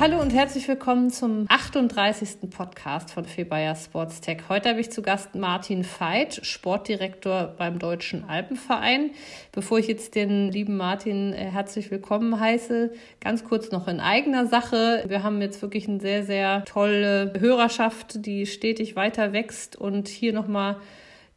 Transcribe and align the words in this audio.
Hallo 0.00 0.20
und 0.20 0.32
herzlich 0.32 0.68
willkommen 0.68 1.10
zum 1.10 1.46
38. 1.48 2.48
Podcast 2.56 3.10
von 3.10 3.24
Febayer 3.24 3.74
Sports 3.74 4.20
Tech. 4.20 4.42
Heute 4.48 4.68
habe 4.68 4.78
ich 4.78 4.92
zu 4.92 5.02
Gast 5.02 5.34
Martin 5.34 5.84
Veit, 5.84 6.38
Sportdirektor 6.46 7.52
beim 7.58 7.80
Deutschen 7.80 8.22
Alpenverein. 8.28 9.10
Bevor 9.50 9.80
ich 9.80 9.88
jetzt 9.88 10.14
den 10.14 10.52
lieben 10.52 10.76
Martin 10.76 11.32
äh, 11.32 11.46
herzlich 11.46 11.90
willkommen 11.90 12.38
heiße, 12.38 12.92
ganz 13.18 13.42
kurz 13.42 13.72
noch 13.72 13.88
in 13.88 13.98
eigener 13.98 14.46
Sache. 14.46 15.02
Wir 15.08 15.24
haben 15.24 15.42
jetzt 15.42 15.62
wirklich 15.62 15.88
eine 15.88 15.98
sehr, 15.98 16.22
sehr 16.24 16.64
tolle 16.64 17.32
Hörerschaft, 17.36 18.24
die 18.24 18.46
stetig 18.46 18.94
weiter 18.94 19.32
wächst 19.32 19.74
und 19.74 20.06
hier 20.06 20.32
nochmal 20.32 20.76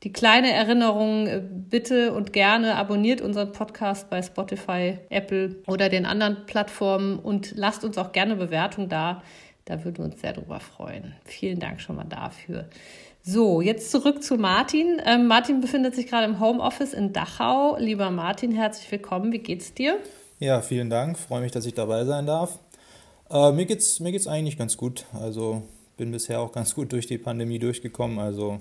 die 0.03 0.11
kleine 0.11 0.51
Erinnerung, 0.51 1.27
äh, 1.27 1.41
bitte 1.41 2.13
und 2.13 2.33
gerne 2.33 2.75
abonniert 2.75 3.21
unseren 3.21 3.51
Podcast 3.51 4.09
bei 4.09 4.21
Spotify, 4.21 4.97
Apple 5.09 5.57
oder 5.67 5.89
den 5.89 6.05
anderen 6.05 6.45
Plattformen 6.45 7.19
und 7.19 7.53
lasst 7.55 7.83
uns 7.83 7.97
auch 7.97 8.11
gerne 8.11 8.35
Bewertung 8.35 8.89
da. 8.89 9.21
Da 9.65 9.83
würden 9.83 9.97
wir 9.99 10.05
uns 10.05 10.21
sehr 10.21 10.33
drüber 10.33 10.59
freuen. 10.59 11.13
Vielen 11.25 11.59
Dank 11.59 11.81
schon 11.81 11.95
mal 11.95 12.05
dafür. 12.05 12.67
So, 13.21 13.61
jetzt 13.61 13.91
zurück 13.91 14.23
zu 14.23 14.37
Martin. 14.37 14.99
Ähm, 15.05 15.27
Martin 15.27 15.61
befindet 15.61 15.93
sich 15.93 16.07
gerade 16.07 16.25
im 16.25 16.39
Homeoffice 16.39 16.93
in 16.93 17.13
Dachau. 17.13 17.77
Lieber 17.77 18.09
Martin, 18.09 18.51
herzlich 18.51 18.91
willkommen. 18.91 19.31
Wie 19.31 19.37
geht's 19.37 19.75
dir? 19.75 19.99
Ja, 20.39 20.61
vielen 20.61 20.89
Dank. 20.89 21.19
Freue 21.19 21.41
mich, 21.41 21.51
dass 21.51 21.67
ich 21.67 21.75
dabei 21.75 22.03
sein 22.05 22.25
darf. 22.25 22.57
Äh, 23.29 23.51
mir 23.51 23.67
geht's 23.67 23.99
mir 23.99 24.11
geht's 24.11 24.25
eigentlich 24.25 24.57
ganz 24.57 24.75
gut. 24.75 25.05
Also 25.13 25.61
bin 25.97 26.11
bisher 26.11 26.39
auch 26.41 26.51
ganz 26.51 26.73
gut 26.73 26.91
durch 26.91 27.05
die 27.05 27.19
Pandemie 27.19 27.59
durchgekommen. 27.59 28.17
Also 28.17 28.59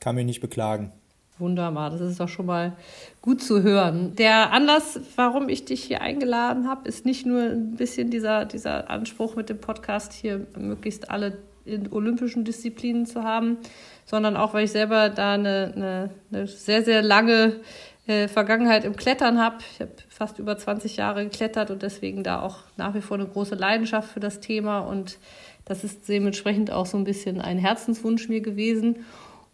kann 0.00 0.14
mich 0.14 0.26
nicht 0.26 0.40
beklagen. 0.40 0.92
Wunderbar, 1.38 1.90
das 1.90 2.00
ist 2.00 2.18
doch 2.18 2.28
schon 2.28 2.46
mal 2.46 2.76
gut 3.20 3.42
zu 3.42 3.62
hören. 3.62 4.14
Der 4.16 4.52
Anlass, 4.52 4.98
warum 5.16 5.50
ich 5.50 5.66
dich 5.66 5.84
hier 5.84 6.00
eingeladen 6.00 6.66
habe, 6.66 6.88
ist 6.88 7.04
nicht 7.04 7.26
nur 7.26 7.42
ein 7.42 7.76
bisschen 7.76 8.10
dieser, 8.10 8.46
dieser 8.46 8.88
Anspruch 8.88 9.36
mit 9.36 9.50
dem 9.50 9.58
Podcast, 9.58 10.14
hier 10.14 10.46
möglichst 10.56 11.10
alle 11.10 11.36
in 11.66 11.92
olympischen 11.92 12.44
Disziplinen 12.44 13.04
zu 13.04 13.22
haben, 13.22 13.58
sondern 14.06 14.36
auch, 14.36 14.54
weil 14.54 14.64
ich 14.64 14.70
selber 14.70 15.10
da 15.10 15.34
eine, 15.34 15.72
eine, 15.74 16.10
eine 16.32 16.46
sehr, 16.46 16.82
sehr 16.82 17.02
lange 17.02 17.60
äh, 18.06 18.28
Vergangenheit 18.28 18.84
im 18.84 18.96
Klettern 18.96 19.38
habe. 19.38 19.58
Ich 19.74 19.80
habe 19.80 19.92
fast 20.08 20.38
über 20.38 20.56
20 20.56 20.96
Jahre 20.96 21.24
geklettert 21.24 21.70
und 21.70 21.82
deswegen 21.82 22.22
da 22.22 22.40
auch 22.40 22.58
nach 22.76 22.94
wie 22.94 23.02
vor 23.02 23.18
eine 23.18 23.26
große 23.26 23.56
Leidenschaft 23.56 24.10
für 24.10 24.20
das 24.20 24.40
Thema 24.40 24.78
und 24.78 25.18
das 25.64 25.82
ist 25.82 26.08
dementsprechend 26.08 26.70
auch 26.70 26.86
so 26.86 26.96
ein 26.96 27.04
bisschen 27.04 27.40
ein 27.40 27.58
Herzenswunsch 27.58 28.28
mir 28.28 28.40
gewesen. 28.40 29.04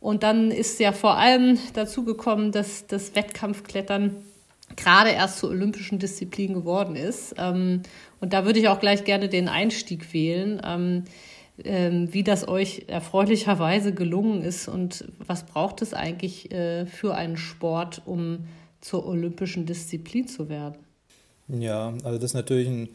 Und 0.03 0.25
dann 0.25 0.50
ist 0.50 0.81
ja 0.81 0.91
vor 0.91 1.17
allem 1.17 1.58
dazu 1.75 2.05
gekommen, 2.05 2.50
dass 2.50 2.89
das 2.89 3.14
Wettkampfklettern 3.14 4.17
gerade 4.75 5.11
erst 5.11 5.39
zur 5.39 5.50
olympischen 5.50 6.00
Disziplin 6.00 6.55
geworden 6.55 6.97
ist. 6.97 7.36
Ähm, 7.39 7.83
und 8.20 8.33
da 8.33 8.44
würde 8.44 8.59
ich 8.59 8.69
auch 8.69 8.81
gleich 8.81 9.05
gerne 9.05 9.28
den 9.28 9.48
Einstieg 9.48 10.12
wählen, 10.12 10.61
ähm, 10.64 11.05
ähm, 11.62 12.12
wie 12.12 12.25
das 12.25 12.48
euch 12.48 12.87
erfreulicherweise 12.88 13.94
gelungen 13.94 14.43
ist 14.43 14.66
und 14.66 15.04
was 15.25 15.47
braucht 15.47 15.82
es 15.82 15.94
eigentlich 15.94 16.50
äh, 16.50 16.87
für 16.87 17.15
einen 17.15 17.37
Sport, 17.37 18.03
um 18.05 18.47
zur 18.81 19.06
olympischen 19.06 19.66
Disziplin 19.66 20.26
zu 20.26 20.49
werden? 20.49 20.78
Ja, 21.47 21.93
also 22.03 22.16
das 22.16 22.31
ist 22.31 22.34
natürlich 22.34 22.66
ein 22.66 22.88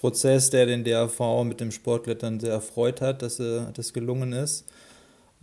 Prozess, 0.00 0.48
der 0.48 0.64
den 0.64 0.84
DRV 0.84 1.44
mit 1.44 1.60
dem 1.60 1.72
Sportklettern 1.72 2.40
sehr 2.40 2.52
erfreut 2.52 3.02
hat, 3.02 3.20
dass 3.20 3.38
äh, 3.38 3.62
das 3.74 3.92
gelungen 3.92 4.32
ist. 4.32 4.64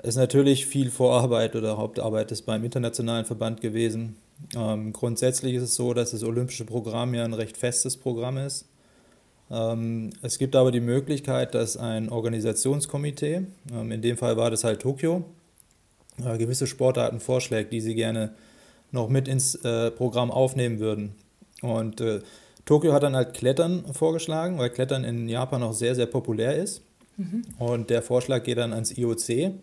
Es 0.05 0.09
ist 0.09 0.17
natürlich 0.17 0.67
viel 0.67 0.91
Vorarbeit 0.91 1.55
oder 1.55 1.77
Hauptarbeit 1.77 2.31
ist 2.31 2.43
beim 2.43 2.63
internationalen 2.63 3.25
Verband 3.25 3.59
gewesen. 3.59 4.17
Ähm, 4.55 4.93
grundsätzlich 4.93 5.55
ist 5.55 5.63
es 5.63 5.73
so, 5.73 5.95
dass 5.95 6.11
das 6.11 6.23
olympische 6.23 6.63
Programm 6.63 7.15
ja 7.15 7.25
ein 7.25 7.33
recht 7.33 7.57
festes 7.57 7.97
Programm 7.97 8.37
ist. 8.37 8.67
Ähm, 9.49 10.11
es 10.21 10.37
gibt 10.37 10.55
aber 10.55 10.71
die 10.71 10.79
Möglichkeit, 10.79 11.55
dass 11.55 11.75
ein 11.75 12.09
Organisationskomitee, 12.09 13.47
ähm, 13.73 13.91
in 13.91 14.03
dem 14.03 14.15
Fall 14.15 14.37
war 14.37 14.51
das 14.51 14.63
halt 14.63 14.79
Tokio, 14.79 15.25
äh, 16.23 16.37
gewisse 16.37 16.67
Sportarten 16.67 17.19
vorschlägt, 17.19 17.73
die 17.73 17.81
sie 17.81 17.95
gerne 17.95 18.35
noch 18.91 19.09
mit 19.09 19.27
ins 19.27 19.55
äh, 19.55 19.89
Programm 19.89 20.29
aufnehmen 20.29 20.77
würden. 20.77 21.15
Und 21.63 21.99
äh, 21.99 22.19
Tokio 22.65 22.93
hat 22.93 23.01
dann 23.01 23.15
halt 23.15 23.33
Klettern 23.33 23.91
vorgeschlagen, 23.91 24.59
weil 24.59 24.69
Klettern 24.69 25.03
in 25.03 25.27
Japan 25.27 25.63
auch 25.63 25.73
sehr, 25.73 25.95
sehr 25.95 26.05
populär 26.05 26.55
ist. 26.57 26.83
Mhm. 27.17 27.41
Und 27.57 27.89
der 27.89 28.03
Vorschlag 28.03 28.43
geht 28.43 28.59
dann 28.59 28.71
ans 28.71 28.95
IOC. 28.95 29.55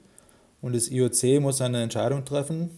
Und 0.62 0.74
das 0.74 0.90
IOC 0.90 1.42
muss 1.42 1.60
eine 1.60 1.82
Entscheidung 1.82 2.24
treffen. 2.24 2.70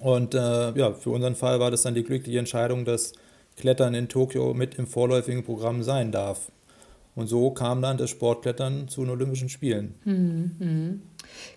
Und 0.00 0.34
äh, 0.34 0.72
ja, 0.78 0.92
für 0.94 1.10
unseren 1.10 1.34
Fall 1.34 1.60
war 1.60 1.70
das 1.70 1.82
dann 1.82 1.94
die 1.94 2.04
glückliche 2.04 2.38
Entscheidung, 2.38 2.84
dass 2.84 3.12
Klettern 3.56 3.94
in 3.94 4.08
Tokio 4.08 4.54
mit 4.54 4.76
im 4.76 4.86
vorläufigen 4.86 5.44
Programm 5.44 5.82
sein 5.82 6.12
darf. 6.12 6.50
Und 7.14 7.28
so 7.28 7.50
kam 7.50 7.80
dann 7.82 7.96
das 7.96 8.10
Sportklettern 8.10 8.88
zu 8.88 9.00
den 9.00 9.10
Olympischen 9.10 9.48
Spielen. 9.48 9.94
Mhm. 10.04 11.02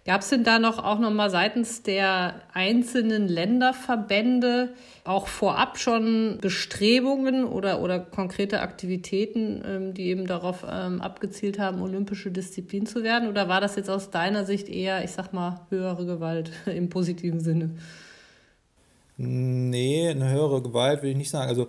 Gab 0.05 0.21
es 0.21 0.29
denn 0.29 0.43
da 0.43 0.59
noch 0.59 0.83
auch 0.83 0.99
noch 0.99 1.11
mal 1.11 1.29
seitens 1.29 1.83
der 1.83 2.41
einzelnen 2.53 3.27
Länderverbände 3.27 4.73
auch 5.03 5.27
vorab 5.27 5.77
schon 5.77 6.37
Bestrebungen 6.41 7.45
oder, 7.45 7.81
oder 7.81 7.99
konkrete 7.99 8.61
Aktivitäten, 8.61 9.63
ähm, 9.65 9.93
die 9.93 10.07
eben 10.07 10.27
darauf 10.27 10.65
ähm, 10.69 11.01
abgezielt 11.01 11.59
haben, 11.59 11.81
olympische 11.81 12.31
Disziplin 12.31 12.85
zu 12.85 13.03
werden? 13.03 13.29
Oder 13.29 13.47
war 13.47 13.61
das 13.61 13.75
jetzt 13.75 13.89
aus 13.89 14.11
deiner 14.11 14.45
Sicht 14.45 14.69
eher, 14.69 15.03
ich 15.03 15.11
sag 15.11 15.33
mal, 15.33 15.61
höhere 15.69 16.05
Gewalt 16.05 16.51
im 16.65 16.89
positiven 16.89 17.39
Sinne? 17.39 17.71
Nee, 19.17 20.09
eine 20.09 20.29
höhere 20.29 20.61
Gewalt 20.61 21.03
will 21.03 21.11
ich 21.11 21.17
nicht 21.17 21.29
sagen. 21.29 21.49
Also 21.49 21.67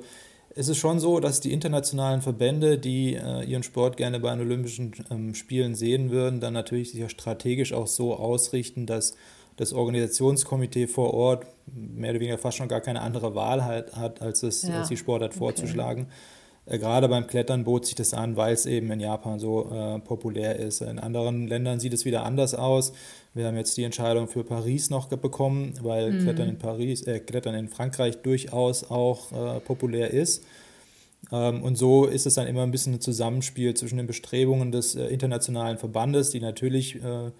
es 0.54 0.68
ist 0.68 0.78
schon 0.78 0.98
so, 0.98 1.20
dass 1.20 1.40
die 1.40 1.52
internationalen 1.52 2.22
Verbände, 2.22 2.78
die 2.78 3.14
äh, 3.14 3.44
ihren 3.44 3.62
Sport 3.62 3.96
gerne 3.96 4.18
bei 4.20 4.30
den 4.30 4.40
Olympischen 4.40 4.92
ähm, 5.10 5.34
Spielen 5.34 5.74
sehen 5.74 6.10
würden, 6.10 6.40
dann 6.40 6.54
natürlich 6.54 6.90
sich 6.90 7.04
auch 7.04 7.10
strategisch 7.10 7.72
auch 7.72 7.86
so 7.86 8.14
ausrichten, 8.14 8.86
dass 8.86 9.14
das 9.56 9.72
Organisationskomitee 9.72 10.86
vor 10.86 11.14
Ort 11.14 11.46
mehr 11.72 12.10
oder 12.10 12.20
weniger 12.20 12.38
fast 12.38 12.56
schon 12.56 12.68
gar 12.68 12.80
keine 12.80 13.02
andere 13.02 13.34
Wahl 13.34 13.64
halt 13.64 13.94
hat, 13.94 14.22
als, 14.22 14.42
es, 14.42 14.62
ja. 14.62 14.78
als 14.80 14.88
die 14.88 14.96
Sportart 14.96 15.34
vorzuschlagen. 15.34 16.02
Okay. 16.02 16.10
Äh, 16.10 16.39
gerade 16.78 17.08
beim 17.08 17.26
Klettern 17.26 17.64
bot 17.64 17.86
sich 17.86 17.96
das 17.96 18.14
an, 18.14 18.36
weil 18.36 18.54
es 18.54 18.64
eben 18.64 18.90
in 18.92 19.00
Japan 19.00 19.38
so 19.38 19.70
äh, 19.72 19.98
populär 19.98 20.56
ist. 20.56 20.80
In 20.82 20.98
anderen 20.98 21.48
Ländern 21.48 21.80
sieht 21.80 21.92
es 21.92 22.04
wieder 22.04 22.24
anders 22.24 22.54
aus. 22.54 22.92
Wir 23.34 23.46
haben 23.46 23.56
jetzt 23.56 23.76
die 23.76 23.84
Entscheidung 23.84 24.28
für 24.28 24.44
Paris 24.44 24.90
noch 24.90 25.08
bekommen, 25.08 25.74
weil 25.82 26.12
mhm. 26.12 26.22
Klettern 26.22 26.48
in 26.48 26.58
Paris, 26.58 27.02
äh, 27.02 27.20
Klettern 27.20 27.54
in 27.54 27.68
Frankreich 27.68 28.22
durchaus 28.22 28.88
auch 28.90 29.32
äh, 29.32 29.60
populär 29.60 30.12
ist. 30.12 30.44
Ähm, 31.32 31.62
und 31.62 31.76
so 31.76 32.06
ist 32.06 32.26
es 32.26 32.34
dann 32.34 32.46
immer 32.46 32.62
ein 32.62 32.70
bisschen 32.70 32.94
ein 32.94 33.00
Zusammenspiel 33.00 33.74
zwischen 33.74 33.96
den 33.96 34.06
Bestrebungen 34.06 34.72
des 34.72 34.94
äh, 34.94 35.06
internationalen 35.06 35.78
Verbandes, 35.78 36.30
die 36.30 36.40
natürlich 36.40 37.02
äh, 37.02 37.30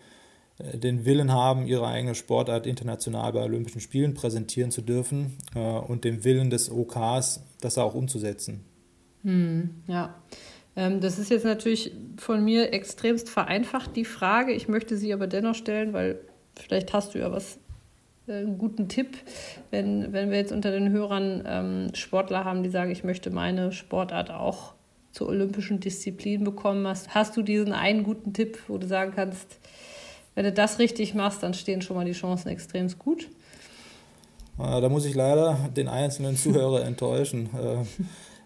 den 0.75 1.05
Willen 1.05 1.33
haben, 1.33 1.67
ihre 1.67 1.87
eigene 1.87 2.15
Sportart 2.15 2.67
international 2.67 3.33
bei 3.33 3.43
Olympischen 3.43 3.81
Spielen 3.81 4.13
präsentieren 4.13 4.71
zu 4.71 4.83
dürfen 4.83 5.39
und 5.55 6.05
dem 6.05 6.23
Willen 6.23 6.51
des 6.51 6.71
OKs, 6.71 7.41
das 7.63 7.79
auch 7.79 7.95
umzusetzen. 7.95 8.63
Hm, 9.25 9.71
ja. 9.87 10.15
Ähm, 10.77 11.01
das 11.01 11.19
ist 11.19 11.31
jetzt 11.31 11.45
natürlich 11.45 11.93
von 12.17 12.45
mir 12.45 12.73
extremst 12.73 13.29
vereinfacht, 13.29 13.97
die 13.97 14.05
Frage. 14.05 14.53
Ich 14.53 14.69
möchte 14.69 14.97
sie 14.97 15.13
aber 15.13 15.27
dennoch 15.27 15.55
stellen, 15.55 15.93
weil 15.93 16.21
vielleicht 16.57 16.93
hast 16.93 17.15
du 17.15 17.19
ja 17.19 17.33
was, 17.33 17.59
äh, 18.27 18.39
einen 18.39 18.59
guten 18.59 18.89
Tipp, 18.89 19.19
wenn, 19.71 20.13
wenn 20.13 20.31
wir 20.31 20.39
jetzt 20.39 20.53
unter 20.53 20.71
den 20.71 20.91
Hörern 20.91 21.43
ähm, 21.47 21.95
Sportler 21.95 22.45
haben, 22.45 22.63
die 22.63 22.71
sagen, 22.71 22.91
ich 22.91 23.05
möchte 23.05 23.31
meine 23.31 23.73
Sportart 23.73 24.31
auch 24.31 24.75
zur 25.13 25.29
olympischen 25.29 25.81
Disziplin 25.81 26.45
bekommen. 26.45 26.87
Hast, 26.87 27.15
hast 27.15 27.37
du 27.37 27.43
diesen 27.43 27.73
einen 27.73 28.05
guten 28.05 28.33
Tipp, 28.33 28.59
wo 28.69 28.79
du 28.79 28.87
sagen 28.87 29.13
kannst, 29.15 29.59
wenn 30.35 30.45
du 30.45 30.53
das 30.53 30.79
richtig 30.79 31.15
machst, 31.15 31.43
dann 31.43 31.55
stehen 31.55 31.83
schon 31.83 31.97
mal 31.97 32.05
die 32.05 32.13
Chancen 32.13 32.49
extremst 32.49 32.99
gut? 32.99 33.29
Ah, 34.57 34.81
da 34.81 34.89
muss 34.89 35.05
ich 35.05 35.15
leider 35.15 35.69
den 35.77 35.89
einzelnen 35.89 36.37
Zuhörer 36.37 36.85
enttäuschen. 36.87 37.49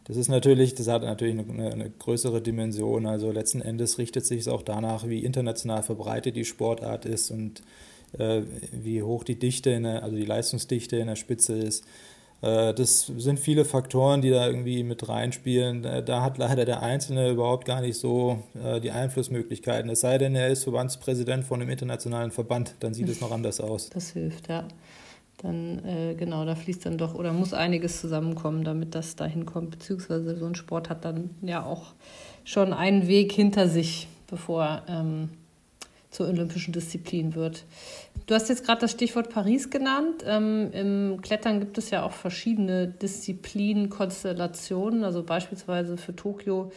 Das 0.05 0.17
ist 0.17 0.29
natürlich, 0.29 0.75
das 0.75 0.87
hat 0.87 1.03
natürlich 1.03 1.39
eine, 1.39 1.73
eine, 1.73 1.91
größere 1.91 2.43
Dimension. 2.43 3.07
Also 3.07 3.31
letzten 3.31 3.63
Endes 3.63 3.99
richtet 3.99 4.27
sich 4.27 4.41
es 4.41 4.49
auch 4.49 4.63
danach, 4.63 5.09
wie 5.09 5.25
international 5.25 5.83
verbreitet 5.83 6.37
die 6.37 6.45
Sportart 6.45 7.07
ist 7.07 7.31
und 7.31 7.63
äh, 8.19 8.43
wie 8.73 9.03
hoch 9.03 9.25
die 9.25 9.39
Dichte, 9.39 9.71
in 9.71 9.85
der, 9.85 10.03
also 10.03 10.17
die 10.17 10.27
Leistungsdichte 10.27 10.97
in 10.97 11.07
der 11.07 11.17
Spitze 11.17 11.55
ist. 11.55 11.85
Äh, 12.43 12.75
das 12.75 13.07
sind 13.17 13.41
viele 13.41 13.65
Faktoren, 13.65 14.21
die 14.21 14.31
da 14.31 14.47
irgendwie 14.47 14.83
mit 14.83 15.09
reinspielen. 15.09 15.83
Da, 15.83 16.03
da 16.03 16.23
hat 16.23 16.37
leider 16.37 16.67
der 16.67 16.83
Einzelne 16.83 17.31
überhaupt 17.31 17.65
gar 17.65 17.81
nicht 17.81 17.99
so 17.99 18.43
äh, 18.63 18.81
die 18.81 18.91
Einflussmöglichkeiten. 18.91 19.91
Es 19.91 20.01
sei 20.01 20.19
denn, 20.19 20.35
er 20.35 20.49
ist 20.49 20.65
Verbandspräsident 20.65 21.45
von 21.45 21.61
einem 21.61 21.71
internationalen 21.71 22.31
Verband, 22.31 22.75
dann 22.81 22.93
sieht 22.93 23.09
es 23.09 23.21
noch 23.23 23.31
anders 23.33 23.61
aus. 23.61 23.89
Das 23.89 24.11
hilft, 24.11 24.49
ja. 24.49 24.69
Dann 25.45 25.85
äh, 25.85 26.15
genau, 26.15 26.45
da 26.45 26.55
fließt 26.55 26.87
dann 26.87 26.99
doch 26.99 27.15
oder 27.15 27.33
muss 27.33 27.53
einiges 27.53 28.01
zusammenkommen, 28.01 28.65
damit 28.65 28.95
das 28.95 29.15
dahin 29.15 29.45
kommt. 29.45 29.73
Beziehungsweise 29.73 30.37
so 30.37 30.47
ein 30.47 30.55
Sport 30.55 30.89
hat 30.89 31.05
dann 31.05 31.31
ja 31.43 31.63
auch 31.65 31.93
schon 32.45 32.73
einen 32.73 33.07
Weg 33.07 33.33
hinter 33.33 33.69
sich, 33.69 34.09
bevor 34.27 34.83
ähm, 34.89 35.29
zur 36.11 36.29
olympischen 36.29 36.73
Disziplin 36.73 37.35
wird. 37.35 37.65
Du 38.27 38.35
hast 38.35 38.49
jetzt 38.49 38.65
gerade 38.65 38.81
das 38.81 38.93
Stichwort 38.93 39.29
Paris 39.29 39.69
genannt. 39.69 40.25
Ähm, 40.27 40.71
Im 40.73 41.21
Klettern 41.21 41.61
gibt 41.61 41.77
es 41.77 41.91
ja 41.91 42.05
auch 42.05 42.13
verschiedene 42.13 42.87
Disziplinenkonstellationen. 42.87 45.05
Also 45.05 45.25
beispielsweise 45.25 45.99
für 45.99 46.17
Tokio 46.17 46.73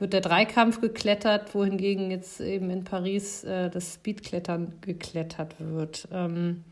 wird 0.00 0.12
der 0.12 0.20
Dreikampf 0.20 0.80
geklettert, 0.80 1.54
wohingegen 1.54 2.10
jetzt 2.10 2.40
eben 2.40 2.70
in 2.70 2.82
Paris 2.82 3.44
äh, 3.44 3.70
das 3.70 3.94
Speedklettern 3.94 4.72
geklettert 4.80 5.54
wird. 5.60 6.08
Ähm, 6.12 6.64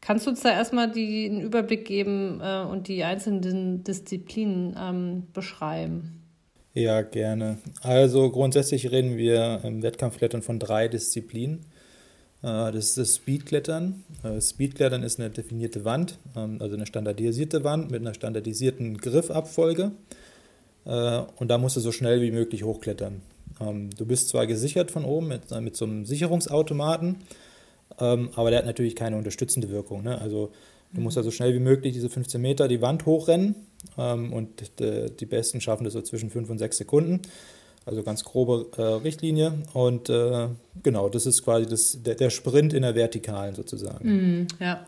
kannst 0.00 0.26
du 0.26 0.30
uns 0.30 0.40
da 0.40 0.50
erstmal 0.50 0.90
die, 0.90 1.26
einen 1.26 1.40
Überblick 1.40 1.84
geben 1.84 2.40
äh, 2.42 2.62
und 2.62 2.88
die 2.88 3.04
einzelnen 3.04 3.84
Disziplinen 3.84 4.76
ähm, 4.78 5.26
beschreiben? 5.32 6.22
Ja, 6.72 7.02
gerne. 7.02 7.58
Also 7.82 8.30
grundsätzlich 8.30 8.90
reden 8.90 9.16
wir 9.16 9.60
im 9.64 9.82
Wettkampfklettern 9.82 10.42
von 10.42 10.58
drei 10.58 10.86
Disziplinen. 10.88 11.66
Äh, 12.42 12.72
das 12.72 12.90
ist 12.90 12.98
das 12.98 13.16
Speedklettern. 13.16 14.04
Äh, 14.22 14.40
Speedklettern 14.40 15.02
ist 15.02 15.18
eine 15.18 15.30
definierte 15.30 15.84
Wand, 15.84 16.18
ähm, 16.36 16.58
also 16.60 16.76
eine 16.76 16.86
standardisierte 16.86 17.64
Wand 17.64 17.90
mit 17.90 18.00
einer 18.00 18.14
standardisierten 18.14 18.98
Griffabfolge. 18.98 19.92
Äh, 20.84 21.22
und 21.36 21.48
da 21.48 21.58
musst 21.58 21.76
du 21.76 21.80
so 21.80 21.92
schnell 21.92 22.22
wie 22.22 22.30
möglich 22.30 22.62
hochklettern. 22.62 23.20
Ähm, 23.60 23.90
du 23.96 24.06
bist 24.06 24.28
zwar 24.28 24.46
gesichert 24.46 24.90
von 24.90 25.04
oben 25.04 25.28
mit, 25.28 25.50
mit 25.60 25.76
so 25.76 25.84
einem 25.84 26.06
Sicherungsautomaten, 26.06 27.16
ähm, 27.98 28.30
aber 28.34 28.50
der 28.50 28.60
hat 28.60 28.66
natürlich 28.66 28.94
keine 28.94 29.16
unterstützende 29.16 29.70
Wirkung. 29.70 30.02
Ne? 30.02 30.20
Also 30.20 30.50
du 30.92 31.00
musst 31.00 31.16
ja 31.16 31.22
so 31.22 31.30
schnell 31.30 31.54
wie 31.54 31.60
möglich 31.60 31.92
diese 31.92 32.08
15 32.08 32.40
Meter 32.40 32.68
die 32.68 32.80
Wand 32.80 33.06
hochrennen 33.06 33.54
und 33.96 34.72
die 34.78 35.26
Besten 35.26 35.60
schaffen 35.60 35.84
das 35.84 35.94
so 35.94 36.02
zwischen 36.02 36.28
5 36.28 36.50
und 36.50 36.58
6 36.58 36.76
Sekunden. 36.76 37.22
Also 37.86 38.02
ganz 38.02 38.24
grobe 38.24 38.66
äh, 38.76 38.82
Richtlinie. 38.82 39.52
Und 39.72 40.10
äh, 40.10 40.48
genau, 40.82 41.08
das 41.08 41.26
ist 41.26 41.42
quasi 41.42 41.66
das, 41.66 41.98
der, 42.02 42.14
der 42.14 42.30
Sprint 42.30 42.72
in 42.72 42.82
der 42.82 42.94
Vertikalen 42.94 43.54
sozusagen. 43.54 44.42
Mm, 44.42 44.46
ja. 44.60 44.86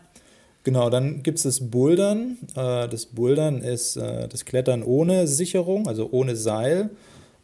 Genau, 0.65 0.91
dann 0.91 1.23
gibt 1.23 1.39
es 1.39 1.45
das 1.45 1.71
Bouldern. 1.71 2.39
Äh, 2.55 2.89
das 2.89 3.07
Bouldern 3.07 3.63
ist 3.63 3.97
äh, 3.97 4.29
das 4.29 4.45
Klettern 4.45 4.83
ohne 4.83 5.27
Sicherung, 5.27 5.89
also 5.89 6.09
ohne 6.13 6.37
Seil, 6.37 6.91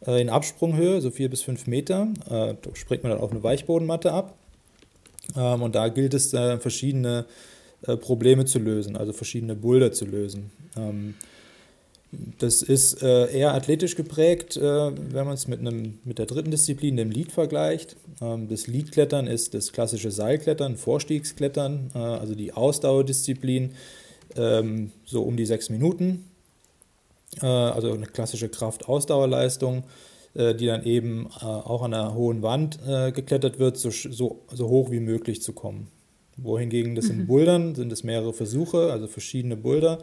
äh, 0.05 0.21
in 0.21 0.29
Absprunghöhe, 0.29 1.01
so 1.01 1.11
vier 1.11 1.29
bis 1.29 1.41
fünf 1.41 1.67
Meter. 1.67 2.07
Äh, 2.29 2.55
da 2.61 2.75
springt 2.75 3.03
man 3.03 3.11
dann 3.11 3.21
auf 3.21 3.31
eine 3.31 3.43
Weichbodenmatte 3.43 4.13
ab. 4.13 4.37
Ähm, 5.35 5.61
und 5.61 5.75
da 5.75 5.87
gilt 5.89 6.13
es, 6.13 6.29
verschiedene 6.29 7.25
Probleme 8.01 8.43
zu 8.43 8.59
lösen, 8.59 8.97
also 8.97 9.13
verschiedene 9.13 9.55
Boulder 9.55 9.93
zu 9.93 10.03
lösen. 10.03 10.51
Ähm, 10.75 11.13
das 12.11 12.63
ist 12.63 13.03
äh, 13.03 13.31
eher 13.31 13.53
athletisch 13.53 13.95
geprägt, 13.95 14.57
äh, 14.57 14.61
wenn 14.61 15.25
man 15.25 15.35
es 15.35 15.47
mit, 15.47 15.61
mit 15.61 16.17
der 16.17 16.25
dritten 16.25 16.49
Disziplin, 16.49 16.97
dem 16.97 17.11
Lead, 17.11 17.31
vergleicht. 17.31 17.97
Ähm, 18.19 18.47
das 18.47 18.65
Leadklettern 18.65 19.27
ist 19.27 19.53
das 19.53 19.71
klassische 19.71 20.09
Seilklettern, 20.09 20.75
Vorstiegsklettern, 20.75 21.91
äh, 21.93 21.99
also 21.99 22.33
die 22.33 22.51
Ausdauerdisziplin, 22.51 23.73
ähm, 24.35 24.91
so 25.05 25.21
um 25.21 25.37
die 25.37 25.45
sechs 25.45 25.69
Minuten. 25.69 26.25
Äh, 27.41 27.45
also 27.45 27.93
eine 27.93 28.07
klassische 28.07 28.49
Kraft-Ausdauerleistung, 28.49 29.79
äh, 29.79 29.83
die 30.35 30.67
dann 30.67 30.83
eben 30.83 31.27
äh, 31.41 31.45
auch 31.45 31.81
an 31.81 31.93
einer 31.93 32.13
hohen 32.13 32.41
Wand 32.43 32.79
geklettert 33.13 33.57
wird, 33.57 33.77
so, 33.77 33.89
so, 33.89 34.43
so 34.51 34.69
hoch 34.69 34.91
wie 34.91 34.99
möglich 34.99 35.41
zu 35.41 35.53
kommen. 35.53 35.87
Wohingegen 36.37 36.95
das 36.95 37.05
mhm. 37.05 37.21
in 37.21 37.27
Bouldern 37.27 37.75
sind 37.75 37.91
es 37.91 38.03
mehrere 38.03 38.33
Versuche, 38.33 38.91
also 38.91 39.07
verschiedene 39.07 39.57
Boulder 39.57 39.99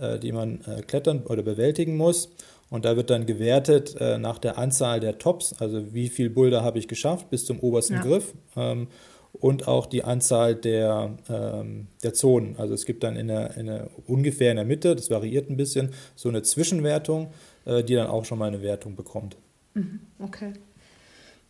äh, 0.00 0.18
die 0.18 0.32
man 0.32 0.60
äh, 0.66 0.82
klettern 0.82 1.24
oder 1.26 1.42
bewältigen 1.42 1.96
muss. 1.96 2.30
Und 2.70 2.84
da 2.84 2.96
wird 2.96 3.10
dann 3.10 3.26
gewertet 3.26 3.96
äh, 3.98 4.18
nach 4.18 4.38
der 4.38 4.58
Anzahl 4.58 5.00
der 5.00 5.18
Tops, 5.18 5.54
also 5.58 5.94
wie 5.94 6.08
viel 6.08 6.30
Boulder 6.30 6.62
habe 6.62 6.78
ich 6.78 6.86
geschafft 6.86 7.30
bis 7.30 7.46
zum 7.46 7.60
obersten 7.60 7.94
ja. 7.94 8.02
Griff. 8.02 8.34
Ähm, 8.56 8.88
und 9.32 9.68
auch 9.68 9.86
die 9.86 10.04
Anzahl 10.04 10.54
der, 10.54 11.16
ähm, 11.28 11.88
der 12.02 12.14
Zonen. 12.14 12.56
Also 12.56 12.74
es 12.74 12.86
gibt 12.86 13.04
dann 13.04 13.14
in 13.16 13.28
der, 13.28 13.56
in 13.56 13.66
der, 13.66 13.88
ungefähr 14.06 14.50
in 14.50 14.56
der 14.56 14.64
Mitte, 14.64 14.96
das 14.96 15.10
variiert 15.10 15.50
ein 15.50 15.56
bisschen, 15.56 15.90
so 16.16 16.28
eine 16.28 16.42
Zwischenwertung, 16.42 17.28
äh, 17.64 17.84
die 17.84 17.94
dann 17.94 18.06
auch 18.06 18.24
schon 18.24 18.38
mal 18.38 18.48
eine 18.48 18.62
Wertung 18.62 18.96
bekommt. 18.96 19.36
Mhm, 19.78 20.00
okay. 20.18 20.52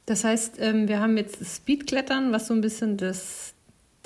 Das 0.06 0.24
heißt, 0.24 0.54
ähm, 0.60 0.88
wir 0.88 1.00
haben 1.00 1.16
jetzt 1.16 1.44
Speedklettern, 1.44 2.32
was 2.32 2.46
so 2.46 2.54
ein 2.54 2.60
bisschen 2.60 2.96
das, 2.96 3.52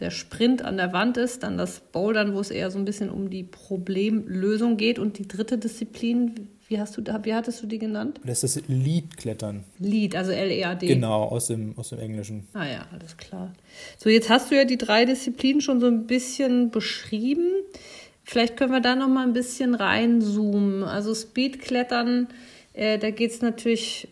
der 0.01 0.11
Sprint 0.11 0.63
an 0.63 0.77
der 0.77 0.93
Wand 0.93 1.17
ist, 1.17 1.43
dann 1.43 1.57
das 1.57 1.81
Bouldern, 1.81 2.35
wo 2.35 2.41
es 2.41 2.51
eher 2.51 2.71
so 2.71 2.79
ein 2.79 2.85
bisschen 2.85 3.09
um 3.09 3.31
die 3.31 3.45
Problemlösung 3.45 4.77
geht 4.77 4.99
und 4.99 5.19
die 5.19 5.29
dritte 5.29 5.59
Disziplin, 5.59 6.49
wie 6.69 6.81
hast 6.81 6.97
du 6.97 7.03
wie 7.23 7.35
hattest 7.35 7.63
du 7.63 7.67
die 7.67 7.79
genannt? 7.79 8.19
Das 8.25 8.43
ist 8.43 8.67
Lead-Klettern. 8.67 9.63
Lead, 9.79 10.17
also 10.17 10.33
L-E-A-D. 10.33 10.87
Genau, 10.87 11.25
aus 11.25 11.49
dem, 11.49 11.77
aus 11.77 11.91
dem 11.91 11.99
Englischen. 11.99 12.49
Ah 12.55 12.67
ja, 12.67 12.87
alles 12.93 13.17
klar. 13.17 13.53
So, 13.99 14.09
jetzt 14.09 14.31
hast 14.31 14.51
du 14.51 14.57
ja 14.57 14.65
die 14.65 14.79
drei 14.79 15.05
Disziplinen 15.05 15.61
schon 15.61 15.81
so 15.81 15.87
ein 15.87 16.07
bisschen 16.07 16.71
beschrieben. 16.71 17.47
Vielleicht 18.25 18.57
können 18.57 18.73
wir 18.73 18.81
da 18.81 18.97
noch 18.97 19.09
mal 19.09 19.27
ein 19.27 19.35
bisschen 19.35 19.75
reinzoomen. 19.75 20.83
Also 20.83 21.15
Speedklettern, 21.15 22.29
äh, 22.75 22.99
da 22.99 23.11
geht 23.11 23.31
es 23.31 23.43
natürlich 23.43 24.09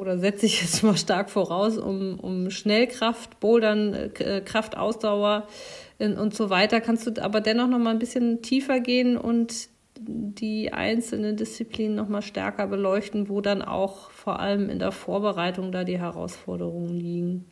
oder 0.00 0.18
setze 0.18 0.46
ich 0.46 0.60
jetzt 0.62 0.82
mal 0.82 0.96
stark 0.96 1.30
voraus, 1.30 1.78
um, 1.78 2.18
um 2.20 2.50
Schnellkraft, 2.50 3.40
Bouldern, 3.40 3.94
äh, 3.94 4.40
Kraftausdauer 4.44 5.46
in, 5.98 6.16
und 6.16 6.34
so 6.34 6.50
weiter. 6.50 6.80
Kannst 6.80 7.06
du 7.06 7.22
aber 7.22 7.40
dennoch 7.40 7.68
noch 7.68 7.78
mal 7.78 7.90
ein 7.90 7.98
bisschen 7.98 8.42
tiefer 8.42 8.80
gehen 8.80 9.16
und 9.16 9.68
die 9.96 10.72
einzelnen 10.72 11.36
Disziplinen 11.36 11.94
noch 11.94 12.08
mal 12.08 12.22
stärker 12.22 12.66
beleuchten, 12.66 13.28
wo 13.28 13.40
dann 13.40 13.62
auch 13.62 14.10
vor 14.10 14.40
allem 14.40 14.68
in 14.68 14.78
der 14.80 14.92
Vorbereitung 14.92 15.70
da 15.70 15.84
die 15.84 15.98
Herausforderungen 15.98 16.98
liegen? 16.98 17.44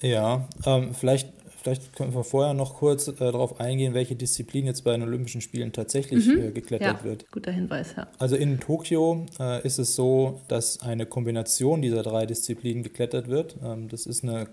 Ja, 0.00 0.46
ähm, 0.64 0.94
vielleicht 0.94 1.37
Vielleicht 1.60 1.94
können 1.96 2.14
wir 2.14 2.22
vorher 2.22 2.54
noch 2.54 2.76
kurz 2.76 3.08
äh, 3.08 3.12
darauf 3.12 3.60
eingehen, 3.60 3.92
welche 3.92 4.14
Disziplin 4.14 4.66
jetzt 4.66 4.84
bei 4.84 4.92
den 4.92 5.02
Olympischen 5.02 5.40
Spielen 5.40 5.72
tatsächlich 5.72 6.26
mhm. 6.26 6.38
äh, 6.38 6.50
geklettert 6.52 6.98
ja, 7.00 7.04
wird. 7.04 7.30
Guter 7.32 7.50
Hinweis, 7.50 7.94
ja. 7.96 8.06
Also 8.18 8.36
in 8.36 8.60
Tokio 8.60 9.26
äh, 9.40 9.66
ist 9.66 9.78
es 9.78 9.96
so, 9.96 10.40
dass 10.46 10.80
eine 10.80 11.06
Kombination 11.06 11.82
dieser 11.82 12.02
drei 12.04 12.26
Disziplinen 12.26 12.84
geklettert 12.84 13.28
wird. 13.28 13.56
Ähm, 13.64 13.88
das 13.88 14.06
ist 14.06 14.22
eine, 14.22 14.48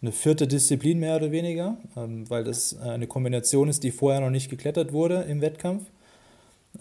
eine 0.00 0.12
vierte 0.12 0.46
Disziplin 0.46 1.00
mehr 1.00 1.16
oder 1.16 1.32
weniger, 1.32 1.76
ähm, 1.96 2.30
weil 2.30 2.44
das 2.44 2.78
eine 2.78 3.08
Kombination 3.08 3.68
ist, 3.68 3.82
die 3.82 3.90
vorher 3.90 4.20
noch 4.20 4.30
nicht 4.30 4.48
geklettert 4.48 4.92
wurde 4.92 5.22
im 5.22 5.40
Wettkampf. 5.40 5.90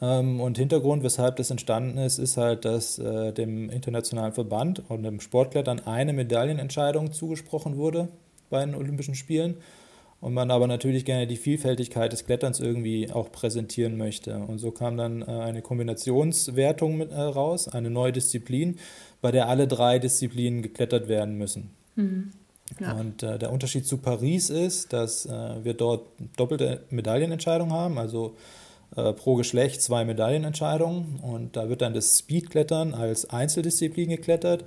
Ähm, 0.01 0.39
und 0.39 0.60
Hintergrund, 0.60 1.03
weshalb 1.03 1.38
das 1.38 1.50
entstanden 1.50 1.98
ist, 1.98 2.20
ist 2.20 2.38
halt, 2.38 2.63
dass 2.65 3.00
äh, 3.00 3.32
dem 3.34 3.72
internationalen 3.72 4.34
Verband 4.34 4.84
und 4.89 5.01
dem 5.01 5.20
Sportklettern 5.20 5.80
eine 5.86 6.13
Medaillenentscheidung 6.13 7.12
zugesprochen 7.12 7.77
wurde 7.77 8.10
bei 8.50 8.65
den 8.65 8.75
Olympischen 8.75 9.15
Spielen 9.15 9.57
und 10.23 10.33
man 10.33 10.51
aber 10.51 10.67
natürlich 10.67 11.03
gerne 11.03 11.27
die 11.27 11.35
Vielfältigkeit 11.35 12.13
des 12.13 12.25
Kletterns 12.25 12.62
irgendwie 12.62 13.12
auch 13.12 13.29
präsentieren 13.29 13.97
möchte. 13.97 14.38
Und 14.38 14.57
so 14.57 14.71
kam 14.71 14.95
dann 14.95 15.21
äh, 15.21 15.25
eine 15.25 15.62
Kombinationswertung 15.62 16.97
mit, 16.97 17.12
äh, 17.12 17.19
raus, 17.19 17.67
eine 17.67 17.89
neue 17.89 18.13
Disziplin, 18.13 18.77
bei 19.21 19.31
der 19.31 19.50
alle 19.50 19.67
drei 19.67 20.00
Disziplinen 20.00 20.62
geklettert 20.62 21.09
werden 21.09 21.38
müssen. 21.38 21.71
Mhm. 21.97 22.31
Ja. 22.79 22.93
Und 22.93 23.21
äh, 23.21 23.38
der 23.38 23.51
Unterschied 23.51 23.85
zu 23.85 23.97
Paris 23.97 24.50
ist, 24.50 24.93
dass 24.93 25.25
äh, 25.25 25.29
wir 25.62 25.73
dort 25.73 26.07
doppelte 26.38 26.85
Medaillenentscheidungen 26.89 27.73
haben, 27.73 27.97
also 28.00 28.35
pro 29.15 29.33
Geschlecht 29.33 29.81
zwei 29.81 30.05
Medaillenentscheidungen. 30.05 31.19
Und 31.23 31.57
da 31.57 31.67
wird 31.67 31.81
dann 31.81 31.95
das 31.95 32.19
Speedklettern 32.19 32.93
als 32.93 33.27
Einzeldisziplin 33.27 34.07
geklettert 34.07 34.65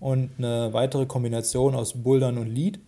und 0.00 0.32
eine 0.36 0.72
weitere 0.72 1.06
Kombination 1.06 1.76
aus 1.76 1.92
Bouldern 2.02 2.38
und 2.38 2.48
Lead 2.48 2.80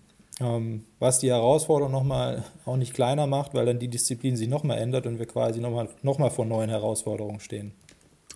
was 0.99 1.18
die 1.18 1.30
Herausforderung 1.30 1.92
nochmal 1.92 2.44
auch 2.64 2.76
nicht 2.76 2.94
kleiner 2.94 3.26
macht, 3.26 3.54
weil 3.54 3.66
dann 3.66 3.78
die 3.78 3.88
Disziplin 3.88 4.37
sich 4.37 4.49
nochmal 4.49 4.78
ändert 4.78 5.06
und 5.06 5.18
wir 5.18 5.26
quasi 5.26 5.61
nochmal 5.61 5.88
noch 6.02 6.18
mal 6.18 6.30
vor 6.30 6.47
neuen 6.47 6.70
Herausforderungen 6.70 7.40
stehen. 7.40 7.73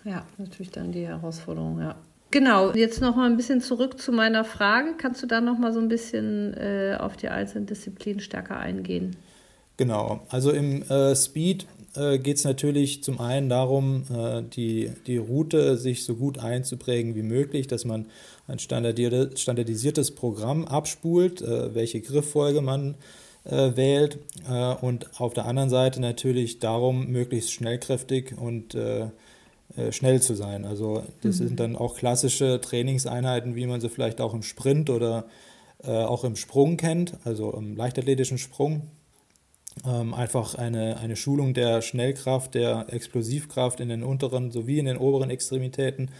Ja, 0.03 0.23
natürlich 0.37 0.71
dann 0.71 0.91
die 0.91 1.07
Herausforderung, 1.07 1.79
ja. 1.79 1.95
Genau, 2.31 2.73
jetzt 2.73 3.01
nochmal 3.01 3.29
ein 3.29 3.37
bisschen 3.37 3.61
zurück 3.61 3.99
zu 3.99 4.11
meiner 4.11 4.43
Frage. 4.43 4.95
Kannst 4.97 5.23
du 5.23 5.27
da 5.27 5.41
nochmal 5.41 5.73
so 5.73 5.79
ein 5.79 5.87
bisschen 5.87 6.53
äh, 6.55 6.97
auf 6.99 7.17
die 7.17 7.29
einzelnen 7.29 7.65
Disziplinen 7.65 8.19
stärker 8.19 8.59
eingehen? 8.59 9.15
Genau, 9.77 10.21
also 10.29 10.51
im 10.51 10.83
äh, 10.83 11.15
Speed 11.15 11.65
äh, 11.97 12.19
geht 12.19 12.37
es 12.37 12.43
natürlich 12.43 13.03
zum 13.03 13.19
einen 13.19 13.49
darum, 13.49 14.03
äh, 14.13 14.43
die, 14.43 14.91
die 15.07 15.17
Route 15.17 15.77
sich 15.77 16.03
so 16.03 16.15
gut 16.15 16.39
einzuprägen 16.39 17.15
wie 17.15 17.23
möglich, 17.23 17.67
dass 17.67 17.85
man 17.85 18.07
ein 18.47 18.59
standardisiertes 18.59 20.11
Programm 20.11 20.65
abspult, 20.65 21.41
äh, 21.41 21.73
welche 21.73 22.01
Grifffolge 22.01 22.61
man 22.61 22.95
äh, 23.45 23.75
wählt 23.75 24.17
äh, 24.49 24.73
und 24.73 25.21
auf 25.21 25.35
der 25.35 25.45
anderen 25.45 25.69
Seite 25.69 26.01
natürlich 26.01 26.57
darum, 26.57 27.07
möglichst 27.07 27.51
schnellkräftig 27.51 28.35
und 28.35 28.73
äh, 28.73 29.09
schnell 29.91 30.21
zu 30.21 30.35
sein. 30.35 30.65
Also 30.65 31.03
das 31.21 31.39
mhm. 31.39 31.47
sind 31.47 31.59
dann 31.59 31.75
auch 31.75 31.95
klassische 31.95 32.61
Trainingseinheiten, 32.61 33.55
wie 33.55 33.67
man 33.67 33.81
sie 33.81 33.89
vielleicht 33.89 34.21
auch 34.21 34.33
im 34.33 34.43
Sprint 34.43 34.89
oder 34.89 35.25
auch 35.83 36.23
im 36.23 36.35
Sprung 36.35 36.77
kennt, 36.77 37.17
also 37.25 37.51
im 37.51 37.75
leichtathletischen 37.75 38.37
Sprung 38.37 38.83
ähm, 39.83 40.13
einfach 40.13 40.55
eine, 40.55 40.97
eine 40.97 41.15
Schulung 41.15 41.53
der 41.53 41.81
Schnellkraft, 41.81 42.55
der 42.55 42.85
Explosivkraft 42.89 43.79
in 43.79 43.89
den 43.89 44.03
unteren 44.03 44.51
sowie 44.51 44.79
in 44.79 44.85
den 44.85 44.97
oberen 44.97 45.29
Extremitäten, 45.29 46.11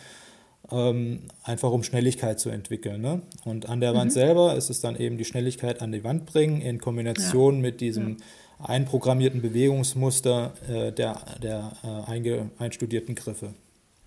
ähm, 0.71 1.21
einfach 1.43 1.71
um 1.71 1.83
Schnelligkeit 1.83 2.39
zu 2.39 2.49
entwickeln. 2.49 3.01
Ne? 3.01 3.21
Und 3.45 3.69
an 3.69 3.79
der 3.79 3.93
mhm. 3.93 3.97
Wand 3.97 4.13
selber 4.13 4.55
ist 4.55 4.69
es 4.69 4.81
dann 4.81 4.95
eben 4.95 5.17
die 5.17 5.25
Schnelligkeit 5.25 5.81
an 5.81 5.91
die 5.91 6.03
Wand 6.03 6.25
bringen 6.25 6.61
in 6.61 6.79
Kombination 6.79 7.55
ja. 7.55 7.61
mit 7.61 7.81
diesem 7.81 8.17
ja. 8.59 8.65
einprogrammierten 8.65 9.41
Bewegungsmuster 9.41 10.53
äh, 10.67 10.91
der, 10.91 11.19
der 11.41 11.73
äh, 11.83 12.11
einge, 12.11 12.49
einstudierten 12.57 13.15
Griffe. 13.15 13.53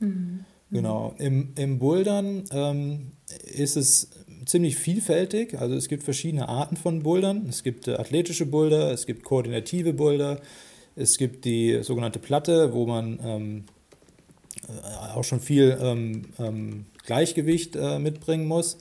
Mhm. 0.01 0.45
Genau. 0.71 1.15
Im, 1.19 1.53
im 1.57 1.79
Bouldern 1.79 2.45
ähm, 2.53 3.13
ist 3.45 3.77
es 3.77 4.11
ziemlich 4.49 4.77
vielfältig. 4.77 5.59
Also 5.61 5.75
es 5.75 5.89
gibt 5.89 6.03
verschiedene 6.03 6.49
Arten 6.49 6.77
von 6.77 7.03
Bouldern. 7.03 7.47
Es 7.49 7.63
gibt 7.63 7.87
äh, 7.89 7.95
athletische 7.95 8.47
Boulder, 8.47 8.93
es 8.93 9.07
gibt 9.07 9.25
koordinative 9.25 9.93
Boulder, 9.93 10.41
es 10.97 11.19
gibt 11.19 11.45
die 11.45 11.83
sogenannte 11.83 12.19
Platte, 12.19 12.73
wo 12.73 12.87
man 12.87 13.21
ähm, 13.23 13.65
äh, 14.69 15.15
auch 15.15 15.25
schon 15.25 15.41
viel 15.41 15.79
ähm, 15.81 16.27
ähm, 16.39 16.87
Gleichgewicht 17.05 17.77
äh, 17.77 17.99
mitbringen 17.99 18.47
muss. 18.47 18.79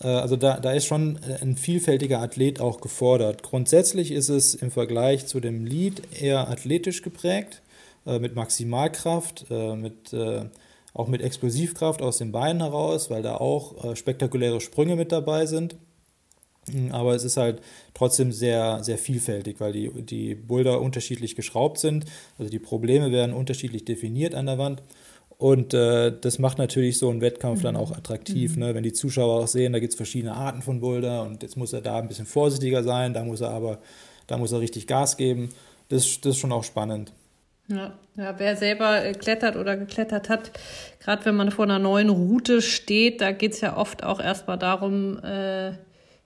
Äh, 0.00 0.06
also 0.06 0.36
da, 0.36 0.58
da 0.60 0.72
ist 0.72 0.86
schon 0.86 1.18
ein 1.40 1.56
vielfältiger 1.56 2.20
Athlet 2.20 2.60
auch 2.60 2.80
gefordert. 2.80 3.42
Grundsätzlich 3.42 4.12
ist 4.12 4.28
es 4.28 4.54
im 4.54 4.70
Vergleich 4.70 5.26
zu 5.26 5.40
dem 5.40 5.66
Lead 5.66 6.02
eher 6.20 6.48
athletisch 6.48 7.02
geprägt, 7.02 7.62
äh, 8.06 8.18
mit 8.18 8.34
Maximalkraft, 8.34 9.46
äh, 9.50 9.74
mit 9.76 10.14
auch 10.94 11.08
mit 11.08 11.20
Explosivkraft 11.20 12.00
aus 12.00 12.18
den 12.18 12.32
Beinen 12.32 12.62
heraus, 12.62 13.10
weil 13.10 13.22
da 13.22 13.36
auch 13.36 13.84
äh, 13.84 13.96
spektakuläre 13.96 14.60
Sprünge 14.60 14.96
mit 14.96 15.12
dabei 15.12 15.44
sind. 15.44 15.76
Hm, 16.70 16.92
aber 16.92 17.14
es 17.14 17.24
ist 17.24 17.36
halt 17.36 17.60
trotzdem 17.92 18.32
sehr, 18.32 18.82
sehr 18.82 18.96
vielfältig, 18.96 19.60
weil 19.60 19.72
die, 19.72 19.90
die 20.02 20.34
Boulder 20.34 20.80
unterschiedlich 20.80 21.34
geschraubt 21.34 21.78
sind. 21.78 22.06
Also 22.38 22.50
die 22.50 22.60
Probleme 22.60 23.10
werden 23.10 23.34
unterschiedlich 23.34 23.84
definiert 23.84 24.34
an 24.34 24.46
der 24.46 24.56
Wand. 24.58 24.82
Und 25.36 25.74
äh, 25.74 26.12
das 26.18 26.38
macht 26.38 26.58
natürlich 26.58 26.96
so 26.96 27.10
einen 27.10 27.20
Wettkampf 27.20 27.62
dann 27.62 27.74
auch 27.74 27.90
attraktiv, 27.90 28.54
mhm. 28.54 28.62
ne? 28.62 28.74
wenn 28.74 28.84
die 28.84 28.92
Zuschauer 28.92 29.42
auch 29.42 29.48
sehen, 29.48 29.72
da 29.72 29.80
gibt 29.80 29.92
es 29.92 29.96
verschiedene 29.96 30.32
Arten 30.32 30.62
von 30.62 30.80
Boulder 30.80 31.22
und 31.24 31.42
jetzt 31.42 31.56
muss 31.56 31.72
er 31.72 31.80
da 31.80 31.98
ein 31.98 32.06
bisschen 32.06 32.24
vorsichtiger 32.24 32.84
sein, 32.84 33.14
da 33.14 33.24
muss 33.24 33.40
er 33.40 33.50
aber, 33.50 33.80
da 34.28 34.38
muss 34.38 34.52
er 34.52 34.60
richtig 34.60 34.86
Gas 34.86 35.16
geben. 35.16 35.50
Das, 35.88 36.20
das 36.20 36.36
ist 36.36 36.38
schon 36.38 36.52
auch 36.52 36.62
spannend. 36.62 37.12
Ja, 37.68 37.98
ja, 38.16 38.38
wer 38.38 38.56
selber 38.56 39.04
äh, 39.04 39.12
klettert 39.12 39.56
oder 39.56 39.76
geklettert 39.76 40.28
hat, 40.28 40.52
gerade 41.00 41.24
wenn 41.24 41.34
man 41.34 41.50
vor 41.50 41.64
einer 41.64 41.78
neuen 41.78 42.10
Route 42.10 42.60
steht, 42.60 43.22
da 43.22 43.32
geht 43.32 43.52
es 43.52 43.62
ja 43.62 43.76
oft 43.76 44.04
auch 44.04 44.20
erstmal 44.20 44.58
darum, 44.58 45.18
äh, 45.24 45.72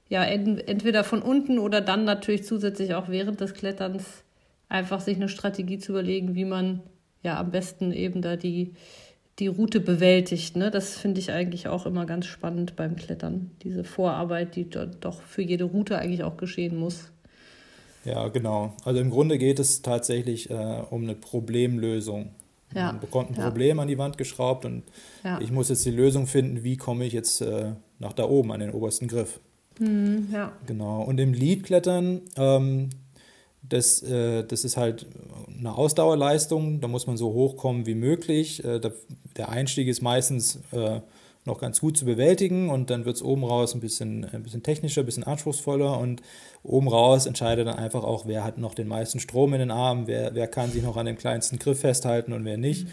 ja, 0.09 0.25
ent 0.25 0.66
entweder 0.68 1.04
von 1.04 1.23
unten 1.23 1.59
oder 1.59 1.80
dann 1.80 2.04
natürlich 2.04 2.45
zusätzlich 2.45 2.95
auch 2.95 3.09
während 3.09 3.40
des 3.40 3.54
Kletterns 3.54 4.25
einfach 4.68 5.00
sich 5.00 5.16
eine 5.16 5.28
Strategie 5.28 5.78
zu 5.78 5.92
überlegen, 5.92 6.35
wie 6.35 6.45
man 6.45 6.83
ja 7.23 7.38
am 7.38 7.50
besten 7.52 7.92
eben 7.92 8.21
da 8.21 8.37
die, 8.37 8.75
die 9.38 9.47
Route 9.47 9.80
bewältigt. 9.80 10.57
Ne? 10.57 10.71
Das 10.71 10.97
finde 10.99 11.21
ich 11.21 11.30
eigentlich 11.30 11.68
auch 11.68 11.87
immer 11.87 12.07
ganz 12.07 12.26
spannend 12.26 12.75
beim 12.75 12.97
Klettern, 12.97 13.52
diese 13.62 13.85
Vorarbeit, 13.85 14.57
die 14.57 14.68
doch 14.68 15.23
für 15.23 15.42
jede 15.42 15.64
Route 15.64 15.99
eigentlich 15.99 16.25
auch 16.25 16.37
geschehen 16.37 16.76
muss. 16.76 17.12
Ja, 18.08 18.28
genau. 18.28 18.72
Also 18.84 19.00
im 19.00 19.10
Grunde 19.10 19.36
geht 19.38 19.58
es 19.58 19.82
tatsächlich 19.82 20.48
äh, 20.50 20.82
um 20.90 21.02
eine 21.02 21.14
Problemlösung. 21.14 22.30
Ja. 22.74 22.86
Man 22.86 23.00
bekommt 23.00 23.30
ein 23.30 23.36
ja. 23.36 23.44
Problem 23.44 23.78
an 23.80 23.88
die 23.88 23.98
Wand 23.98 24.18
geschraubt 24.18 24.64
und 24.64 24.82
ja. 25.24 25.40
ich 25.40 25.50
muss 25.50 25.68
jetzt 25.68 25.84
die 25.84 25.90
Lösung 25.90 26.26
finden, 26.26 26.64
wie 26.64 26.76
komme 26.76 27.04
ich 27.04 27.12
jetzt 27.12 27.40
äh, 27.40 27.72
nach 27.98 28.12
da 28.12 28.24
oben 28.24 28.52
an 28.52 28.60
den 28.60 28.70
obersten 28.70 29.08
Griff. 29.08 29.40
Mhm, 29.78 30.28
ja. 30.32 30.52
Genau. 30.66 31.02
Und 31.02 31.18
im 31.20 31.32
Leadklettern, 31.32 32.22
ähm, 32.36 32.90
das, 33.62 34.02
äh, 34.02 34.44
das 34.44 34.64
ist 34.64 34.76
halt 34.76 35.06
eine 35.58 35.76
Ausdauerleistung, 35.76 36.80
da 36.80 36.88
muss 36.88 37.06
man 37.06 37.16
so 37.16 37.32
hochkommen 37.32 37.86
wie 37.86 37.94
möglich. 37.94 38.64
Äh, 38.64 38.80
der 39.36 39.48
Einstieg 39.50 39.88
ist 39.88 40.00
meistens 40.00 40.60
äh, 40.72 41.00
noch 41.48 41.60
ganz 41.60 41.80
gut 41.80 41.96
zu 41.96 42.04
bewältigen 42.04 42.70
und 42.70 42.90
dann 42.90 43.04
wird 43.04 43.16
es 43.16 43.22
oben 43.22 43.44
raus 43.44 43.74
ein 43.74 43.80
bisschen, 43.80 44.24
ein 44.24 44.42
bisschen 44.44 44.62
technischer, 44.62 45.02
ein 45.02 45.06
bisschen 45.06 45.24
anspruchsvoller 45.24 45.98
und 45.98 46.22
oben 46.62 46.88
raus 46.88 47.26
entscheidet 47.26 47.66
dann 47.66 47.76
einfach 47.76 48.04
auch, 48.04 48.26
wer 48.26 48.44
hat 48.44 48.58
noch 48.58 48.74
den 48.74 48.86
meisten 48.86 49.18
Strom 49.18 49.52
in 49.54 49.60
den 49.60 49.70
Armen, 49.70 50.06
wer, 50.06 50.34
wer 50.34 50.46
kann 50.46 50.70
sich 50.70 50.82
noch 50.82 50.96
an 50.96 51.06
dem 51.06 51.18
kleinsten 51.18 51.58
Griff 51.58 51.80
festhalten 51.80 52.32
und 52.32 52.44
wer 52.44 52.56
nicht. 52.56 52.84
Mhm. 52.84 52.90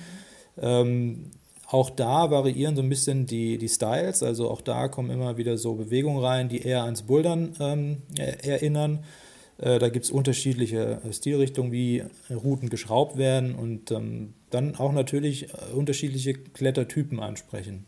Ähm, 0.61 1.31
auch 1.67 1.89
da 1.89 2.31
variieren 2.31 2.75
so 2.75 2.81
ein 2.81 2.89
bisschen 2.89 3.25
die, 3.25 3.57
die 3.57 3.69
Styles, 3.69 4.23
also 4.23 4.49
auch 4.49 4.61
da 4.61 4.87
kommen 4.87 5.09
immer 5.09 5.37
wieder 5.37 5.57
so 5.57 5.75
Bewegungen 5.75 6.23
rein, 6.23 6.49
die 6.49 6.61
eher 6.61 6.83
ans 6.83 7.03
Bouldern 7.03 7.55
ähm, 7.59 8.01
erinnern. 8.17 9.03
Äh, 9.57 9.79
da 9.79 9.89
gibt 9.89 10.05
es 10.05 10.11
unterschiedliche 10.11 11.01
äh, 11.03 11.13
Stilrichtungen, 11.13 11.71
wie 11.71 12.03
Routen 12.29 12.69
geschraubt 12.69 13.17
werden 13.17 13.55
und 13.55 13.91
ähm, 13.91 14.33
dann 14.49 14.75
auch 14.75 14.91
natürlich 14.91 15.49
äh, 15.49 15.73
unterschiedliche 15.73 16.33
Klettertypen 16.33 17.19
ansprechen. 17.19 17.85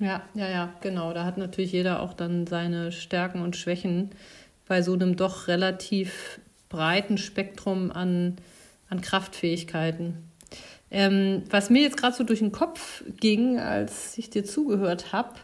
Ja, 0.00 0.22
ja, 0.34 0.48
ja, 0.48 0.74
genau. 0.80 1.12
Da 1.12 1.24
hat 1.24 1.36
natürlich 1.36 1.72
jeder 1.72 2.00
auch 2.00 2.14
dann 2.14 2.46
seine 2.46 2.90
Stärken 2.90 3.42
und 3.42 3.54
Schwächen 3.54 4.10
bei 4.66 4.82
so 4.82 4.94
einem 4.94 5.14
doch 5.14 5.46
relativ 5.46 6.40
breiten 6.70 7.18
Spektrum 7.18 7.92
an, 7.92 8.36
an 8.88 9.02
Kraftfähigkeiten. 9.02 10.16
Ähm, 10.90 11.42
was 11.50 11.68
mir 11.68 11.82
jetzt 11.82 11.98
gerade 11.98 12.16
so 12.16 12.24
durch 12.24 12.38
den 12.38 12.50
Kopf 12.50 13.04
ging, 13.20 13.60
als 13.60 14.16
ich 14.16 14.30
dir 14.30 14.44
zugehört 14.44 15.12
habe, 15.12 15.34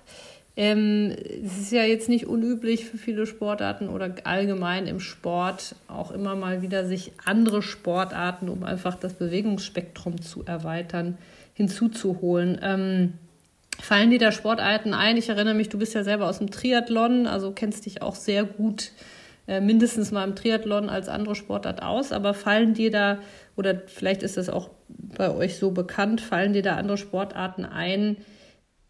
ähm, 0.56 1.14
es 1.44 1.58
ist 1.58 1.72
ja 1.72 1.84
jetzt 1.84 2.08
nicht 2.08 2.26
unüblich 2.26 2.86
für 2.86 2.96
viele 2.96 3.26
Sportarten 3.26 3.90
oder 3.90 4.14
allgemein 4.24 4.86
im 4.86 5.00
Sport 5.00 5.74
auch 5.86 6.10
immer 6.10 6.34
mal 6.34 6.62
wieder 6.62 6.86
sich 6.86 7.12
andere 7.26 7.60
Sportarten, 7.60 8.48
um 8.48 8.64
einfach 8.64 8.94
das 8.94 9.12
Bewegungsspektrum 9.12 10.22
zu 10.22 10.44
erweitern, 10.46 11.18
hinzuzuholen. 11.52 12.58
Ähm, 12.62 13.12
Fallen 13.80 14.10
dir 14.10 14.18
da 14.18 14.32
Sportarten 14.32 14.94
ein? 14.94 15.16
Ich 15.16 15.28
erinnere 15.28 15.54
mich, 15.54 15.68
du 15.68 15.78
bist 15.78 15.94
ja 15.94 16.02
selber 16.02 16.28
aus 16.28 16.38
dem 16.38 16.50
Triathlon, 16.50 17.26
also 17.26 17.52
kennst 17.52 17.86
dich 17.86 18.02
auch 18.02 18.14
sehr 18.14 18.44
gut 18.44 18.90
äh, 19.46 19.60
mindestens 19.60 20.10
mal 20.10 20.24
im 20.24 20.34
Triathlon 20.34 20.88
als 20.88 21.08
andere 21.08 21.36
Sportart 21.36 21.82
aus, 21.82 22.12
aber 22.12 22.34
fallen 22.34 22.74
dir 22.74 22.90
da, 22.90 23.18
oder 23.54 23.82
vielleicht 23.86 24.22
ist 24.22 24.36
das 24.36 24.48
auch 24.48 24.70
bei 24.88 25.32
euch 25.32 25.56
so 25.56 25.70
bekannt, 25.70 26.20
fallen 26.20 26.52
dir 26.52 26.62
da 26.62 26.76
andere 26.76 26.98
Sportarten 26.98 27.64
ein, 27.64 28.16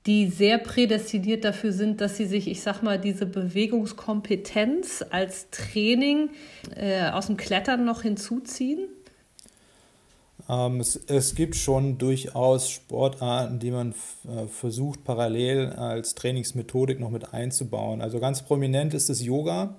die 0.07 0.28
sehr 0.28 0.59
prädestiniert 0.59 1.45
dafür 1.45 1.73
sind, 1.73 2.00
dass 2.00 2.16
sie 2.16 2.26
sich, 2.26 2.49
ich 2.49 2.62
sag 2.62 2.83
mal, 2.83 2.99
diese 2.99 3.26
Bewegungskompetenz 3.26 5.05
als 5.11 5.50
Training 5.50 6.31
äh, 6.76 7.11
aus 7.11 7.26
dem 7.26 7.37
Klettern 7.37 7.85
noch 7.85 8.02
hinzuziehen? 8.02 8.88
Ähm, 10.48 10.80
es, 10.80 10.96
es, 11.08 11.34
gibt 11.34 11.56
schon 11.56 11.98
durchaus 11.98 12.70
Sportarten, 12.70 13.58
die 13.58 13.70
man 13.70 13.92
äh, 14.24 14.46
versucht 14.46 15.04
parallel 15.04 15.70
als 15.70 16.14
Trainingsmethodik 16.14 17.00
noch 17.00 17.10
mit 17.10 17.34
einzubauen. 17.34 18.00
Also 18.00 18.20
ganz 18.20 18.42
prominent 18.42 18.94
ist 18.94 19.08
das 19.08 19.22
Yoga, 19.22 19.74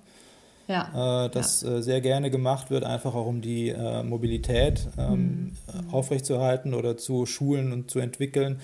ja. 0.67 1.25
äh, 1.25 1.29
das 1.29 1.61
ja. 1.61 1.77
äh, 1.77 1.81
sehr 1.81 2.01
gerne 2.01 2.29
gemacht 2.29 2.69
wird, 2.69 2.83
einfach 2.83 3.15
auch 3.15 3.27
um 3.27 3.41
die 3.41 3.69
äh, 3.69 4.03
Mobilität 4.03 4.87
ähm, 4.97 5.53
mhm. 5.73 5.93
aufrechtzuerhalten 5.93 6.73
oder 6.73 6.97
zu 6.97 7.25
schulen 7.25 7.71
und 7.71 7.89
zu 7.89 7.99
entwickeln 7.99 8.59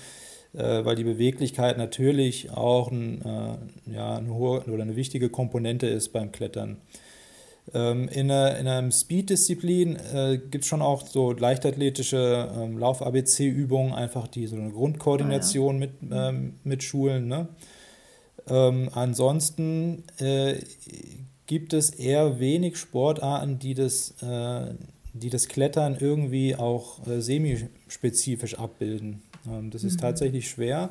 äh, 0.54 0.86
weil 0.86 0.96
die 0.96 1.04
Beweglichkeit 1.04 1.80
natürlich 1.80 2.52
auch 2.52 2.92
ein, 2.92 3.24
ja, 3.88 4.18
eine 4.18 4.34
hohe 4.36 4.62
oder 4.66 4.84
eine 4.84 4.96
wichtige 4.96 5.30
Komponente 5.30 5.88
ist 5.88 6.10
beim 6.10 6.32
Klettern. 6.32 6.78
Ähm, 7.74 8.10
in, 8.10 8.30
einer, 8.30 8.58
in 8.58 8.68
einem 8.68 8.92
Speed-Disziplin 8.92 9.96
äh, 9.96 10.38
gibt 10.38 10.64
es 10.64 10.68
schon 10.68 10.82
auch 10.82 11.08
so 11.08 11.32
leichtathletische 11.32 12.52
ähm, 12.56 12.78
Lauf-ABC-Übungen, 12.78 13.94
einfach 13.94 14.28
die 14.28 14.48
so 14.48 14.58
eine 14.58 14.72
Grundkoordination 14.72 15.76
ah, 15.76 15.80
ja. 15.80 15.88
mit, 15.88 15.92
ähm, 16.12 16.54
mit 16.64 16.84
Schulen. 16.84 17.28
Ne? 17.28 17.48
Ähm, 18.48 18.90
ansonsten 18.94 20.04
äh, 20.18 20.56
gibt 21.46 21.74
es 21.74 21.92
eher 21.92 22.40
wenig 22.40 22.78
Sportarten, 22.78 23.60
die 23.60 23.74
das, 23.74 24.12
äh, 24.22 24.74
die 25.14 25.30
das 25.30 25.48
Klettern 25.48 25.96
irgendwie 25.98 26.56
auch 26.56 27.06
äh, 27.08 27.22
semispezifisch 27.22 28.60
abbilden. 28.60 29.22
Ähm, 29.48 29.72
das 29.72 29.86
ist 29.86 29.96
mhm. 29.96 30.02
tatsächlich 30.02 30.50
schwer. 30.50 30.90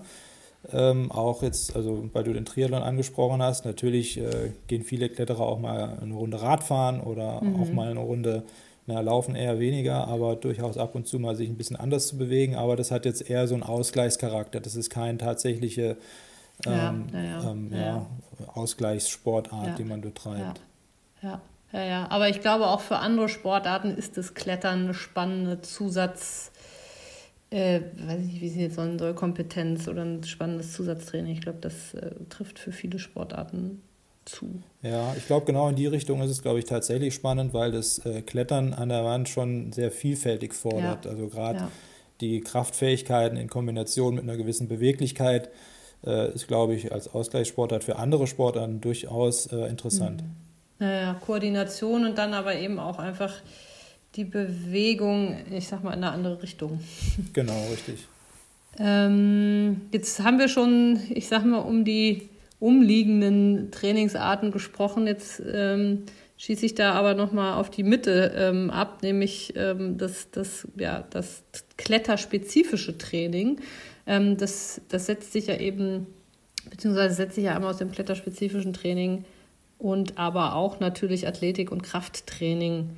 Ähm, 0.71 1.11
auch 1.11 1.42
jetzt, 1.42 1.75
also 1.75 2.09
weil 2.12 2.23
du 2.23 2.33
den 2.33 2.45
Triathlon 2.45 2.83
angesprochen 2.83 3.42
hast, 3.42 3.64
natürlich 3.64 4.19
äh, 4.19 4.52
gehen 4.69 4.85
viele 4.85 5.09
Kletterer 5.09 5.40
auch 5.40 5.59
mal 5.59 5.99
eine 6.00 6.14
Runde 6.14 6.40
Radfahren 6.40 7.00
oder 7.00 7.42
mhm. 7.42 7.61
auch 7.61 7.73
mal 7.73 7.90
eine 7.90 8.00
Runde 8.00 8.45
na, 8.87 9.00
laufen 9.00 9.35
eher 9.37 9.59
weniger, 9.61 10.09
aber 10.09 10.37
durchaus 10.37 10.76
ab 10.76 10.95
und 10.95 11.07
zu 11.07 11.19
mal 11.19 11.37
sich 11.37 11.49
ein 11.49 11.57
bisschen 11.57 11.76
anders 11.76 12.09
zu 12.09 12.19
bewegen. 12.19 12.57
Aber 12.57 12.76
das 12.76 12.90
hat 12.90 13.04
jetzt 13.04 13.28
eher 13.28 13.47
so 13.47 13.54
einen 13.54 13.62
Ausgleichscharakter. 13.62 14.61
Das 14.61 14.75
ist 14.75 14.90
keine 14.90 15.19
tatsächliche 15.19 15.97
ähm, 16.66 17.07
ja, 17.12 17.23
ja, 17.23 17.50
ähm, 17.50 17.71
ja. 17.73 18.07
Ausgleichssportart, 18.54 19.78
die 19.78 19.85
man 19.85 20.00
betreibt. 20.00 20.61
Ja. 21.23 21.40
Ja, 21.73 21.85
ja, 21.85 22.11
aber 22.11 22.28
ich 22.28 22.42
glaube 22.42 22.66
auch 22.66 22.81
für 22.81 22.99
andere 22.99 23.31
Sportarten 23.31 23.97
ist 23.97 24.19
das 24.19 24.35
Klettern 24.35 24.83
eine 24.83 24.95
spannende 24.95 25.62
Zusatz, 25.62 26.52
äh, 27.53 27.83
weiß 28.07 28.21
nicht, 28.21 28.41
wie 28.41 28.49
sie 28.49 28.63
jetzt 28.63 28.77
sollen 28.77 28.99
soll, 28.99 29.15
Kompetenz 29.15 29.87
oder 29.89 30.03
ein 30.03 30.25
spannendes 30.25 30.73
Zusatztraining. 30.73 31.33
Ich 31.33 31.43
glaube, 31.43 31.59
das 31.61 31.95
äh, 31.95 32.11
trifft 32.29 32.59
für 32.59 32.73
viele 32.73 32.99
Sportarten 32.99 33.83
zu. 34.25 34.63
Ja, 34.83 35.15
ich 35.17 35.27
glaube, 35.27 35.47
genau 35.47 35.69
in 35.69 35.77
die 35.77 35.87
Richtung 35.87 36.23
ist 36.23 36.31
es, 36.31 36.43
glaube 36.43 36.59
ich, 36.59 36.65
tatsächlich 36.65 37.15
spannend, 37.15 37.53
weil 37.55 37.73
das 37.73 37.99
äh, 38.07 38.23
Klettern 38.23 38.73
an 38.73 38.89
der 38.89 39.05
Wand 39.05 39.29
schon 39.29 39.73
sehr 39.73 39.91
vielfältig 39.91 40.55
fordert. 40.55 41.05
Ja. 41.05 41.11
Also 41.11 41.29
gerade 41.29 41.59
ja. 41.59 41.71
die 42.21 42.41
Kraftfähigkeiten 42.41 43.37
in 43.37 43.49
Kombination 43.49 44.15
mit 44.15 44.25
einer 44.25 44.37
gewissen 44.37 44.69
Beweglichkeit 44.69 45.51
äh, 46.07 46.33
ist, 46.33 46.49
glaube 46.49 46.75
ich, 46.75 46.93
als 46.93 47.13
Ausgleichssportart 47.13 47.85
für 47.85 47.97
andere 47.97 48.27
Sportarten 48.27 48.81
durchaus 48.81 49.47
äh, 49.47 49.67
interessant. 49.67 50.23
Mhm. 50.23 50.37
Naja, 50.79 51.15
Koordination 51.25 52.07
und 52.07 52.19
dann 52.19 52.35
aber 52.35 52.57
eben 52.57 52.81
auch 52.81 52.99
einfach 52.99 53.35
die 54.14 54.25
Bewegung, 54.25 55.37
ich 55.50 55.69
sag 55.69 55.83
mal, 55.83 55.92
in 55.92 56.04
eine 56.04 56.12
andere 56.12 56.42
Richtung. 56.42 56.81
Genau, 57.33 57.66
richtig. 57.71 58.07
ähm, 58.78 59.83
jetzt 59.92 60.21
haben 60.21 60.38
wir 60.38 60.49
schon, 60.49 60.99
ich 61.11 61.28
sag 61.28 61.45
mal, 61.45 61.59
um 61.59 61.85
die 61.85 62.28
umliegenden 62.59 63.71
Trainingsarten 63.71 64.52
gesprochen. 64.52 65.07
Jetzt 65.07 65.42
ähm, 65.52 66.04
schieße 66.37 66.66
ich 66.66 66.75
da 66.75 66.92
aber 66.92 67.14
nochmal 67.14 67.54
auf 67.54 67.71
die 67.71 67.83
Mitte 67.83 68.33
ähm, 68.37 68.71
ab, 68.71 69.02
nämlich 69.02 69.54
ähm, 69.57 69.99
das, 69.99 70.31
das, 70.31 70.69
ja, 70.76 71.04
das 71.11 71.42
kletterspezifische 71.76 72.99
Training. 72.99 73.61
Ähm, 74.07 74.37
das, 74.37 74.81
das 74.88 75.07
setzt 75.07 75.33
sich 75.33 75.49
ja 75.49 75.57
eben, 75.59 76.07
beziehungsweise 76.71 77.14
setzt 77.14 77.35
sich 77.35 77.45
ja 77.45 77.54
einmal 77.54 77.71
aus 77.71 77.78
dem 77.78 77.90
kletterspezifischen 77.90 78.73
Training 78.73 79.25
und 79.78 80.19
aber 80.19 80.54
auch 80.54 80.78
natürlich 80.78 81.26
Athletik- 81.26 81.73
und 81.73 81.83
Krafttraining 81.83 82.90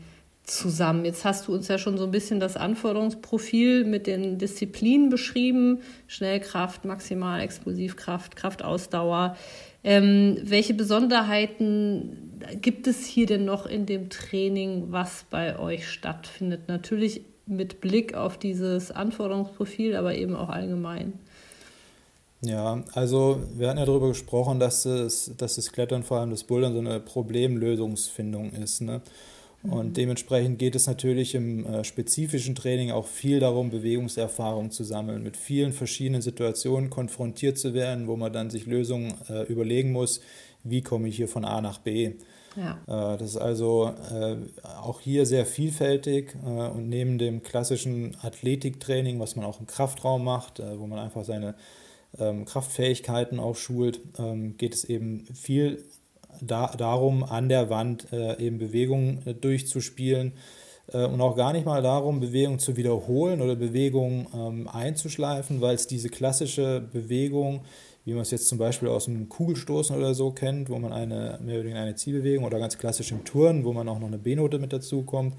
zusammen. 0.44 1.04
Jetzt 1.04 1.24
hast 1.24 1.48
du 1.48 1.54
uns 1.54 1.68
ja 1.68 1.78
schon 1.78 1.96
so 1.96 2.04
ein 2.04 2.10
bisschen 2.10 2.38
das 2.38 2.56
Anforderungsprofil 2.56 3.84
mit 3.84 4.06
den 4.06 4.38
Disziplinen 4.38 5.08
beschrieben. 5.08 5.80
Schnellkraft, 6.06 6.84
Maximalexplosivkraft, 6.84 8.36
Kraftausdauer. 8.36 9.36
Ähm, 9.82 10.38
welche 10.42 10.74
Besonderheiten 10.74 12.38
gibt 12.60 12.86
es 12.86 13.06
hier 13.06 13.26
denn 13.26 13.44
noch 13.44 13.66
in 13.66 13.86
dem 13.86 14.10
Training, 14.10 14.86
was 14.90 15.24
bei 15.30 15.58
euch 15.58 15.88
stattfindet? 15.88 16.68
Natürlich 16.68 17.22
mit 17.46 17.80
Blick 17.80 18.14
auf 18.14 18.38
dieses 18.38 18.90
Anforderungsprofil, 18.90 19.96
aber 19.96 20.14
eben 20.14 20.36
auch 20.36 20.48
allgemein. 20.48 21.14
Ja, 22.42 22.82
also 22.92 23.40
wir 23.56 23.68
hatten 23.68 23.78
ja 23.78 23.86
darüber 23.86 24.08
gesprochen, 24.08 24.60
dass, 24.60 24.84
es, 24.84 25.32
dass 25.38 25.56
das 25.56 25.72
Klettern, 25.72 26.02
vor 26.02 26.18
allem 26.18 26.30
das 26.30 26.44
Bouldern, 26.44 26.74
so 26.74 26.80
eine 26.80 27.00
Problemlösungsfindung 27.00 28.52
ist. 28.52 28.82
Ne? 28.82 29.00
Und 29.70 29.96
dementsprechend 29.96 30.58
geht 30.58 30.74
es 30.74 30.86
natürlich 30.86 31.34
im 31.34 31.64
äh, 31.64 31.84
spezifischen 31.84 32.54
Training 32.54 32.90
auch 32.90 33.06
viel 33.06 33.40
darum, 33.40 33.70
Bewegungserfahrung 33.70 34.70
zu 34.70 34.84
sammeln, 34.84 35.22
mit 35.22 35.38
vielen 35.38 35.72
verschiedenen 35.72 36.20
Situationen 36.20 36.90
konfrontiert 36.90 37.58
zu 37.58 37.72
werden, 37.72 38.06
wo 38.06 38.16
man 38.16 38.32
dann 38.32 38.50
sich 38.50 38.66
Lösungen 38.66 39.14
äh, 39.28 39.44
überlegen 39.44 39.90
muss, 39.92 40.20
wie 40.64 40.82
komme 40.82 41.08
ich 41.08 41.16
hier 41.16 41.28
von 41.28 41.46
A 41.46 41.62
nach 41.62 41.78
B. 41.78 42.12
Ja. 42.56 42.78
Äh, 42.86 43.18
das 43.18 43.30
ist 43.30 43.36
also 43.38 43.94
äh, 44.12 44.36
auch 44.82 45.00
hier 45.00 45.24
sehr 45.24 45.46
vielfältig 45.46 46.36
äh, 46.44 46.48
und 46.48 46.90
neben 46.90 47.16
dem 47.16 47.42
klassischen 47.42 48.16
Athletiktraining, 48.20 49.18
was 49.18 49.34
man 49.34 49.46
auch 49.46 49.60
im 49.60 49.66
Kraftraum 49.66 50.24
macht, 50.24 50.60
äh, 50.60 50.78
wo 50.78 50.86
man 50.86 50.98
einfach 50.98 51.24
seine 51.24 51.54
ähm, 52.18 52.44
Kraftfähigkeiten 52.44 53.40
auch 53.40 53.56
schult, 53.56 54.00
ähm, 54.18 54.56
geht 54.56 54.74
es 54.74 54.84
eben 54.84 55.26
viel 55.34 55.84
da, 56.40 56.72
darum, 56.76 57.24
an 57.24 57.48
der 57.48 57.70
Wand 57.70 58.12
äh, 58.12 58.38
eben 58.38 58.58
Bewegungen 58.58 59.22
äh, 59.26 59.34
durchzuspielen 59.34 60.32
äh, 60.92 61.04
und 61.04 61.20
auch 61.20 61.36
gar 61.36 61.52
nicht 61.52 61.66
mal 61.66 61.82
darum, 61.82 62.20
Bewegungen 62.20 62.58
zu 62.58 62.76
wiederholen 62.76 63.40
oder 63.40 63.56
Bewegungen 63.56 64.26
ähm, 64.34 64.68
einzuschleifen, 64.68 65.60
weil 65.60 65.74
es 65.74 65.86
diese 65.86 66.08
klassische 66.08 66.80
Bewegung, 66.92 67.62
wie 68.04 68.12
man 68.12 68.22
es 68.22 68.30
jetzt 68.30 68.48
zum 68.48 68.58
Beispiel 68.58 68.88
aus 68.88 69.06
dem 69.06 69.28
Kugelstoßen 69.28 69.96
oder 69.96 70.14
so 70.14 70.30
kennt, 70.30 70.68
wo 70.68 70.78
man 70.78 70.92
eine 70.92 71.38
mehr 71.42 71.56
oder 71.56 71.64
weniger 71.64 71.80
eine 71.80 71.94
Zielbewegung 71.94 72.44
oder 72.44 72.58
ganz 72.58 72.76
klassisch 72.76 73.12
im 73.12 73.24
Turnen, 73.24 73.64
wo 73.64 73.72
man 73.72 73.88
auch 73.88 73.98
noch 73.98 74.08
eine 74.08 74.18
B-Note 74.18 74.58
mit 74.58 74.72
dazu 74.72 75.02
kommt, 75.02 75.34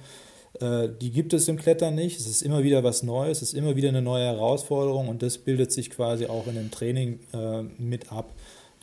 äh, 0.60 0.89
die 1.01 1.12
gibt 1.12 1.34
es 1.34 1.47
im 1.47 1.58
Klettern 1.58 1.95
nicht. 1.95 2.19
Es 2.19 2.27
ist 2.27 2.41
immer 2.41 2.63
wieder 2.63 2.84
was 2.84 3.03
Neues, 3.03 3.41
es 3.41 3.49
ist 3.49 3.60
immer 3.60 3.75
wieder 3.75 3.89
eine 3.89 4.01
neue 4.01 4.25
Herausforderung 4.25 5.10
und 5.10 5.21
das 5.21 5.38
bildet 5.38 5.71
sich 5.71 5.89
quasi 5.89 6.25
auch 6.27 6.47
in 6.47 6.55
dem 6.55 6.71
Training 6.71 7.19
äh, 7.34 7.62
mit 7.77 8.12
ab 8.12 8.31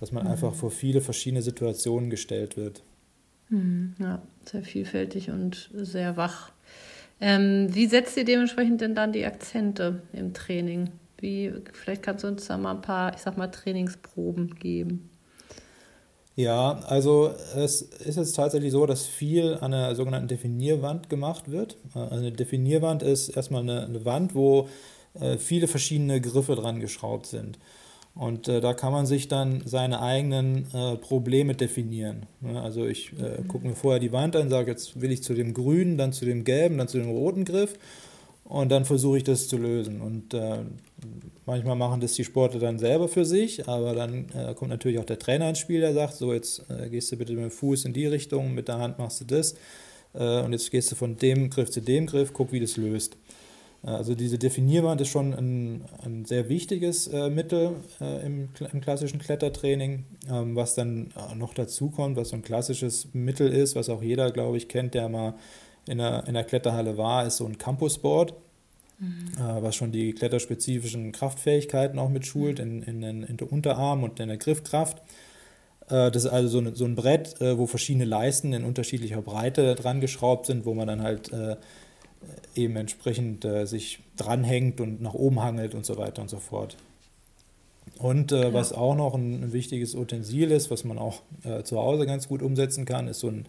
dass 0.02 0.10
man 0.10 0.24
mhm. 0.24 0.32
einfach 0.32 0.52
vor 0.52 0.72
viele 0.72 1.00
verschiedene 1.00 1.42
Situationen 1.42 2.10
gestellt 2.10 2.56
wird. 2.56 2.82
Mhm, 3.50 3.94
ja, 4.00 4.20
sehr 4.44 4.64
vielfältig 4.64 5.30
und 5.30 5.70
sehr 5.74 6.16
wach. 6.16 6.50
Ähm, 7.20 7.68
wie 7.70 7.86
setzt 7.86 8.16
ihr 8.16 8.24
dementsprechend 8.24 8.80
denn 8.80 8.96
dann 8.96 9.12
die 9.12 9.24
Akzente 9.24 10.02
im 10.12 10.34
Training? 10.34 10.90
Wie, 11.18 11.52
vielleicht 11.72 12.02
kannst 12.02 12.24
du 12.24 12.28
uns 12.28 12.48
da 12.48 12.58
mal 12.58 12.72
ein 12.72 12.82
paar, 12.82 13.14
ich 13.14 13.20
sag 13.20 13.38
mal, 13.38 13.46
Trainingsproben 13.46 14.56
geben. 14.56 15.08
Ja, 16.34 16.80
also 16.88 17.32
es 17.54 17.82
ist 17.82 18.16
jetzt 18.16 18.34
tatsächlich 18.34 18.72
so, 18.72 18.86
dass 18.86 19.06
viel 19.06 19.56
an 19.60 19.70
der 19.70 19.94
sogenannten 19.94 20.26
Definierwand 20.26 21.08
gemacht 21.10 21.48
wird. 21.48 21.76
Also 21.94 22.16
eine 22.16 22.32
Definierwand 22.32 23.04
ist 23.04 23.28
erstmal 23.28 23.62
eine, 23.62 23.84
eine 23.84 24.04
Wand, 24.04 24.34
wo 24.34 24.68
äh, 25.14 25.36
viele 25.36 25.68
verschiedene 25.68 26.20
Griffe 26.20 26.56
dran 26.56 26.80
geschraubt 26.80 27.26
sind. 27.26 27.56
Und 28.14 28.46
äh, 28.46 28.60
da 28.60 28.74
kann 28.74 28.92
man 28.92 29.06
sich 29.06 29.28
dann 29.28 29.62
seine 29.64 30.02
eigenen 30.02 30.66
äh, 30.74 30.96
Probleme 30.96 31.54
definieren. 31.54 32.26
Ja, 32.42 32.62
also 32.62 32.86
ich 32.86 33.12
äh, 33.12 33.40
mhm. 33.40 33.48
gucke 33.48 33.66
mir 33.66 33.74
vorher 33.74 34.00
die 34.00 34.12
Wand 34.12 34.36
an, 34.36 34.50
sage, 34.50 34.70
jetzt 34.70 35.00
will 35.00 35.10
ich 35.10 35.22
zu 35.22 35.32
dem 35.32 35.54
grünen, 35.54 35.96
dann 35.96 36.12
zu 36.12 36.26
dem 36.26 36.44
gelben, 36.44 36.76
dann 36.76 36.88
zu 36.88 36.98
dem 36.98 37.10
roten 37.10 37.44
Griff. 37.44 37.74
Und 38.44 38.70
dann 38.70 38.84
versuche 38.84 39.16
ich 39.16 39.24
das 39.24 39.48
zu 39.48 39.56
lösen. 39.56 40.02
Und 40.02 40.34
äh, 40.34 40.58
manchmal 41.46 41.74
machen 41.74 42.02
das 42.02 42.12
die 42.12 42.24
Sportler 42.24 42.60
dann 42.60 42.78
selber 42.78 43.08
für 43.08 43.24
sich, 43.24 43.66
aber 43.66 43.94
dann 43.94 44.26
äh, 44.34 44.52
kommt 44.54 44.70
natürlich 44.70 44.98
auch 44.98 45.06
der 45.06 45.18
Trainer 45.18 45.48
ins 45.48 45.60
Spiel, 45.60 45.80
der 45.80 45.94
sagt, 45.94 46.14
so 46.14 46.34
jetzt 46.34 46.64
äh, 46.68 46.90
gehst 46.90 47.10
du 47.12 47.16
bitte 47.16 47.32
mit 47.32 47.44
dem 47.44 47.50
Fuß 47.50 47.86
in 47.86 47.94
die 47.94 48.06
Richtung, 48.06 48.52
mit 48.52 48.68
der 48.68 48.78
Hand 48.78 48.98
machst 48.98 49.22
du 49.22 49.24
das. 49.24 49.54
und 50.12 50.52
jetzt 50.52 50.70
gehst 50.70 50.92
du 50.92 50.96
von 50.96 51.16
dem 51.16 51.48
Griff 51.48 51.70
zu 51.70 51.80
dem 51.80 52.04
Griff, 52.04 52.34
guck, 52.34 52.52
wie 52.52 52.60
das 52.60 52.76
löst. 52.76 53.16
Also 53.84 54.14
diese 54.14 54.38
Definierwand 54.38 55.00
ist 55.00 55.08
schon 55.08 55.34
ein, 55.34 55.84
ein 56.04 56.24
sehr 56.24 56.48
wichtiges 56.48 57.08
äh, 57.08 57.30
Mittel 57.30 57.74
äh, 58.00 58.24
im, 58.24 58.48
im, 58.72 58.80
klassischen 58.80 59.18
Klettertraining. 59.18 60.04
Ähm, 60.30 60.54
was 60.54 60.76
dann 60.76 61.12
äh, 61.16 61.34
noch 61.34 61.52
dazu 61.52 61.90
kommt, 61.90 62.16
was 62.16 62.28
so 62.28 62.36
ein 62.36 62.42
klassisches 62.42 63.08
Mittel 63.12 63.52
ist, 63.52 63.74
was 63.74 63.88
auch 63.88 64.00
jeder, 64.00 64.30
glaube 64.30 64.56
ich, 64.56 64.68
kennt, 64.68 64.94
der 64.94 65.08
mal 65.08 65.34
in 65.88 65.98
der, 65.98 66.28
in 66.28 66.34
der 66.34 66.44
Kletterhalle 66.44 66.96
war, 66.96 67.26
ist 67.26 67.38
so 67.38 67.46
ein 67.46 67.58
Campusboard, 67.58 68.34
mhm. 69.00 69.32
äh, 69.36 69.62
was 69.62 69.74
schon 69.74 69.90
die 69.90 70.12
kletterspezifischen 70.12 71.10
Kraftfähigkeiten 71.10 71.98
auch 71.98 72.08
mitschult 72.08 72.60
in, 72.60 72.84
in, 72.84 73.00
den, 73.00 73.24
in 73.24 73.36
den 73.36 73.48
Unterarm 73.48 74.04
und 74.04 74.20
in 74.20 74.28
der 74.28 74.38
Griffkraft. 74.38 74.98
Äh, 75.88 76.12
das 76.12 76.24
ist 76.24 76.30
also 76.30 76.46
so, 76.46 76.58
eine, 76.58 76.76
so 76.76 76.84
ein 76.84 76.94
Brett, 76.94 77.40
äh, 77.40 77.58
wo 77.58 77.66
verschiedene 77.66 78.04
Leisten 78.04 78.52
in 78.52 78.62
unterschiedlicher 78.62 79.22
Breite 79.22 79.74
dran 79.74 80.00
geschraubt 80.00 80.46
sind, 80.46 80.66
wo 80.66 80.74
man 80.74 80.86
dann 80.86 81.02
halt 81.02 81.32
eben 82.54 82.76
entsprechend 82.76 83.44
äh, 83.44 83.66
sich 83.66 84.00
dranhängt 84.16 84.80
und 84.80 85.00
nach 85.00 85.14
oben 85.14 85.42
hangelt 85.42 85.74
und 85.74 85.86
so 85.86 85.96
weiter 85.96 86.22
und 86.22 86.28
so 86.28 86.38
fort. 86.38 86.76
Und 87.98 88.32
äh, 88.32 88.44
ja. 88.44 88.54
was 88.54 88.72
auch 88.72 88.94
noch 88.94 89.14
ein, 89.14 89.42
ein, 89.42 89.52
wichtiges 89.52 89.94
Utensil 89.94 90.50
ist, 90.50 90.70
was 90.70 90.84
man 90.84 90.98
auch 90.98 91.22
äh, 91.44 91.62
zu 91.62 91.78
Hause 91.78 92.06
ganz 92.06 92.28
gut 92.28 92.42
umsetzen 92.42 92.84
kann, 92.84 93.08
ist 93.08 93.20
so 93.20 93.28
ein 93.28 93.46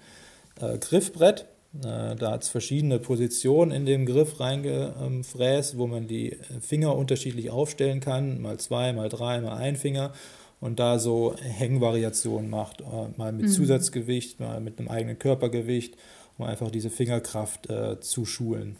äh, 0.59 0.77
Griffbrett. 0.77 1.45
Äh, 1.79 2.15
da 2.15 2.31
hat 2.31 2.43
es 2.43 2.49
verschiedene 2.49 2.99
Positionen 2.99 3.71
in 3.71 3.85
dem 3.85 4.05
Griff 4.05 4.39
reingefräst, 4.39 5.77
wo 5.77 5.87
man 5.87 6.07
die 6.07 6.37
Finger 6.61 6.95
unterschiedlich 6.95 7.49
aufstellen 7.49 7.99
kann, 7.99 8.41
mal 8.41 8.57
zwei, 8.59 8.93
mal 8.93 9.09
drei, 9.09 9.41
mal 9.41 9.55
ein 9.55 9.75
Finger 9.75 10.13
und 10.59 10.79
da 10.79 10.97
so 10.97 11.35
Hängvariationen 11.41 12.49
macht, 12.49 12.81
äh, 12.81 12.85
mal 13.17 13.33
mit 13.33 13.47
mhm. 13.47 13.51
Zusatzgewicht, 13.51 14.39
mal 14.39 14.61
mit 14.61 14.79
einem 14.79 14.87
eigenen 14.87 15.19
Körpergewicht 15.19 15.95
um 16.37 16.45
einfach 16.45 16.71
diese 16.71 16.89
Fingerkraft 16.89 17.69
äh, 17.69 17.99
zu 17.99 18.25
schulen. 18.25 18.75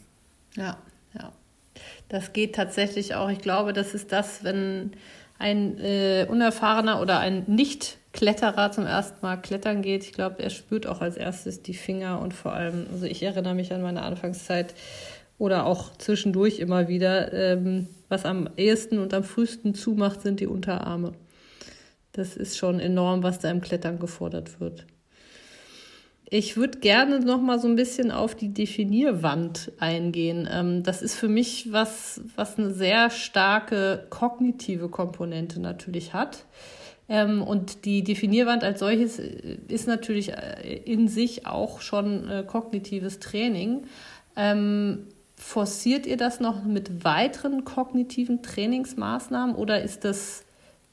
Ja, 0.56 0.78
ja. 1.14 1.32
Das 2.08 2.32
geht 2.32 2.54
tatsächlich 2.54 3.14
auch. 3.14 3.28
Ich 3.30 3.40
glaube, 3.40 3.72
das 3.72 3.94
ist 3.94 4.12
das, 4.12 4.44
wenn 4.44 4.92
ein 5.38 5.78
äh, 5.78 6.26
unerfahrener 6.28 7.00
oder 7.00 7.18
ein 7.18 7.44
Nicht-Kletterer 7.46 8.70
zum 8.70 8.86
ersten 8.86 9.18
Mal 9.22 9.36
klettern 9.36 9.82
geht. 9.82 10.04
Ich 10.04 10.12
glaube, 10.12 10.42
er 10.42 10.50
spürt 10.50 10.86
auch 10.86 11.00
als 11.00 11.16
erstes 11.16 11.62
die 11.62 11.74
Finger 11.74 12.20
und 12.20 12.32
vor 12.32 12.52
allem, 12.52 12.86
also 12.92 13.06
ich 13.06 13.22
erinnere 13.22 13.54
mich 13.54 13.72
an 13.72 13.82
meine 13.82 14.02
Anfangszeit 14.02 14.74
oder 15.38 15.66
auch 15.66 15.96
zwischendurch 15.96 16.60
immer 16.60 16.86
wieder, 16.86 17.32
ähm, 17.32 17.88
was 18.08 18.24
am 18.24 18.48
ehesten 18.56 18.98
und 18.98 19.12
am 19.12 19.24
frühesten 19.24 19.74
zumacht, 19.74 20.22
sind 20.22 20.38
die 20.38 20.46
Unterarme. 20.46 21.12
Das 22.12 22.36
ist 22.36 22.56
schon 22.56 22.78
enorm, 22.78 23.24
was 23.24 23.40
da 23.40 23.50
im 23.50 23.60
Klettern 23.60 23.98
gefordert 23.98 24.60
wird. 24.60 24.86
Ich 26.30 26.56
würde 26.56 26.78
gerne 26.78 27.20
noch 27.20 27.40
mal 27.40 27.58
so 27.58 27.68
ein 27.68 27.76
bisschen 27.76 28.10
auf 28.10 28.34
die 28.34 28.48
Definierwand 28.52 29.72
eingehen. 29.78 30.48
Ähm, 30.50 30.82
das 30.82 31.02
ist 31.02 31.14
für 31.14 31.28
mich 31.28 31.72
was, 31.72 32.22
was 32.34 32.58
eine 32.58 32.72
sehr 32.72 33.10
starke 33.10 34.06
kognitive 34.08 34.88
Komponente 34.88 35.60
natürlich 35.60 36.14
hat. 36.14 36.46
Ähm, 37.08 37.42
und 37.42 37.84
die 37.84 38.02
Definierwand 38.02 38.64
als 38.64 38.80
solches 38.80 39.18
ist 39.18 39.86
natürlich 39.86 40.32
äh, 40.32 40.80
in 40.84 41.08
sich 41.08 41.46
auch 41.46 41.80
schon 41.80 42.28
äh, 42.30 42.44
kognitives 42.46 43.20
Training. 43.20 43.82
Ähm, 44.36 45.06
forciert 45.36 46.06
ihr 46.06 46.16
das 46.16 46.40
noch 46.40 46.64
mit 46.64 47.04
weiteren 47.04 47.64
kognitiven 47.64 48.42
Trainingsmaßnahmen 48.42 49.54
oder 49.54 49.82
ist 49.82 50.04
das, 50.04 50.44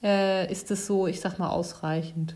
äh, 0.03 0.51
ist 0.51 0.71
das 0.71 0.85
so, 0.85 1.07
ich 1.07 1.21
sag 1.21 1.39
mal, 1.39 1.49
ausreichend? 1.49 2.35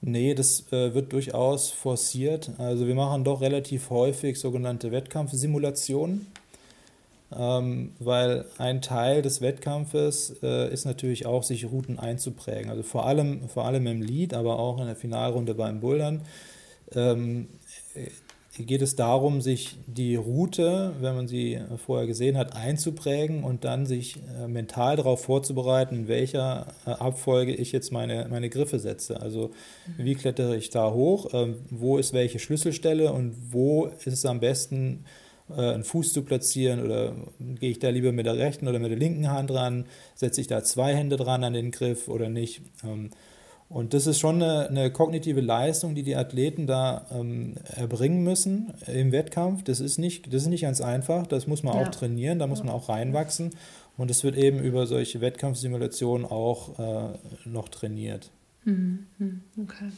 Nee, 0.00 0.34
das 0.34 0.70
äh, 0.72 0.94
wird 0.94 1.12
durchaus 1.12 1.70
forciert. 1.70 2.50
Also 2.58 2.86
wir 2.86 2.94
machen 2.94 3.24
doch 3.24 3.40
relativ 3.40 3.90
häufig 3.90 4.38
sogenannte 4.38 4.92
Wettkampfsimulationen, 4.92 6.26
ähm, 7.36 7.92
weil 7.98 8.44
ein 8.58 8.80
Teil 8.80 9.22
des 9.22 9.40
Wettkampfes 9.40 10.36
äh, 10.42 10.72
ist 10.72 10.84
natürlich 10.84 11.26
auch, 11.26 11.42
sich 11.42 11.66
Routen 11.66 11.98
einzuprägen. 11.98 12.70
Also 12.70 12.84
vor 12.84 13.06
allem, 13.06 13.48
vor 13.48 13.64
allem 13.64 13.86
im 13.88 14.00
Lead, 14.00 14.34
aber 14.34 14.60
auch 14.60 14.78
in 14.78 14.86
der 14.86 14.96
Finalrunde 14.96 15.54
beim 15.54 15.80
Bouldern. 15.80 16.22
Ähm, 16.94 17.48
geht 18.66 18.82
es 18.82 18.96
darum, 18.96 19.40
sich 19.40 19.78
die 19.86 20.16
Route, 20.16 20.92
wenn 21.00 21.14
man 21.14 21.28
sie 21.28 21.60
vorher 21.84 22.06
gesehen 22.06 22.36
hat, 22.36 22.56
einzuprägen 22.56 23.44
und 23.44 23.64
dann 23.64 23.86
sich 23.86 24.16
äh, 24.40 24.48
mental 24.48 24.96
darauf 24.96 25.22
vorzubereiten, 25.22 25.94
in 25.94 26.08
welcher 26.08 26.68
äh, 26.86 26.90
Abfolge 26.90 27.54
ich 27.54 27.72
jetzt 27.72 27.92
meine, 27.92 28.26
meine 28.30 28.48
Griffe 28.48 28.78
setze. 28.78 29.20
Also 29.20 29.50
wie 29.96 30.14
klettere 30.14 30.56
ich 30.56 30.70
da 30.70 30.92
hoch, 30.92 31.32
ähm, 31.32 31.56
wo 31.70 31.98
ist 31.98 32.12
welche 32.12 32.38
Schlüsselstelle 32.38 33.12
und 33.12 33.34
wo 33.50 33.86
ist 33.86 34.06
es 34.06 34.24
am 34.26 34.40
besten, 34.40 35.04
äh, 35.50 35.60
einen 35.60 35.84
Fuß 35.84 36.12
zu 36.12 36.22
platzieren 36.22 36.84
oder 36.84 37.14
gehe 37.38 37.70
ich 37.70 37.78
da 37.78 37.90
lieber 37.90 38.12
mit 38.12 38.26
der 38.26 38.36
rechten 38.36 38.68
oder 38.68 38.78
mit 38.78 38.90
der 38.90 38.98
linken 38.98 39.30
Hand 39.30 39.50
dran, 39.50 39.86
setze 40.14 40.40
ich 40.40 40.46
da 40.46 40.62
zwei 40.62 40.94
Hände 40.94 41.16
dran 41.16 41.44
an 41.44 41.52
den 41.52 41.70
Griff 41.70 42.08
oder 42.08 42.28
nicht. 42.28 42.62
Und 43.68 43.92
das 43.92 44.06
ist 44.06 44.18
schon 44.18 44.42
eine, 44.42 44.68
eine 44.68 44.90
kognitive 44.90 45.42
Leistung, 45.42 45.94
die 45.94 46.02
die 46.02 46.16
Athleten 46.16 46.66
da 46.66 47.04
ähm, 47.12 47.54
erbringen 47.76 48.22
müssen 48.22 48.72
im 48.86 49.12
Wettkampf. 49.12 49.62
Das 49.62 49.80
ist, 49.80 49.98
nicht, 49.98 50.32
das 50.32 50.42
ist 50.42 50.48
nicht 50.48 50.62
ganz 50.62 50.80
einfach, 50.80 51.26
das 51.26 51.46
muss 51.46 51.62
man 51.62 51.74
ja. 51.74 51.82
auch 51.82 51.88
trainieren, 51.88 52.38
da 52.38 52.46
muss 52.46 52.64
man 52.64 52.72
auch 52.72 52.88
reinwachsen. 52.88 53.50
Und 53.98 54.10
es 54.10 54.24
wird 54.24 54.36
eben 54.36 54.60
über 54.60 54.86
solche 54.86 55.20
Wettkampfsimulationen 55.20 56.24
auch 56.24 56.78
äh, 56.78 57.18
noch 57.44 57.68
trainiert. 57.68 58.30
Mhm. 58.64 59.06
mhm. 59.18 59.42
Okay. 59.62 59.90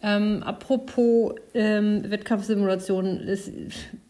Ähm, 0.00 0.42
apropos 0.44 1.34
ähm, 1.54 2.08
Wettkampfsimulationen, 2.08 3.20
ist, 3.20 3.50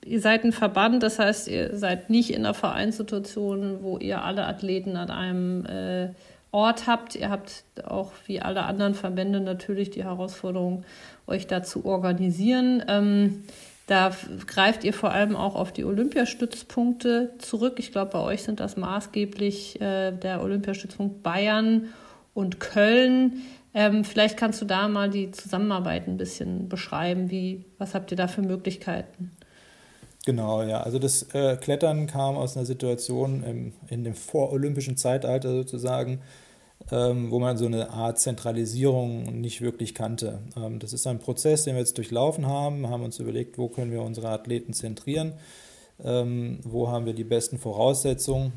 ihr 0.05 0.21
seid 0.21 0.45
ein 0.45 0.53
Verband, 0.53 1.03
das 1.03 1.19
heißt, 1.19 1.49
ihr 1.49 1.77
seid 1.77 2.11
nicht 2.11 2.31
in 2.31 2.45
einer 2.45 2.53
Vereinssituation, 2.53 3.79
wo 3.83 3.97
ihr 3.97 4.23
alle 4.23 4.47
Athleten 4.47 4.97
an 4.97 5.11
einem 5.11 5.65
äh, 5.65 6.11
Ort 6.51 6.87
habt. 6.87 7.15
Ihr 7.15 7.31
habt 7.31 7.65
auch 7.85 8.13
wie 8.27 8.41
alle 8.41 8.63
anderen 8.65 8.95
Verbände 8.95 9.41
natürlich 9.41 9.91
die 9.91 10.05
Herausforderung, 10.05 10.85
euch 11.27 11.47
da 11.47 11.63
zu 11.63 11.85
organisieren. 11.85 12.83
Ähm, 12.89 13.45
da 13.87 14.11
greift 14.47 14.85
ihr 14.85 14.93
vor 14.93 15.13
allem 15.13 15.35
auch 15.35 15.55
auf 15.55 15.73
die 15.73 15.85
Olympiastützpunkte 15.85 17.35
zurück. 17.39 17.77
Ich 17.79 17.91
glaube, 17.91 18.13
bei 18.13 18.21
euch 18.21 18.43
sind 18.43 18.61
das 18.61 18.77
maßgeblich 18.77 19.81
äh, 19.81 20.13
der 20.13 20.43
Olympiastützpunkt 20.43 21.23
Bayern 21.23 21.89
und 22.35 22.61
Köln. 22.61 23.43
Ähm, 23.75 24.05
vielleicht 24.05 24.37
kannst 24.37 24.61
du 24.61 24.67
da 24.67 24.89
mal 24.89 25.09
die 25.09 25.31
Zusammenarbeit 25.31 26.07
ein 26.07 26.19
bisschen 26.19 26.69
beschreiben. 26.69 27.31
Wie, 27.31 27.65
was 27.79 27.95
habt 27.95 28.11
ihr 28.11 28.17
da 28.17 28.29
für 28.29 28.43
Möglichkeiten? 28.43 29.31
Genau, 30.25 30.63
ja. 30.63 30.83
Also 30.83 30.99
das 30.99 31.23
äh, 31.35 31.57
Klettern 31.57 32.07
kam 32.07 32.37
aus 32.37 32.57
einer 32.57 32.67
Situation 32.67 33.43
im, 33.45 33.73
in 33.89 34.05
dem 34.05 34.15
vorolympischen 34.15 34.97
Zeitalter 34.97 35.53
sozusagen, 35.53 36.21
ähm, 36.91 37.31
wo 37.31 37.39
man 37.39 37.57
so 37.57 37.67
eine 37.67 37.91
Art 37.91 38.19
Zentralisierung 38.19 39.41
nicht 39.41 39.61
wirklich 39.61 39.95
kannte. 39.95 40.41
Ähm, 40.57 40.81
das 40.81 40.93
ist 40.93 41.07
ein 41.07 41.19
Prozess, 41.19 41.65
den 41.65 41.75
wir 41.75 41.81
jetzt 41.81 41.97
durchlaufen 41.97 42.47
haben, 42.47 42.89
haben 42.89 43.05
uns 43.05 43.19
überlegt, 43.19 43.59
wo 43.59 43.69
können 43.69 43.91
wir 43.91 44.03
unsere 44.03 44.29
Athleten 44.29 44.73
zentrieren, 44.73 45.35
ähm, 46.05 46.61
wo 46.63 46.89
haben 46.89 47.07
wir 47.07 47.15
die 47.15 47.25
besten 47.25 47.59
Voraussetzungen 47.59 48.53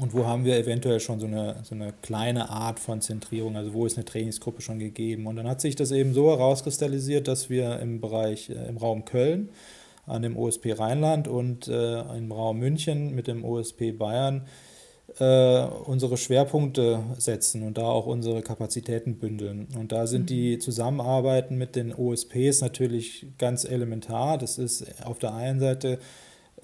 und 0.00 0.14
wo 0.14 0.26
haben 0.26 0.44
wir 0.44 0.56
eventuell 0.56 1.00
schon 1.00 1.20
so 1.20 1.26
eine, 1.26 1.56
so 1.64 1.74
eine 1.74 1.92
kleine 2.02 2.48
Art 2.48 2.80
von 2.80 3.00
Zentrierung, 3.00 3.56
also 3.56 3.74
wo 3.74 3.86
ist 3.86 3.96
eine 3.96 4.04
Trainingsgruppe 4.04 4.62
schon 4.62 4.78
gegeben. 4.78 5.26
Und 5.26 5.36
dann 5.36 5.46
hat 5.46 5.60
sich 5.60 5.76
das 5.76 5.90
eben 5.90 6.14
so 6.14 6.30
herauskristallisiert, 6.30 7.28
dass 7.28 7.50
wir 7.50 7.78
im 7.80 8.00
Bereich, 8.00 8.50
äh, 8.50 8.68
im 8.68 8.78
Raum 8.78 9.04
Köln, 9.04 9.50
an 10.06 10.22
dem 10.22 10.36
OSP 10.36 10.72
Rheinland 10.72 11.28
und 11.28 11.68
äh, 11.68 12.00
im 12.16 12.32
Raum 12.32 12.58
München 12.58 13.14
mit 13.14 13.26
dem 13.28 13.44
OSP 13.44 13.92
Bayern 13.92 14.46
äh, 15.18 15.64
unsere 15.84 16.16
Schwerpunkte 16.16 17.02
setzen 17.18 17.62
und 17.62 17.78
da 17.78 17.82
auch 17.82 18.06
unsere 18.06 18.42
Kapazitäten 18.42 19.18
bündeln. 19.18 19.68
Und 19.78 19.92
da 19.92 20.06
sind 20.06 20.30
die 20.30 20.56
mhm. 20.56 20.60
Zusammenarbeiten 20.60 21.58
mit 21.58 21.76
den 21.76 21.94
OSPs 21.94 22.60
natürlich 22.60 23.26
ganz 23.38 23.64
elementar. 23.64 24.38
Das 24.38 24.58
ist 24.58 25.04
auf 25.04 25.18
der 25.18 25.34
einen 25.34 25.60
Seite 25.60 25.98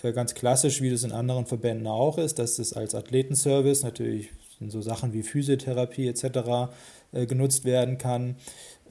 äh, 0.02 0.12
ganz 0.12 0.34
klassisch, 0.34 0.80
wie 0.80 0.90
das 0.90 1.04
in 1.04 1.12
anderen 1.12 1.46
Verbänden 1.46 1.86
auch 1.86 2.18
ist, 2.18 2.38
dass 2.38 2.58
es 2.58 2.72
als 2.72 2.94
Athletenservice 2.94 3.82
natürlich 3.82 4.30
in 4.60 4.70
so 4.70 4.80
Sachen 4.80 5.12
wie 5.12 5.22
Physiotherapie 5.22 6.08
etc. 6.08 6.72
Äh, 7.12 7.26
genutzt 7.26 7.64
werden 7.64 7.96
kann. 7.96 8.36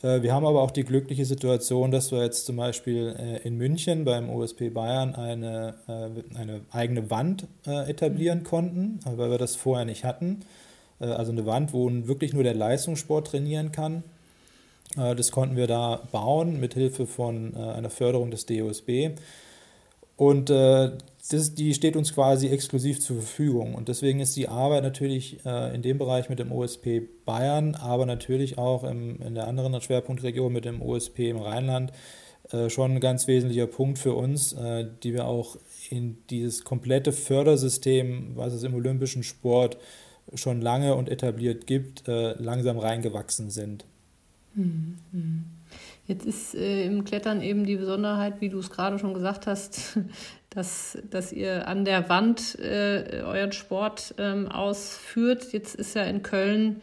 Äh, 0.01 0.21
wir 0.21 0.33
haben 0.33 0.45
aber 0.45 0.61
auch 0.61 0.71
die 0.71 0.83
glückliche 0.83 1.25
Situation, 1.25 1.91
dass 1.91 2.11
wir 2.11 2.23
jetzt 2.23 2.45
zum 2.45 2.57
Beispiel 2.57 3.15
äh, 3.17 3.47
in 3.47 3.57
München 3.57 4.05
beim 4.05 4.29
OSP 4.29 4.69
Bayern 4.69 5.15
eine, 5.15 5.75
äh, 5.87 6.37
eine 6.37 6.61
eigene 6.71 7.09
Wand 7.09 7.47
etablieren 7.65 8.43
konnten, 8.43 8.99
weil 9.05 9.29
wir 9.29 9.37
das 9.37 9.55
vorher 9.55 9.85
nicht 9.85 10.03
hatten. 10.03 10.41
Also 10.99 11.31
eine 11.31 11.45
Wand, 11.45 11.73
wo 11.73 11.91
wirklich 11.91 12.33
nur 12.33 12.41
der 12.41 12.55
Leistungssport 12.55 13.27
trainieren 13.27 13.71
kann. 13.71 14.03
Das 14.95 15.31
konnten 15.31 15.55
wir 15.55 15.67
da 15.67 16.01
bauen 16.11 16.59
mit 16.59 16.73
Hilfe 16.73 17.05
von 17.05 17.55
einer 17.55 17.91
Förderung 17.91 18.31
des 18.31 18.47
DOSB. 18.47 19.11
Und 20.17 20.49
das, 21.29 21.55
die 21.55 21.73
steht 21.73 21.95
uns 21.95 22.13
quasi 22.13 22.47
exklusiv 22.47 22.99
zur 22.99 23.17
Verfügung. 23.17 23.75
Und 23.75 23.89
deswegen 23.89 24.19
ist 24.19 24.35
die 24.35 24.47
Arbeit 24.47 24.83
natürlich 24.83 25.45
äh, 25.45 25.75
in 25.75 25.81
dem 25.81 25.97
Bereich 25.97 26.29
mit 26.29 26.39
dem 26.39 26.51
OSP 26.51 27.01
Bayern, 27.25 27.75
aber 27.75 28.05
natürlich 28.05 28.57
auch 28.57 28.83
im, 28.83 29.21
in 29.21 29.35
der 29.35 29.47
anderen 29.47 29.79
Schwerpunktregion 29.81 30.53
mit 30.53 30.65
dem 30.65 30.81
OSP 30.81 31.29
im 31.29 31.37
Rheinland 31.37 31.91
äh, 32.51 32.69
schon 32.69 32.91
ein 32.91 32.99
ganz 33.01 33.27
wesentlicher 33.27 33.67
Punkt 33.67 33.99
für 33.99 34.13
uns, 34.13 34.53
äh, 34.53 34.87
die 35.03 35.13
wir 35.13 35.25
auch 35.25 35.57
in 35.89 36.17
dieses 36.29 36.63
komplette 36.63 37.11
Fördersystem, 37.11 38.31
was 38.35 38.53
es 38.53 38.63
im 38.63 38.73
olympischen 38.73 39.23
Sport 39.23 39.77
schon 40.33 40.61
lange 40.61 40.95
und 40.95 41.09
etabliert 41.09 41.67
gibt, 41.67 42.07
äh, 42.07 42.33
langsam 42.41 42.77
reingewachsen 42.77 43.49
sind. 43.49 43.85
Mhm. 44.55 44.97
Jetzt 46.07 46.25
ist 46.25 46.55
äh, 46.55 46.85
im 46.85 47.03
Klettern 47.03 47.41
eben 47.41 47.65
die 47.65 47.75
Besonderheit, 47.75 48.39
wie 48.39 48.47
du 48.49 48.59
es 48.59 48.69
gerade 48.69 48.97
schon 48.97 49.13
gesagt 49.13 49.45
hast, 49.45 49.99
dass, 50.49 50.97
dass 51.09 51.33
ihr 51.33 51.67
an 51.67 51.83
der 51.83 52.09
Wand 52.09 52.57
äh, 52.59 53.21
euren 53.25 53.51
Sport 53.51 54.15
ähm, 54.17 54.47
ausführt. 54.47 55.51
Jetzt 55.51 55.75
ist 55.75 55.95
ja 55.95 56.03
in 56.03 56.23
Köln 56.23 56.81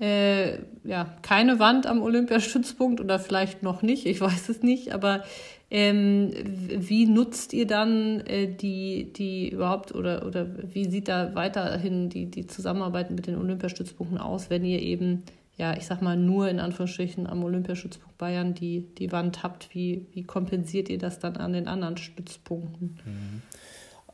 äh, 0.00 0.58
ja, 0.84 1.16
keine 1.22 1.58
Wand 1.58 1.86
am 1.86 2.02
Olympiastützpunkt 2.02 3.00
oder 3.00 3.18
vielleicht 3.18 3.62
noch 3.62 3.82
nicht, 3.82 4.06
ich 4.06 4.20
weiß 4.20 4.48
es 4.48 4.62
nicht, 4.62 4.92
aber 4.92 5.24
ähm, 5.70 6.30
wie 6.44 7.06
nutzt 7.06 7.52
ihr 7.52 7.66
dann 7.66 8.20
äh, 8.20 8.46
die, 8.46 9.12
die 9.12 9.50
überhaupt 9.50 9.94
oder, 9.94 10.24
oder 10.26 10.46
wie 10.72 10.88
sieht 10.88 11.08
da 11.08 11.34
weiterhin 11.34 12.08
die, 12.08 12.26
die 12.26 12.46
Zusammenarbeit 12.46 13.10
mit 13.10 13.26
den 13.26 13.36
Olympiastützpunkten 13.36 14.18
aus, 14.18 14.48
wenn 14.50 14.64
ihr 14.64 14.80
eben 14.80 15.24
ja, 15.58 15.76
ich 15.76 15.86
sag 15.86 16.00
mal, 16.00 16.16
nur 16.16 16.48
in 16.48 16.60
Anführungsstrichen 16.60 17.26
am 17.26 17.42
Olympiastützpunkt 17.44 18.16
Bayern 18.16 18.54
die, 18.54 18.86
die 18.96 19.12
Wand 19.12 19.42
habt, 19.42 19.74
wie, 19.74 20.06
wie 20.12 20.22
kompensiert 20.22 20.88
ihr 20.88 20.98
das 20.98 21.18
dann 21.18 21.36
an 21.36 21.52
den 21.52 21.68
anderen 21.68 21.96
Stützpunkten? 21.96 22.98
Mhm. 23.04 23.42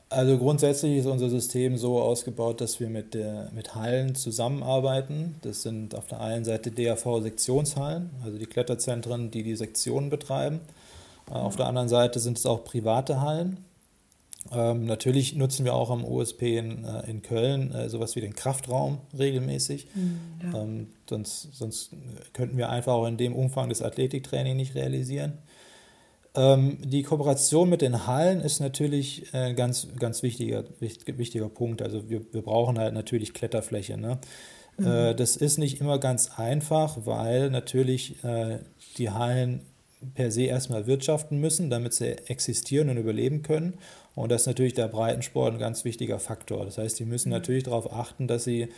Also 0.08 0.38
grundsätzlich 0.38 0.98
ist 0.98 1.06
unser 1.06 1.28
System 1.28 1.76
so 1.76 2.00
ausgebaut, 2.00 2.60
dass 2.60 2.78
wir 2.78 2.88
mit, 2.88 3.14
der, 3.14 3.50
mit 3.52 3.74
Hallen 3.74 4.14
zusammenarbeiten. 4.14 5.36
Das 5.42 5.62
sind 5.62 5.94
auf 5.94 6.06
der 6.06 6.20
einen 6.20 6.44
Seite 6.44 6.70
DAV-Sektionshallen, 6.70 8.10
also 8.24 8.38
die 8.38 8.46
Kletterzentren, 8.46 9.30
die 9.30 9.42
die 9.42 9.56
Sektionen 9.56 10.10
betreiben. 10.10 10.60
Auf 11.28 11.56
der 11.56 11.66
anderen 11.66 11.88
Seite 11.88 12.20
sind 12.20 12.38
es 12.38 12.46
auch 12.46 12.64
private 12.64 13.20
Hallen. 13.20 13.64
Ähm, 14.52 14.84
natürlich 14.84 15.34
nutzen 15.34 15.64
wir 15.64 15.74
auch 15.74 15.90
am 15.90 16.04
OSP 16.04 16.58
in, 16.58 16.84
äh, 16.84 17.10
in 17.10 17.22
Köln 17.22 17.72
äh, 17.72 17.88
sowas 17.88 18.14
wie 18.14 18.20
den 18.20 18.34
Kraftraum 18.34 18.98
regelmäßig. 19.18 19.88
Mhm, 19.94 20.18
ja. 20.42 20.62
ähm, 20.62 20.86
sonst, 21.08 21.54
sonst 21.54 21.90
könnten 22.32 22.56
wir 22.58 22.68
einfach 22.68 22.92
auch 22.92 23.06
in 23.06 23.16
dem 23.16 23.34
Umfang 23.34 23.68
das 23.68 23.82
Athletiktraining 23.82 24.56
nicht 24.56 24.74
realisieren. 24.74 25.38
Ähm, 26.36 26.78
die 26.82 27.04
Kooperation 27.04 27.70
mit 27.70 27.80
den 27.80 28.06
Hallen 28.06 28.40
ist 28.40 28.60
natürlich 28.60 29.32
ein 29.32 29.52
äh, 29.52 29.54
ganz, 29.54 29.88
ganz 29.98 30.22
wichtiger, 30.22 30.64
wichtig, 30.80 31.16
wichtiger 31.16 31.48
Punkt. 31.48 31.80
Also 31.80 32.10
wir, 32.10 32.22
wir 32.32 32.42
brauchen 32.42 32.78
halt 32.78 32.92
natürlich 32.92 33.34
Kletterfläche. 33.34 33.96
Ne? 33.96 34.18
Mhm. 34.76 34.86
Äh, 34.86 35.14
das 35.14 35.36
ist 35.36 35.58
nicht 35.58 35.80
immer 35.80 35.98
ganz 35.98 36.32
einfach, 36.36 36.98
weil 37.04 37.50
natürlich 37.50 38.22
äh, 38.24 38.58
die 38.98 39.10
Hallen 39.10 39.62
per 40.14 40.30
se 40.30 40.42
erstmal 40.42 40.86
wirtschaften 40.86 41.38
müssen, 41.38 41.70
damit 41.70 41.94
sie 41.94 42.16
existieren 42.28 42.90
und 42.90 42.96
überleben 42.96 43.42
können. 43.42 43.74
Und 44.14 44.30
das 44.30 44.42
ist 44.42 44.46
natürlich 44.46 44.74
der 44.74 44.88
Breitensport 44.88 45.54
ein 45.54 45.58
ganz 45.58 45.84
wichtiger 45.84 46.18
Faktor. 46.18 46.64
Das 46.64 46.78
heißt, 46.78 46.98
die 46.98 47.04
müssen 47.04 47.28
mhm. 47.28 47.34
natürlich 47.34 47.64
darauf 47.64 47.92
achten, 47.92 48.26
dass 48.26 48.44
sie 48.44 48.68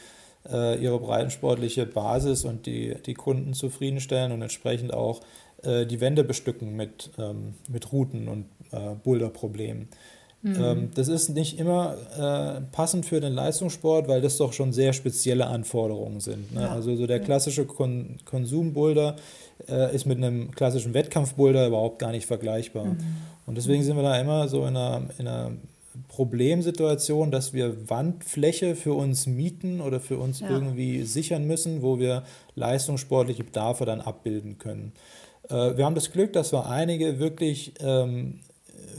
äh, 0.51 0.83
ihre 0.83 0.99
breitensportliche 0.99 1.87
Basis 1.87 2.45
und 2.45 2.67
die, 2.67 2.95
die 3.05 3.15
Kunden 3.15 3.55
zufriedenstellen 3.55 4.33
und 4.33 4.43
entsprechend 4.43 4.95
auch 4.95 5.21
äh, 5.63 5.87
die 5.87 6.01
Wände 6.01 6.25
bestücken 6.25 6.77
mit, 6.77 7.11
ähm, 7.19 7.55
mit 7.69 7.93
Routen 7.93 8.29
und 8.29 8.47
äh, 8.73 8.95
Boulderproblemen. 9.03 9.89
Mhm. 10.47 10.91
das 10.95 11.09
ist 11.09 11.31
nicht 11.31 11.59
immer 11.59 11.97
äh, 12.17 12.61
passend 12.71 13.05
für 13.05 13.21
den 13.21 13.33
Leistungssport, 13.33 14.07
weil 14.07 14.21
das 14.21 14.37
doch 14.37 14.53
schon 14.53 14.73
sehr 14.73 14.93
spezielle 14.93 15.47
Anforderungen 15.47 16.21
sind. 16.21 16.55
Ne? 16.55 16.63
Ja. 16.63 16.69
Also 16.69 16.95
so 16.95 17.07
der 17.07 17.19
klassische 17.19 17.65
Kon 17.65 18.19
Konsumboulder 18.25 19.17
äh, 19.69 19.95
ist 19.95 20.07
mit 20.07 20.19
einem 20.19 20.53
klassischen 20.53 20.95
Wettkampfboulder 20.95 21.67
überhaupt 21.67 21.99
gar 21.99 22.13
nicht 22.13 22.27
vergleichbar. 22.27 22.85
Mhm. 22.85 22.99
Und 23.47 23.57
deswegen 23.57 23.83
sind 23.83 23.97
wir 23.97 24.03
da 24.03 24.21
immer 24.21 24.49
so 24.49 24.61
in 24.67 24.77
einer, 24.77 25.03
in 25.19 25.27
einer 25.27 25.53
Problemsituation, 26.09 27.31
dass 27.31 27.53
wir 27.53 27.89
Wandfläche 27.91 28.77
für 28.77 28.95
uns 28.95 29.27
mieten 29.27 29.81
oder 29.81 29.99
für 29.99 30.19
uns 30.19 30.41
ja. 30.41 30.51
irgendwie 30.51 31.03
sichern 31.03 31.47
müssen, 31.47 31.83
wo 31.83 31.99
wir 31.99 32.23
leistungssportliche 32.55 33.45
Bedarfe 33.45 33.85
dann 33.85 34.01
abbilden 34.01 34.59
können. 34.59 34.93
Äh, 35.49 35.77
wir 35.77 35.85
haben 35.85 35.95
das 35.95 36.13
Glück, 36.13 36.33
dass 36.33 36.53
wir 36.53 36.69
einige 36.69 37.19
wirklich 37.19 37.75
ähm, 37.81 38.41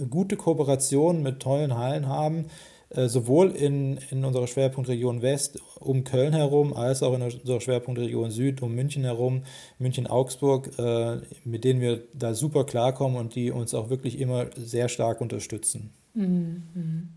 gute 0.09 0.35
Kooperationen 0.35 1.23
mit 1.23 1.39
tollen 1.39 1.77
Hallen 1.77 2.07
haben, 2.07 2.45
äh, 2.89 3.07
sowohl 3.07 3.51
in, 3.51 3.99
in 4.11 4.23
unserer 4.23 4.47
Schwerpunktregion 4.47 5.21
West 5.21 5.59
um 5.79 6.03
Köln 6.05 6.33
herum, 6.33 6.73
als 6.73 7.03
auch 7.03 7.13
in 7.15 7.21
unserer 7.21 7.59
Schwerpunktregion 7.59 8.31
Süd 8.31 8.61
um 8.61 8.73
München 8.75 9.03
herum, 9.03 9.43
München-Augsburg, 9.77 10.71
äh, 10.79 11.17
mit 11.43 11.65
denen 11.65 11.81
wir 11.81 12.03
da 12.13 12.33
super 12.33 12.65
klarkommen 12.65 13.17
und 13.17 13.35
die 13.35 13.51
uns 13.51 13.73
auch 13.73 13.89
wirklich 13.89 14.19
immer 14.19 14.47
sehr 14.55 14.87
stark 14.87 15.19
unterstützen. 15.19 15.91
Mhm. 16.13 17.09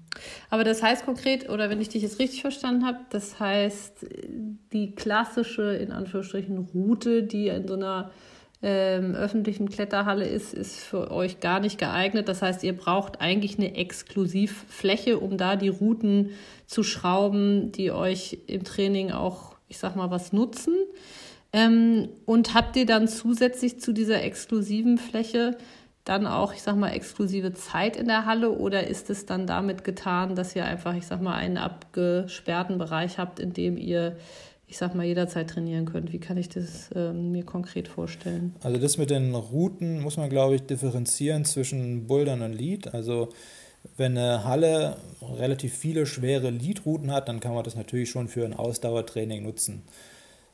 Aber 0.50 0.64
das 0.64 0.82
heißt 0.82 1.04
konkret, 1.04 1.48
oder 1.48 1.70
wenn 1.70 1.80
ich 1.80 1.88
dich 1.88 2.02
jetzt 2.02 2.18
richtig 2.18 2.42
verstanden 2.42 2.84
habe, 2.84 2.98
das 3.10 3.38
heißt, 3.38 4.06
die 4.72 4.94
klassische, 4.94 5.74
in 5.76 5.92
Anführungsstrichen, 5.92 6.58
Route, 6.74 7.22
die 7.22 7.48
in 7.48 7.66
so 7.66 7.74
einer 7.74 8.10
ähm, 8.62 9.14
öffentlichen 9.14 9.70
Kletterhalle 9.70 10.26
ist, 10.26 10.52
ist 10.52 10.80
für 10.80 11.10
euch 11.10 11.40
gar 11.40 11.60
nicht 11.60 11.78
geeignet. 11.78 12.28
Das 12.28 12.42
heißt, 12.42 12.62
ihr 12.62 12.76
braucht 12.76 13.20
eigentlich 13.20 13.56
eine 13.56 13.74
Exklusivfläche, 13.74 15.18
um 15.18 15.38
da 15.38 15.56
die 15.56 15.68
Routen 15.68 16.30
zu 16.66 16.82
schrauben, 16.82 17.72
die 17.72 17.90
euch 17.90 18.38
im 18.46 18.64
Training 18.64 19.12
auch, 19.12 19.56
ich 19.68 19.78
sag 19.78 19.96
mal, 19.96 20.10
was 20.10 20.32
nutzen. 20.32 20.74
Ähm, 21.52 22.08
und 22.26 22.54
habt 22.54 22.76
ihr 22.76 22.86
dann 22.86 23.08
zusätzlich 23.08 23.80
zu 23.80 23.92
dieser 23.92 24.22
exklusiven 24.22 24.98
Fläche 24.98 25.56
dann 26.04 26.26
auch, 26.26 26.54
ich 26.54 26.62
sag 26.62 26.76
mal, 26.76 26.90
exklusive 26.90 27.52
Zeit 27.52 27.96
in 27.96 28.06
der 28.06 28.24
Halle 28.24 28.50
oder 28.50 28.86
ist 28.86 29.10
es 29.10 29.26
dann 29.26 29.46
damit 29.46 29.84
getan, 29.84 30.34
dass 30.34 30.56
ihr 30.56 30.64
einfach, 30.64 30.94
ich 30.94 31.06
sag 31.06 31.20
mal, 31.20 31.34
einen 31.34 31.58
abgesperrten 31.58 32.78
Bereich 32.78 33.18
habt, 33.18 33.38
in 33.38 33.52
dem 33.52 33.76
ihr, 33.76 34.16
ich 34.70 34.78
sag 34.78 34.94
mal, 34.94 35.04
jederzeit 35.04 35.50
trainieren 35.50 35.84
könnt? 35.84 36.12
Wie 36.12 36.20
kann 36.20 36.36
ich 36.36 36.48
das 36.48 36.92
äh, 36.94 37.12
mir 37.12 37.44
konkret 37.44 37.88
vorstellen? 37.88 38.54
Also 38.62 38.78
das 38.78 38.98
mit 38.98 39.10
den 39.10 39.34
Routen 39.34 40.00
muss 40.00 40.16
man, 40.16 40.30
glaube 40.30 40.54
ich, 40.54 40.62
differenzieren 40.62 41.44
zwischen 41.44 42.06
Bouldern 42.06 42.40
und 42.42 42.52
Lead. 42.52 42.94
Also 42.94 43.30
wenn 43.96 44.16
eine 44.16 44.44
Halle 44.44 44.96
relativ 45.38 45.76
viele 45.76 46.06
schwere 46.06 46.50
Lead-Routen 46.50 47.10
hat, 47.10 47.28
dann 47.28 47.40
kann 47.40 47.52
man 47.52 47.64
das 47.64 47.74
natürlich 47.74 48.10
schon 48.10 48.28
für 48.28 48.44
ein 48.44 48.54
Ausdauertraining 48.54 49.42
nutzen. 49.42 49.82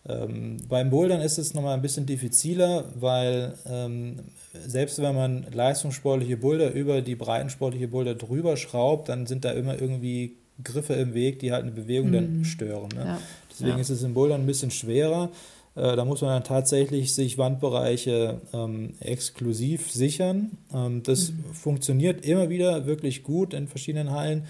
Ähm, 0.08 0.58
beim 0.66 0.88
Bouldern 0.88 1.20
ist 1.20 1.36
es 1.36 1.52
nochmal 1.52 1.74
ein 1.74 1.82
bisschen 1.82 2.06
diffiziler, 2.06 2.84
weil 2.94 3.52
ähm, 3.68 4.20
selbst 4.66 5.02
wenn 5.02 5.14
man 5.14 5.46
leistungssportliche 5.52 6.38
Boulder 6.38 6.72
über 6.72 7.02
die 7.02 7.16
breitensportliche 7.16 7.88
Boulder 7.88 8.14
drüber 8.14 8.56
schraubt, 8.56 9.10
dann 9.10 9.26
sind 9.26 9.44
da 9.44 9.50
immer 9.50 9.78
irgendwie 9.78 10.36
Griffe 10.62 10.94
im 10.94 11.12
Weg, 11.12 11.40
die 11.40 11.52
halt 11.52 11.64
eine 11.64 11.72
Bewegung 11.72 12.08
mhm. 12.08 12.12
dann 12.12 12.44
stören. 12.44 12.88
Ne? 12.94 13.04
Ja. 13.04 13.18
Deswegen 13.56 13.76
ja. 13.76 13.80
ist 13.80 13.90
es 13.90 14.02
im 14.02 14.14
Bouldern 14.14 14.42
ein 14.42 14.46
bisschen 14.46 14.70
schwerer. 14.70 15.30
Äh, 15.74 15.96
da 15.96 16.04
muss 16.04 16.20
man 16.20 16.30
dann 16.30 16.44
tatsächlich 16.44 17.14
sich 17.14 17.38
Wandbereiche 17.38 18.40
ähm, 18.52 18.94
exklusiv 19.00 19.90
sichern. 19.90 20.58
Ähm, 20.74 21.02
das 21.02 21.30
mhm. 21.30 21.54
funktioniert 21.54 22.24
immer 22.24 22.48
wieder 22.50 22.86
wirklich 22.86 23.22
gut 23.22 23.54
in 23.54 23.66
verschiedenen 23.66 24.10
Hallen. 24.10 24.44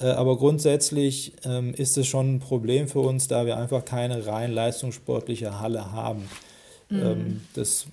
Äh, 0.00 0.06
aber 0.06 0.36
grundsätzlich 0.36 1.32
ähm, 1.44 1.74
ist 1.74 1.96
es 1.96 2.06
schon 2.06 2.36
ein 2.36 2.40
Problem 2.40 2.88
für 2.88 3.00
uns, 3.00 3.28
da 3.28 3.46
wir 3.46 3.56
einfach 3.56 3.84
keine 3.84 4.26
rein 4.26 4.52
leistungssportliche 4.52 5.60
Halle 5.60 5.92
haben. 5.92 6.28
Mhm. 6.90 7.02
Ähm, 7.02 7.40
das 7.54 7.86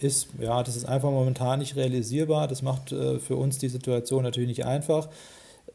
äh, 0.00 0.06
ist, 0.06 0.28
ja, 0.40 0.62
das 0.62 0.76
ist 0.76 0.84
einfach 0.84 1.10
momentan 1.10 1.58
nicht 1.58 1.76
realisierbar. 1.76 2.46
Das 2.48 2.62
macht 2.62 2.92
äh, 2.92 3.18
für 3.18 3.36
uns 3.36 3.58
die 3.58 3.68
Situation 3.68 4.22
natürlich 4.22 4.48
nicht 4.48 4.64
einfach. 4.64 5.08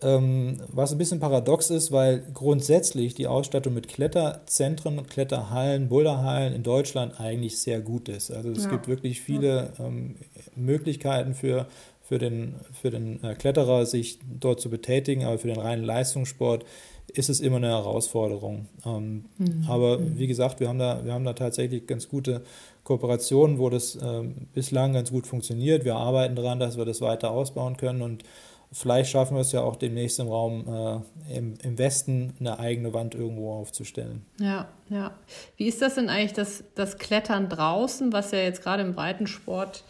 Ähm, 0.03 0.57
was 0.67 0.91
ein 0.91 0.97
bisschen 0.97 1.19
paradox 1.19 1.69
ist, 1.69 1.91
weil 1.91 2.23
grundsätzlich 2.33 3.13
die 3.13 3.27
Ausstattung 3.27 3.73
mit 3.73 3.87
Kletterzentren, 3.87 5.05
Kletterhallen, 5.05 5.89
Boulderhallen 5.89 6.53
in 6.53 6.63
Deutschland 6.63 7.19
eigentlich 7.19 7.59
sehr 7.59 7.81
gut 7.81 8.09
ist. 8.09 8.31
Also 8.31 8.49
es 8.49 8.63
ja. 8.63 8.71
gibt 8.71 8.87
wirklich 8.87 9.21
viele 9.21 9.73
ähm, 9.79 10.15
Möglichkeiten 10.55 11.35
für 11.35 11.67
für 12.11 12.19
den, 12.19 12.55
für 12.73 12.89
den 12.89 13.23
äh, 13.23 13.35
Kletterer, 13.35 13.85
sich 13.85 14.19
dort 14.37 14.59
zu 14.59 14.69
betätigen, 14.69 15.23
aber 15.23 15.37
für 15.37 15.47
den 15.47 15.57
reinen 15.57 15.85
Leistungssport 15.85 16.65
ist 17.13 17.29
es 17.29 17.39
immer 17.39 17.55
eine 17.55 17.69
Herausforderung. 17.69 18.67
Ähm, 18.85 19.25
mhm. 19.37 19.65
Aber 19.69 19.97
mhm. 19.97 20.19
wie 20.19 20.27
gesagt, 20.27 20.59
wir 20.59 20.67
haben, 20.67 20.77
da, 20.77 21.05
wir 21.05 21.13
haben 21.13 21.23
da 21.23 21.31
tatsächlich 21.31 21.87
ganz 21.87 22.09
gute 22.09 22.41
Kooperationen, 22.83 23.59
wo 23.59 23.69
das 23.69 23.95
äh, 23.95 24.23
bislang 24.53 24.91
ganz 24.91 25.11
gut 25.11 25.25
funktioniert. 25.25 25.85
Wir 25.85 25.95
arbeiten 25.95 26.35
daran, 26.35 26.59
dass 26.59 26.77
wir 26.77 26.83
das 26.83 26.99
weiter 26.99 27.31
ausbauen 27.31 27.77
können 27.77 28.01
und 28.01 28.23
vielleicht 28.71 29.11
schaffen 29.11 29.35
wir 29.35 29.41
es 29.41 29.51
ja 29.51 29.61
auch 29.61 29.75
demnächst 29.75 30.19
im 30.19 30.27
Raum 30.27 30.65
äh, 30.67 31.35
im, 31.37 31.55
im 31.61 31.77
Westen 31.77 32.33
eine 32.39 32.59
eigene 32.59 32.93
Wand 32.93 33.15
irgendwo 33.15 33.53
aufzustellen. 33.53 34.25
Ja, 34.39 34.67
ja. 34.89 35.13
Wie 35.57 35.67
ist 35.67 35.81
das 35.81 35.95
denn 35.95 36.09
eigentlich, 36.09 36.33
das, 36.33 36.63
das 36.75 36.97
Klettern 36.97 37.49
draußen, 37.49 38.13
was 38.13 38.31
ja 38.31 38.39
jetzt 38.39 38.63
gerade 38.63 38.83
im 38.83 38.95
Breitensport 38.95 39.83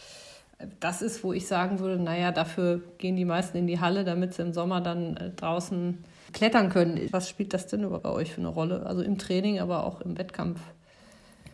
das 0.80 1.02
ist, 1.02 1.24
wo 1.24 1.34
ich 1.34 1.48
sagen 1.48 1.80
würde, 1.80 2.02
naja, 2.02 2.32
dafür 2.32 2.82
gehen 2.98 3.16
die 3.16 3.26
meisten 3.26 3.58
in 3.58 3.68
die 3.68 3.80
Halle, 3.80 4.04
damit 4.04 4.34
sie 4.34 4.44
im 4.44 4.54
Sommer 4.54 4.82
dann 4.82 5.18
äh, 5.18 5.30
draußen 5.32 6.04
klettern 6.34 6.70
können. 6.70 7.00
Was 7.12 7.30
spielt 7.30 7.54
das 7.54 7.68
denn 7.68 7.90
bei 7.90 8.10
euch 8.10 8.34
für 8.34 8.42
eine 8.42 8.50
Rolle? 8.50 8.86
Also 8.86 9.02
im 9.02 9.18
Training, 9.18 9.60
aber 9.60 9.86
auch 9.86 10.02
im 10.02 10.18
Wettkampf? 10.18 10.60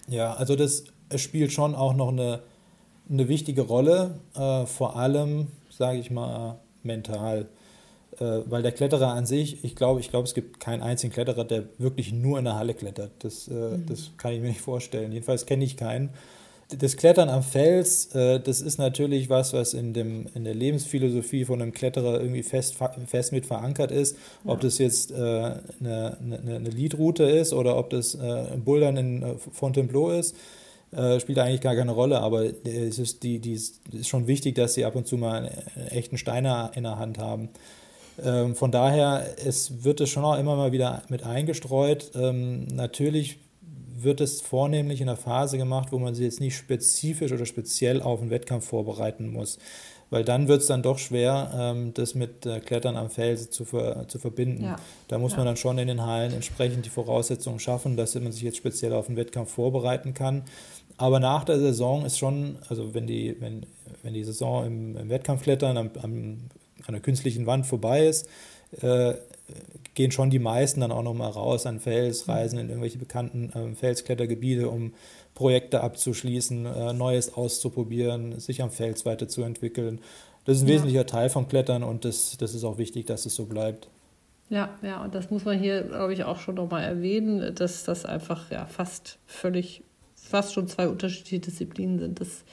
Ja, 0.08 0.34
also 0.34 0.56
das 0.56 0.86
spielt 1.16 1.52
schon 1.52 1.76
auch 1.76 1.94
noch 1.94 2.10
eine, 2.10 2.42
eine 3.10 3.28
wichtige 3.28 3.62
Rolle, 3.62 4.20
äh, 4.36 4.66
vor 4.66 4.96
allem, 4.98 5.48
sage 5.70 6.00
ich 6.00 6.12
mal, 6.12 6.60
mental. 6.84 7.48
Äh, 8.20 8.42
weil 8.46 8.64
der 8.64 8.72
Kletterer 8.72 9.14
an 9.14 9.26
sich, 9.26 9.64
ich 9.64 9.76
glaube, 9.76 10.00
ich 10.00 10.10
glaube, 10.10 10.28
es 10.28 10.34
gibt 10.34 10.60
keinen 10.60 10.82
einzigen 10.82 11.14
Kletterer, 11.14 11.44
der 11.46 11.66
wirklich 11.78 12.12
nur 12.14 12.40
in 12.40 12.46
der 12.46 12.56
Halle 12.56 12.74
klettert. 12.74 13.12
Das, 13.20 13.48
äh, 13.48 13.54
mhm. 13.54 13.86
das 13.88 14.12
kann 14.18 14.34
ich 14.34 14.42
mir 14.42 14.48
nicht 14.48 14.62
vorstellen. 14.62 15.12
Jedenfalls 15.12 15.46
kenne 15.46 15.64
ich 15.64 15.78
keinen 15.78 16.10
das 16.70 16.98
Klettern 16.98 17.30
am 17.30 17.44
Fels, 17.44 18.14
äh, 18.14 18.40
das 18.40 18.62
ist 18.62 18.78
natürlich 18.78 19.30
was, 19.30 19.54
was 19.54 19.74
in, 19.74 19.94
dem, 19.94 20.28
in 20.34 20.44
der 20.44 20.54
Lebensphilosophie 20.54 21.46
von 21.46 21.62
einem 21.62 21.72
Kletterer 21.72 22.20
irgendwie 22.20 22.44
fest, 22.44 22.76
fest 23.06 23.32
mit 23.32 23.46
verankert 23.46 23.92
ist. 23.92 24.18
Ja. 24.44 24.52
Ob 24.52 24.62
das 24.62 24.78
jetzt 24.78 25.12
äh, 25.12 25.16
eine, 25.16 25.62
eine, 25.80 26.56
eine 26.56 26.70
Leadroute 26.70 27.24
ist 27.24 27.54
oder 27.54 27.78
ob 27.78 27.90
das 27.90 28.16
äh, 28.16 28.46
Bouldern 28.58 28.98
in 28.98 29.24
äh, 29.24 29.36
Fontainebleau 29.54 30.12
ist, 30.12 30.36
äh, 30.92 31.20
spielt 31.20 31.40
eigentlich 31.40 31.62
gar 31.62 31.76
keine 31.76 31.92
Rolle. 31.92 32.20
Aber 32.20 32.44
es 32.46 33.00
ist, 33.00 33.24
die, 33.24 33.40
die 33.40 33.54
ist 33.54 33.82
schon 34.04 34.28
wichtig, 34.28 34.56
dass 34.56 34.74
sie 34.74 34.86
ab 34.86 34.96
und 34.96 35.08
zu 35.08 35.18
mal 35.18 35.50
einen 35.76 35.88
echten 35.88 36.18
Steiner 36.18 36.72
in 36.76 36.84
der 36.84 36.98
Hand 36.98 37.18
haben. 37.18 37.50
Ähm, 38.24 38.56
von 38.56 38.72
daher, 38.72 39.26
es 39.46 39.84
wird 39.84 40.02
es 40.02 40.10
schon 40.10 40.26
auch 40.26 40.38
immer 40.38 40.56
mal 40.56 40.72
wieder 40.72 41.04
mit 41.10 41.24
eingestreut. 41.24 42.12
Ähm, 42.16 42.66
natürlich 42.68 43.40
wird 44.00 44.22
es 44.22 44.42
vornehmlich 44.42 45.02
in 45.02 45.08
der 45.08 45.18
Phase 45.18 45.58
gemacht, 45.58 45.92
wo 45.92 46.00
man 46.00 46.16
sich 46.16 46.26
jetzt 46.26 46.40
nicht 46.40 46.56
spezifisch 46.56 47.32
oder 47.32 47.46
speziell 47.46 48.02
auf 48.02 48.22
einen 48.22 48.30
Wettkampf 48.30 48.66
vorbereiten 48.68 49.32
muss. 49.32 49.58
Weil 50.10 50.24
dann 50.24 50.48
wird 50.48 50.62
es 50.62 50.68
dann 50.68 50.84
doch 50.84 51.00
schwer, 51.00 51.52
ähm, 51.54 51.94
das 51.94 52.16
mit 52.16 52.46
äh, 52.46 52.62
Klettern 52.62 52.96
am 52.96 53.10
Felsen 53.10 53.52
zu, 53.52 53.66
ver 53.66 54.08
zu 54.08 54.20
verbinden. 54.20 54.64
Ja. 54.64 54.78
Da 55.10 55.18
muss 55.18 55.34
ja. 55.34 55.40
man 55.40 55.48
dann 55.48 55.58
schon 55.58 55.78
in 55.80 55.88
den 55.90 56.06
Hallen 56.06 56.34
entsprechend 56.34 56.86
die 56.86 56.90
Voraussetzungen 56.90 57.60
schaffen, 57.60 57.98
dass 57.98 58.16
man 58.16 58.32
sich 58.32 58.44
jetzt 58.44 58.58
speziell 58.58 58.94
auf 58.94 59.08
einen 59.08 59.18
Wettkampf 59.18 59.52
vorbereiten 59.52 60.14
kann. 60.14 60.44
Aber 60.98 61.20
nach 61.20 61.44
der 61.44 61.60
Saison 61.60 62.06
ist 62.06 62.18
schon, 62.18 62.58
also 62.70 62.94
wenn 62.94 63.08
die, 63.08 63.36
wenn, 63.40 63.66
wenn 64.04 64.14
die 64.14 64.24
Saison 64.24 64.66
im, 64.66 64.98
im 64.98 65.10
Wettkampfklettern 65.10 65.78
am, 65.78 65.92
am, 66.02 66.38
an 66.82 66.88
einer 66.88 67.00
künstlichen 67.00 67.46
Wand 67.46 67.66
vorbei 67.66 68.08
ist, 68.08 68.28
äh, 68.82 69.14
gehen 69.94 70.12
schon 70.12 70.30
die 70.30 70.40
meisten 70.40 70.82
dann 70.82 70.92
auch 70.92 71.04
nochmal 71.04 71.32
raus 71.32 71.66
an 71.66 71.80
Fels, 71.80 72.28
reisen 72.28 72.60
in 72.60 72.70
irgendwelche 72.70 72.98
bekannten 72.98 73.52
äh, 73.54 73.76
Felsklettergebiete, 73.76 74.70
um 74.70 74.94
Projekte 75.34 75.82
abzuschließen, 75.82 76.66
äh, 76.66 76.94
Neues 76.94 77.34
auszuprobieren, 77.34 78.40
sich 78.40 78.62
am 78.62 78.72
Fels 78.72 79.06
weiterzuentwickeln. 79.06 80.02
Das 80.46 80.58
ist 80.58 80.64
ein 80.64 80.68
ja. 80.68 80.74
wesentlicher 80.76 81.06
Teil 81.06 81.30
vom 81.30 81.48
Klettern 81.48 81.84
und 81.84 82.06
das, 82.06 82.38
das 82.38 82.54
ist 82.56 82.64
auch 82.64 82.78
wichtig, 82.78 83.06
dass 83.06 83.26
es 83.26 83.36
so 83.36 83.46
bleibt. 83.46 83.88
Ja, 84.50 84.70
ja, 84.82 85.04
und 85.04 85.14
das 85.14 85.30
muss 85.30 85.44
man 85.44 85.60
hier, 85.60 85.84
glaube 85.84 86.14
ich, 86.14 86.24
auch 86.24 86.40
schon 86.40 86.56
nochmal 86.56 86.84
erwähnen, 86.84 87.54
dass 87.54 87.84
das 87.84 88.06
einfach 88.06 88.50
ja 88.50 88.66
fast 88.66 89.20
völlig, 89.26 89.84
fast 90.28 90.54
schon 90.54 90.68
zwei 90.68 90.88
unterschiedliche 90.88 91.40
Disziplinen 91.40 92.00
sind. 92.00 92.20
Das 92.20 92.44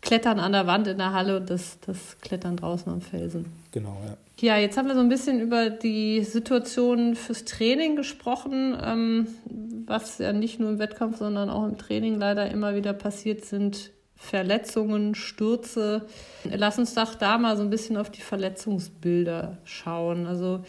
Klettern 0.00 0.38
an 0.38 0.52
der 0.52 0.66
Wand 0.66 0.86
in 0.86 0.98
der 0.98 1.12
Halle 1.12 1.38
und 1.38 1.48
das, 1.48 1.78
das 1.80 2.18
Klettern 2.20 2.56
draußen 2.56 2.92
am 2.92 3.00
Felsen. 3.00 3.46
Genau, 3.72 3.96
ja. 4.06 4.16
Ja, 4.40 4.58
jetzt 4.58 4.76
haben 4.76 4.88
wir 4.88 4.94
so 4.94 5.00
ein 5.00 5.08
bisschen 5.08 5.40
über 5.40 5.70
die 5.70 6.22
Situation 6.24 7.14
fürs 7.14 7.44
Training 7.44 7.96
gesprochen, 7.96 8.76
ähm, 8.84 9.28
was 9.86 10.18
ja 10.18 10.32
nicht 10.32 10.60
nur 10.60 10.70
im 10.70 10.78
Wettkampf, 10.78 11.18
sondern 11.18 11.48
auch 11.48 11.64
im 11.64 11.78
Training 11.78 12.18
leider 12.18 12.50
immer 12.50 12.74
wieder 12.74 12.92
passiert 12.92 13.44
sind 13.44 13.92
Verletzungen, 14.16 15.14
Stürze. 15.14 16.06
Lass 16.44 16.78
uns 16.78 16.94
doch 16.94 17.14
da 17.14 17.38
mal 17.38 17.56
so 17.56 17.62
ein 17.62 17.70
bisschen 17.70 17.96
auf 17.96 18.10
die 18.10 18.22
Verletzungsbilder 18.22 19.58
schauen. 19.64 20.26
Also 20.26 20.64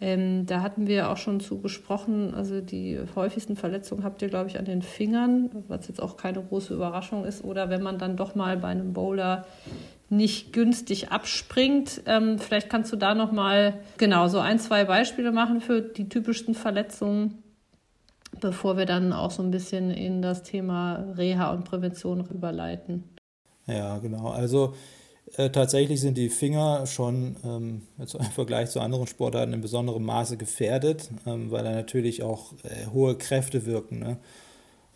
ähm, 0.00 0.46
da 0.46 0.62
hatten 0.62 0.86
wir 0.86 1.10
auch 1.10 1.16
schon 1.16 1.40
zu 1.40 1.60
gesprochen. 1.60 2.32
Also 2.34 2.60
die 2.60 3.00
häufigsten 3.16 3.56
Verletzungen 3.56 4.04
habt 4.04 4.22
ihr, 4.22 4.28
glaube 4.28 4.48
ich, 4.48 4.58
an 4.58 4.64
den 4.64 4.82
Fingern, 4.82 5.50
was 5.66 5.88
jetzt 5.88 6.00
auch 6.00 6.16
keine 6.16 6.42
große 6.42 6.72
Überraschung 6.72 7.24
ist. 7.24 7.42
Oder 7.42 7.68
wenn 7.68 7.82
man 7.82 7.98
dann 7.98 8.16
doch 8.16 8.34
mal 8.34 8.56
bei 8.56 8.68
einem 8.68 8.92
Bowler 8.92 9.44
nicht 10.08 10.52
günstig 10.52 11.10
abspringt. 11.10 12.02
Ähm, 12.06 12.38
vielleicht 12.38 12.70
kannst 12.70 12.92
du 12.92 12.96
da 12.96 13.14
noch 13.14 13.32
mal 13.32 13.80
genau 13.98 14.28
so 14.28 14.38
ein, 14.38 14.58
zwei 14.58 14.84
Beispiele 14.84 15.32
machen 15.32 15.60
für 15.60 15.82
die 15.82 16.08
typischsten 16.08 16.54
Verletzungen, 16.54 17.42
bevor 18.40 18.76
wir 18.76 18.86
dann 18.86 19.12
auch 19.12 19.30
so 19.30 19.42
ein 19.42 19.50
bisschen 19.50 19.90
in 19.90 20.22
das 20.22 20.44
Thema 20.44 21.12
Reha 21.16 21.52
und 21.52 21.64
Prävention 21.64 22.24
überleiten. 22.30 23.04
Ja, 23.66 23.98
genau. 23.98 24.30
Also 24.30 24.74
äh, 25.36 25.50
tatsächlich 25.50 26.00
sind 26.00 26.16
die 26.16 26.30
Finger 26.30 26.86
schon 26.86 27.36
ähm, 27.44 27.82
im 27.98 28.06
Vergleich 28.34 28.70
zu 28.70 28.80
anderen 28.80 29.06
Sportarten 29.06 29.52
in 29.52 29.60
besonderem 29.60 30.04
Maße 30.04 30.36
gefährdet, 30.36 31.10
ähm, 31.26 31.50
weil 31.50 31.64
da 31.64 31.72
natürlich 31.72 32.22
auch 32.22 32.52
äh, 32.64 32.86
hohe 32.92 33.16
Kräfte 33.16 33.66
wirken. 33.66 33.98
Ne? 33.98 34.18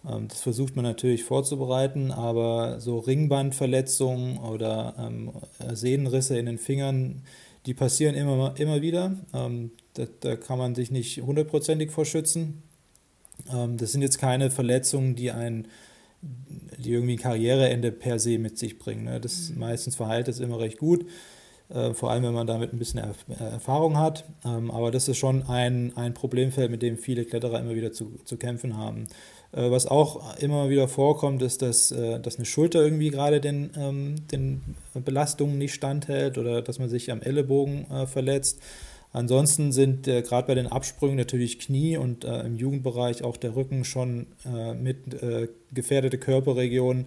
Ähm, 0.08 0.28
das 0.28 0.40
versucht 0.40 0.76
man 0.76 0.84
natürlich 0.84 1.24
vorzubereiten, 1.24 2.10
aber 2.10 2.80
so 2.80 2.98
Ringbandverletzungen 2.98 4.38
oder 4.38 4.94
ähm, 4.98 5.32
Sehnenrisse 5.72 6.38
in 6.38 6.46
den 6.46 6.58
Fingern, 6.58 7.22
die 7.66 7.74
passieren 7.74 8.14
immer, 8.14 8.54
immer 8.58 8.82
wieder. 8.82 9.16
Ähm, 9.34 9.72
da, 9.94 10.04
da, 10.20 10.36
kann 10.36 10.58
man 10.58 10.74
sich 10.74 10.90
nicht 10.90 11.22
hundertprozentig 11.22 11.90
vor 11.90 12.04
schützen. 12.04 12.62
Ähm, 13.52 13.76
das 13.76 13.92
sind 13.92 14.02
jetzt 14.02 14.18
keine 14.18 14.50
Verletzungen, 14.50 15.14
die 15.14 15.30
ein 15.30 15.68
die 16.78 16.92
irgendwie 16.92 17.14
ein 17.14 17.18
Karriereende 17.18 17.92
per 17.92 18.18
se 18.18 18.38
mit 18.38 18.58
sich 18.58 18.78
bringen. 18.78 19.04
Ne? 19.04 19.20
Das 19.20 19.50
mhm. 19.50 19.60
meistens 19.60 19.96
verheilt 19.96 20.28
es 20.28 20.40
immer 20.40 20.58
recht 20.58 20.78
gut, 20.78 21.06
äh, 21.68 21.94
vor 21.94 22.10
allem 22.10 22.24
wenn 22.24 22.34
man 22.34 22.46
damit 22.46 22.72
ein 22.72 22.78
bisschen 22.78 23.02
Erfahrung 23.38 23.98
hat. 23.98 24.24
Ähm, 24.44 24.70
aber 24.70 24.90
das 24.90 25.08
ist 25.08 25.18
schon 25.18 25.44
ein, 25.44 25.96
ein 25.96 26.14
Problemfeld, 26.14 26.70
mit 26.70 26.82
dem 26.82 26.98
viele 26.98 27.24
Kletterer 27.24 27.60
immer 27.60 27.74
wieder 27.74 27.92
zu, 27.92 28.18
zu 28.24 28.36
kämpfen 28.36 28.76
haben. 28.76 29.06
Äh, 29.52 29.70
was 29.70 29.86
auch 29.86 30.36
immer 30.38 30.68
wieder 30.68 30.88
vorkommt, 30.88 31.42
ist, 31.42 31.62
dass, 31.62 31.90
äh, 31.90 32.18
dass 32.20 32.36
eine 32.36 32.46
Schulter 32.46 32.82
irgendwie 32.82 33.10
gerade 33.10 33.40
den, 33.40 33.70
ähm, 33.76 34.16
den 34.30 34.62
Belastungen 34.94 35.58
nicht 35.58 35.74
standhält 35.74 36.38
oder 36.38 36.62
dass 36.62 36.78
man 36.78 36.88
sich 36.88 37.10
am 37.10 37.22
Ellenbogen 37.22 37.90
äh, 37.90 38.06
verletzt. 38.06 38.60
Ansonsten 39.12 39.72
sind 39.72 40.08
äh, 40.08 40.22
gerade 40.22 40.46
bei 40.46 40.54
den 40.54 40.66
Absprüngen 40.66 41.16
natürlich 41.16 41.58
Knie 41.58 41.96
und 41.96 42.24
äh, 42.24 42.40
im 42.40 42.56
Jugendbereich 42.56 43.22
auch 43.22 43.36
der 43.36 43.54
Rücken 43.54 43.84
schon 43.84 44.26
äh, 44.44 44.74
mit 44.74 44.98
gefährdete 45.72 46.18
Körperregionen, 46.18 47.06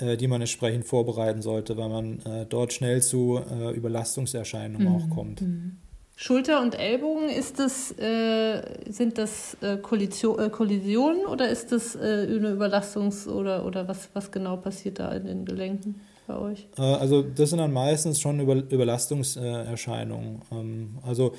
die 0.00 0.26
man 0.26 0.40
entsprechend 0.40 0.84
vorbereiten 0.84 1.42
sollte, 1.42 1.76
weil 1.76 1.88
man 1.88 2.46
dort 2.48 2.72
schnell 2.72 3.02
zu 3.02 3.40
Überlastungserscheinungen 3.74 4.88
mhm. 4.88 4.94
auch 4.94 5.10
kommt. 5.10 5.40
Mhm. 5.42 5.78
Schulter 6.16 6.62
und 6.62 6.74
Ellbogen, 6.74 7.28
ist 7.28 7.58
das, 7.58 7.92
äh, 7.98 8.62
sind 8.90 9.18
das 9.18 9.54
äh, 9.60 9.76
Kollision, 9.76 10.38
äh, 10.38 10.48
Kollisionen 10.48 11.26
oder 11.26 11.50
ist 11.50 11.72
das 11.72 11.94
äh, 11.94 12.26
eine 12.28 12.52
Überlastungs- 12.52 13.28
oder, 13.28 13.66
oder 13.66 13.86
was, 13.86 14.08
was 14.14 14.30
genau 14.30 14.56
passiert 14.56 14.98
da 14.98 15.12
in 15.12 15.26
den 15.26 15.44
Gelenken 15.44 16.00
bei 16.26 16.36
euch? 16.38 16.68
Äh, 16.78 16.82
also 16.82 17.22
das 17.22 17.50
sind 17.50 17.58
dann 17.58 17.72
meistens 17.72 18.20
schon 18.20 18.40
Über 18.40 18.54
Überlastungserscheinungen. 18.54 20.42
Ähm, 20.52 20.98
also 21.02 21.32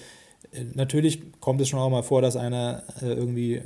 äh, 0.52 0.64
natürlich 0.74 1.40
kommt 1.40 1.62
es 1.62 1.70
schon 1.70 1.80
auch 1.80 1.90
mal 1.90 2.04
vor, 2.04 2.22
dass 2.22 2.36
einer 2.36 2.84
irgendwie 3.02 3.62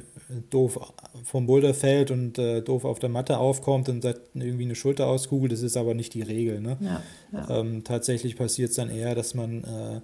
doof 0.50 0.94
vom 1.24 1.46
Boulder 1.46 1.74
fällt 1.74 2.12
und 2.12 2.38
doof 2.38 2.86
auf 2.86 3.00
der 3.00 3.10
Matte 3.10 3.38
aufkommt 3.38 3.90
und 3.90 4.06
irgendwie 4.34 4.64
eine 4.64 4.76
Schulter 4.76 5.08
auskugelt. 5.08 5.52
Das 5.52 5.62
ist 5.62 5.78
aber 5.78 5.94
nicht 5.94 6.14
die 6.14 6.22
Regel. 6.22 6.62
Ne? 6.62 6.78
Ja, 6.80 7.02
ja. 7.34 7.60
Ähm, 7.60 7.84
tatsächlich 7.84 8.38
passiert 8.38 8.70
es 8.70 8.76
dann 8.76 8.90
eher, 8.90 9.14
dass 9.14 9.34
man 9.34 10.02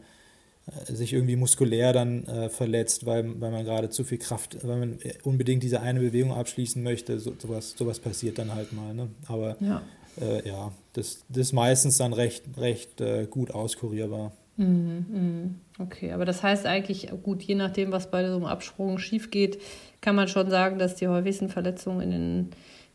äh, 0.67 0.93
sich 0.93 1.13
irgendwie 1.13 1.37
muskulär 1.37 1.93
dann 1.93 2.25
äh, 2.25 2.49
verletzt, 2.49 3.05
weil, 3.05 3.39
weil 3.39 3.51
man 3.51 3.63
gerade 3.63 3.89
zu 3.89 4.03
viel 4.03 4.17
Kraft, 4.17 4.57
weil 4.67 4.77
man 4.77 4.99
unbedingt 5.23 5.63
diese 5.63 5.79
eine 5.79 6.01
Bewegung 6.01 6.33
abschließen 6.33 6.83
möchte. 6.83 7.19
So, 7.19 7.33
sowas, 7.37 7.73
sowas 7.77 7.99
passiert 7.99 8.37
dann 8.37 8.53
halt 8.53 8.73
mal. 8.73 8.93
Ne? 8.93 9.07
Aber 9.27 9.55
ja, 9.61 9.81
äh, 10.19 10.45
ja 10.45 10.73
das, 10.97 11.23
das 11.29 11.37
ist 11.37 11.53
meistens 11.53 11.97
dann 11.97 12.11
recht, 12.11 12.43
recht 12.57 13.01
äh, 13.01 13.27
gut 13.29 13.51
auskurierbar. 13.51 14.31
Mhm, 14.57 15.05
mhm. 15.09 15.55
Okay, 15.77 16.11
aber 16.11 16.25
das 16.25 16.41
heißt 16.41 16.65
eigentlich, 16.65 17.09
gut, 17.21 17.43
je 17.43 17.53
nachdem, 17.53 17.91
was 17.91 18.09
bei 18.09 18.27
so 18.27 18.35
einem 18.35 18.45
Absprung 18.45 18.97
schief 18.97 19.29
geht, 19.29 19.61
kann 20.01 20.15
man 20.15 20.27
schon 20.27 20.49
sagen, 20.49 20.79
dass 20.79 20.95
die 20.95 21.07
häufigsten 21.07 21.49
Verletzungen 21.49 22.01
in 22.01 22.11
den, 22.11 22.49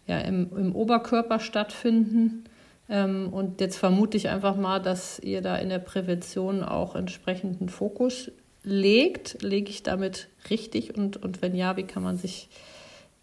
ja, 0.08 0.18
im, 0.18 0.50
im 0.56 0.74
Oberkörper 0.74 1.38
stattfinden. 1.38 2.44
Ähm, 2.88 3.28
und 3.32 3.60
jetzt 3.60 3.76
vermute 3.76 4.16
ich 4.16 4.28
einfach 4.28 4.56
mal, 4.56 4.80
dass 4.80 5.20
ihr 5.20 5.40
da 5.40 5.56
in 5.56 5.68
der 5.68 5.78
Prävention 5.78 6.64
auch 6.64 6.96
entsprechenden 6.96 7.68
Fokus 7.68 8.32
legt. 8.64 9.40
Lege 9.42 9.70
ich 9.70 9.84
damit 9.84 10.28
richtig? 10.50 10.96
Und, 10.98 11.22
und 11.22 11.40
wenn 11.40 11.54
ja, 11.54 11.76
wie 11.76 11.84
kann 11.84 12.02
man 12.02 12.16
sich 12.16 12.48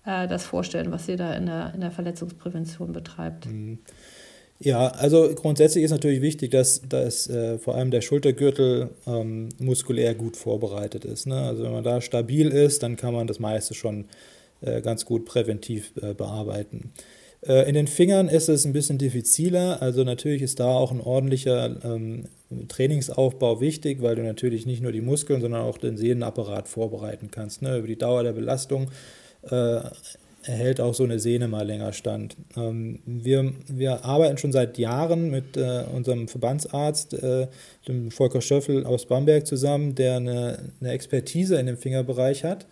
äh, 0.06 0.28
das 0.30 0.46
vorstellen, 0.46 0.94
was 0.94 1.10
ihr 1.10 1.18
da 1.18 1.34
in 1.34 1.48
der, 1.48 1.74
in 1.76 1.82
der 1.82 1.92
Verletzungsprävention 1.92 2.94
betreibt? 2.94 3.48
Mhm. 3.48 3.80
Ja, 4.62 4.90
also 4.90 5.34
grundsätzlich 5.36 5.86
ist 5.86 5.92
natürlich 5.92 6.22
wichtig, 6.22 6.52
dass, 6.52 6.82
dass 6.82 7.30
äh, 7.30 7.58
vor 7.58 7.76
allem 7.76 7.92
der 7.92 8.02
Schultergürtel 8.02 8.90
ähm, 9.08 9.50
muskulär 9.58 10.14
gut 10.16 10.36
vorbereitet 10.36 11.06
ist. 11.06 11.28
Ne? 11.28 11.42
Also 11.42 11.64
wenn 11.64 11.72
man 11.72 11.86
da 11.86 12.02
stabil 12.02 12.50
ist, 12.50 12.84
dann 12.84 12.98
kann 12.98 13.14
man 13.14 13.26
das 13.26 13.40
meiste 13.40 13.74
schon 13.74 14.06
äh, 14.60 14.82
ganz 14.82 15.06
gut 15.06 15.24
präventiv 15.24 15.94
äh, 16.02 16.14
bearbeiten. 16.14 16.92
Äh, 17.42 17.70
in 17.70 17.74
den 17.74 17.88
Fingern 17.88 18.28
ist 18.28 18.50
es 18.50 18.66
ein 18.66 18.74
bisschen 18.74 18.98
diffiziler, 18.98 19.82
also 19.82 20.04
natürlich 20.04 20.42
ist 20.42 20.60
da 20.60 20.68
auch 20.68 20.92
ein 20.92 21.00
ordentlicher 21.00 21.78
ähm, 21.86 22.26
Trainingsaufbau 22.68 23.62
wichtig, 23.62 24.02
weil 24.02 24.18
du 24.18 24.24
natürlich 24.24 24.66
nicht 24.66 24.82
nur 24.82 24.92
die 24.92 25.00
Muskeln, 25.00 25.40
sondern 25.40 25.62
auch 25.62 25.78
den 25.78 25.96
Sehnenapparat 25.96 26.68
vorbereiten 26.68 27.30
kannst. 27.32 27.62
Ne? 27.62 27.78
Über 27.78 27.88
die 27.88 27.98
Dauer 27.98 28.24
der 28.24 28.34
Belastung 28.34 28.92
erhält 30.50 30.82
auch 30.82 30.94
so 30.94 31.04
eine 31.04 31.20
Sehne 31.20 31.48
mal 31.48 31.66
länger 31.66 31.94
stand. 31.94 32.36
Ähm, 32.58 33.00
wir, 33.06 33.54
wir 33.68 34.04
arbeiten 34.04 34.38
schon 34.38 34.52
seit 34.52 34.78
Jahren 34.78 35.30
mit 35.30 35.56
äh, 35.56 35.84
unserem 35.94 36.28
Verbandsarzt, 36.28 37.14
äh, 37.14 37.48
dem 37.88 38.12
Volker 38.12 38.42
Schöffel 38.42 38.86
aus 38.86 39.06
Bamberg 39.06 39.46
zusammen, 39.46 39.96
der 39.96 40.18
eine, 40.18 40.72
eine 40.82 40.92
Expertise 40.92 41.60
in 41.60 41.68
dem 41.68 41.78
Fingerbereich 41.78 42.44
hat 42.44 42.66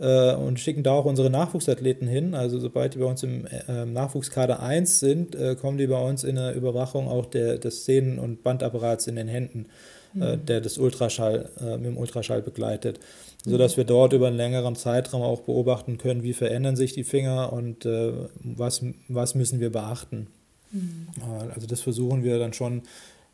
äh, 0.00 0.34
und 0.34 0.58
schicken 0.58 0.82
da 0.82 0.92
auch 0.92 1.04
unsere 1.04 1.30
Nachwuchsathleten 1.30 2.08
hin. 2.08 2.34
Also 2.34 2.58
sobald 2.58 2.94
die 2.94 2.98
bei 2.98 3.06
uns 3.06 3.22
im 3.22 3.46
äh, 3.46 3.84
Nachwuchskader 3.84 4.60
1 4.60 4.98
sind, 4.98 5.36
kommen 5.60 5.78
die 5.78 5.86
bei 5.86 6.00
uns 6.00 6.24
in 6.24 6.34
der 6.34 6.54
Überwachung 6.54 7.08
auch 7.08 7.26
der, 7.26 7.58
des 7.58 7.82
Szenen- 7.82 8.18
und 8.18 8.42
Bandapparats 8.42 9.06
in 9.06 9.16
den 9.16 9.28
Händen, 9.28 9.66
mhm. 10.12 10.44
der 10.44 10.60
das 10.60 10.78
Ultraschall 10.78 11.48
mit 11.76 11.86
dem 11.86 11.96
Ultraschall 11.96 12.42
begleitet. 12.42 12.98
Sodass 13.46 13.76
wir 13.76 13.84
dort 13.84 14.12
über 14.14 14.28
einen 14.28 14.36
längeren 14.36 14.74
Zeitraum 14.74 15.22
auch 15.22 15.42
beobachten 15.42 15.98
können, 15.98 16.22
wie 16.22 16.32
verändern 16.32 16.76
sich 16.76 16.94
die 16.94 17.04
Finger 17.04 17.52
und 17.52 17.84
äh, 17.84 18.12
was, 18.42 18.84
was 19.08 19.34
müssen 19.34 19.60
wir 19.60 19.70
beachten. 19.70 20.28
Mhm. 20.70 21.06
also 21.54 21.68
das 21.68 21.82
versuchen 21.82 22.24
wir 22.24 22.40
dann 22.40 22.52
schon 22.52 22.82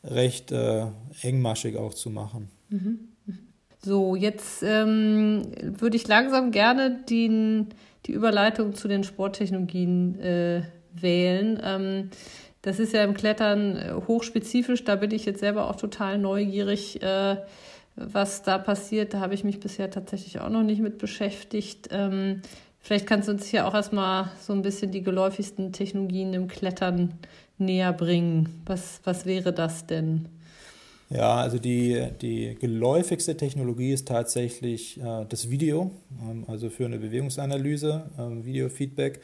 recht 0.04 0.52
engmaschig 1.22 1.78
auch 1.78 1.94
zu 1.94 2.10
machen. 2.10 2.50
Mhm. 2.68 3.10
So, 3.82 4.14
jetzt 4.14 4.62
ähm, 4.62 5.52
würde 5.62 5.96
ich 5.96 6.06
langsam 6.06 6.50
gerne 6.50 7.00
den, 7.08 7.68
die 8.06 8.12
Überleitung 8.12 8.74
zu 8.74 8.88
den 8.88 9.04
Sporttechnologien 9.04 10.20
äh, 10.20 10.62
wählen. 10.92 11.58
Ähm, 11.62 12.10
das 12.60 12.78
ist 12.78 12.92
ja 12.92 13.02
im 13.04 13.14
Klettern 13.14 13.76
äh, 13.76 13.92
hochspezifisch. 14.06 14.84
Da 14.84 14.96
bin 14.96 15.12
ich 15.12 15.24
jetzt 15.24 15.40
selber 15.40 15.70
auch 15.70 15.76
total 15.76 16.18
neugierig, 16.18 17.02
äh, 17.02 17.36
was 18.00 18.42
da 18.42 18.58
passiert. 18.58 19.14
Da 19.14 19.20
habe 19.20 19.34
ich 19.34 19.44
mich 19.44 19.60
bisher 19.60 19.90
tatsächlich 19.90 20.40
auch 20.40 20.48
noch 20.48 20.62
nicht 20.62 20.80
mit 20.80 20.98
beschäftigt. 20.98 21.88
Ähm, 21.90 22.42
vielleicht 22.80 23.06
kannst 23.06 23.28
du 23.28 23.32
uns 23.32 23.46
hier 23.46 23.66
auch 23.66 23.74
erstmal 23.74 24.30
so 24.40 24.52
ein 24.52 24.62
bisschen 24.62 24.90
die 24.90 25.02
geläufigsten 25.02 25.72
Technologien 25.72 26.34
im 26.34 26.48
Klettern 26.48 27.14
näher 27.58 27.92
bringen. 27.92 28.62
Was, 28.66 29.01
was 29.05 29.26
wäre 29.26 29.53
das 29.53 29.86
denn? 29.86 30.28
Ja, 31.11 31.36
also 31.36 31.59
die, 31.59 32.07
die 32.22 32.57
geläufigste 32.59 33.36
Technologie 33.36 33.92
ist 33.92 34.07
tatsächlich 34.07 35.01
äh, 35.01 35.26
das 35.28 35.51
Video, 35.51 35.90
ähm, 36.22 36.44
also 36.46 36.70
für 36.70 36.86
eine 36.86 36.98
Bewegungsanalyse, 36.98 38.05
ähm, 38.16 38.44
Videofeedback. 38.44 39.20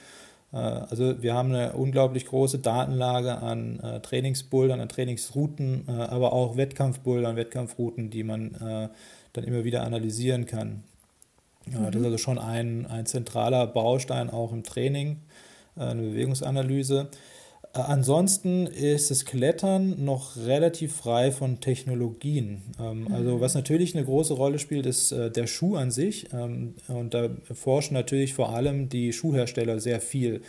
Äh, 0.56 0.86
also 0.90 1.22
wir 1.22 1.34
haben 1.34 1.52
eine 1.52 1.72
unglaublich 1.72 2.26
große 2.26 2.58
Datenlage 2.58 3.38
an 3.38 3.80
äh, 3.80 4.00
Trainingsbouldern, 4.00 4.80
an 4.80 4.88
Trainingsrouten, 4.88 5.84
äh, 5.88 5.92
aber 5.92 6.32
auch 6.32 6.56
Wettkampfbouldern, 6.56 7.36
Wettkampfrouten, 7.36 8.10
die 8.10 8.24
man 8.24 8.54
äh, 8.54 8.88
dann 9.32 9.44
immer 9.44 9.64
wieder 9.64 9.84
analysieren 9.84 10.46
kann. 10.46 10.82
Mhm. 11.66 11.86
Das 11.86 11.96
ist 11.96 12.04
also 12.04 12.18
schon 12.18 12.38
ein, 12.38 12.86
ein 12.86 13.06
zentraler 13.06 13.66
Baustein 13.66 14.30
auch 14.30 14.52
im 14.52 14.62
Training, 14.62 15.18
äh, 15.76 15.82
eine 15.82 16.02
Bewegungsanalyse. 16.02 17.08
Äh, 17.76 17.80
ansonsten 17.80 18.66
ist 18.66 19.10
das 19.10 19.24
Klettern 19.24 20.04
noch 20.04 20.36
relativ 20.36 20.94
frei 20.94 21.32
von 21.32 21.60
Technologien. 21.60 22.62
Ähm, 22.80 23.08
also 23.12 23.36
mhm. 23.36 23.40
was 23.40 23.54
natürlich 23.54 23.94
eine 23.94 24.04
große 24.04 24.34
Rolle 24.34 24.58
spielt, 24.58 24.86
ist 24.86 25.12
äh, 25.12 25.30
der 25.30 25.46
Schuh 25.46 25.76
an 25.76 25.90
sich. 25.90 26.28
Ähm, 26.32 26.74
und 26.88 27.14
da 27.14 27.28
forschen 27.52 27.94
natürlich 27.94 28.34
vor 28.34 28.54
allem 28.54 28.88
die 28.88 29.12
Schuhhersteller 29.12 29.80
sehr 29.80 30.00
viel. 30.00 30.42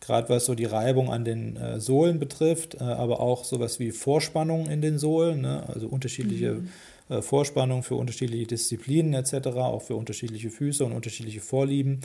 gerade 0.00 0.28
was 0.28 0.46
so 0.46 0.56
die 0.56 0.64
Reibung 0.64 1.12
an 1.12 1.24
den 1.24 1.56
äh, 1.56 1.78
Sohlen 1.78 2.18
betrifft, 2.18 2.80
aber 2.80 3.20
auch 3.20 3.44
sowas 3.44 3.78
wie 3.78 3.92
Vorspannung 3.92 4.66
in 4.66 4.80
den 4.80 4.98
Sohlen, 4.98 5.42
ne? 5.42 5.62
also 5.68 5.86
unterschiedliche 5.86 6.54
mhm. 6.54 7.22
Vorspannungen 7.22 7.82
für 7.82 7.94
unterschiedliche 7.94 8.46
Disziplinen 8.46 9.12
etc., 9.14 9.48
auch 9.48 9.82
für 9.82 9.94
unterschiedliche 9.94 10.50
Füße 10.50 10.84
und 10.84 10.92
unterschiedliche 10.92 11.40
Vorlieben. 11.40 12.00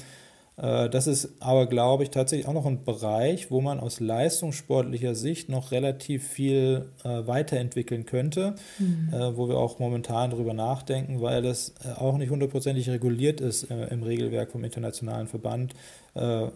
Äh, 0.58 0.90
das 0.90 1.08
ist 1.08 1.30
aber, 1.40 1.68
glaube 1.68 2.04
ich, 2.04 2.10
tatsächlich 2.10 2.48
auch 2.48 2.54
noch 2.54 2.66
ein 2.66 2.84
Bereich, 2.84 3.52
wo 3.52 3.62
man 3.62 3.80
aus 3.80 4.00
leistungssportlicher 4.00 5.16
Sicht 5.16 5.50
noch 5.50 5.72
relativ 5.72 6.28
viel 6.28 6.90
äh, 7.04 7.28
weiterentwickeln 7.28 8.06
könnte, 8.06 8.56
mhm. 8.80 9.14
äh, 9.14 9.38
wo 9.38 9.48
wir 9.48 9.58
auch 9.58 9.80
momentan 9.80 10.32
darüber 10.32 10.54
nachdenken, 10.54 11.22
weil 11.22 11.42
das 11.42 11.74
äh, 11.86 11.92
auch 12.00 12.18
nicht 12.18 12.30
hundertprozentig 12.30 12.90
reguliert 12.90 13.40
ist 13.40 13.70
äh, 13.70 13.88
im 13.88 14.04
Regelwerk 14.04 14.52
vom 14.52 14.64
Internationalen 14.64 15.28
Verband, 15.28 15.74
äh, 16.16 16.48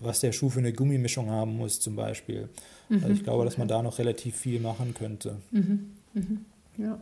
was 0.00 0.20
der 0.20 0.32
Schuh 0.32 0.50
für 0.50 0.58
eine 0.58 0.72
Gummimischung 0.72 1.30
haben 1.30 1.56
muss 1.56 1.80
zum 1.80 1.94
Beispiel. 1.96 2.48
Mhm. 2.88 3.02
Also 3.02 3.14
ich 3.14 3.22
glaube, 3.22 3.44
dass 3.44 3.58
man 3.58 3.68
da 3.68 3.82
noch 3.82 3.98
relativ 3.98 4.36
viel 4.36 4.60
machen 4.60 4.94
könnte. 4.94 5.36
Mhm. 5.52 5.92
mhm. 6.14 6.44
Ja. 6.78 6.98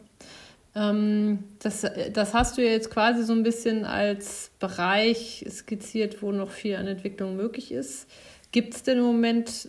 Ähm, 0.77 1.45
das, 1.61 1.87
das 2.12 2.35
hast 2.35 2.59
du 2.59 2.62
jetzt 2.62 2.91
quasi 2.91 3.22
so 3.22 3.33
ein 3.33 3.43
bisschen 3.43 3.85
als 3.85 4.51
Bereich 4.59 5.45
skizziert, 5.49 6.22
wo 6.22 6.33
noch 6.33 6.51
viel 6.51 6.77
an 6.77 6.87
Entwicklung 6.87 7.37
möglich 7.37 7.70
ist. 7.70 8.09
Gibt 8.51 8.75
es 8.75 8.83
denn 8.83 8.99
im 8.99 9.05
Moment 9.05 9.68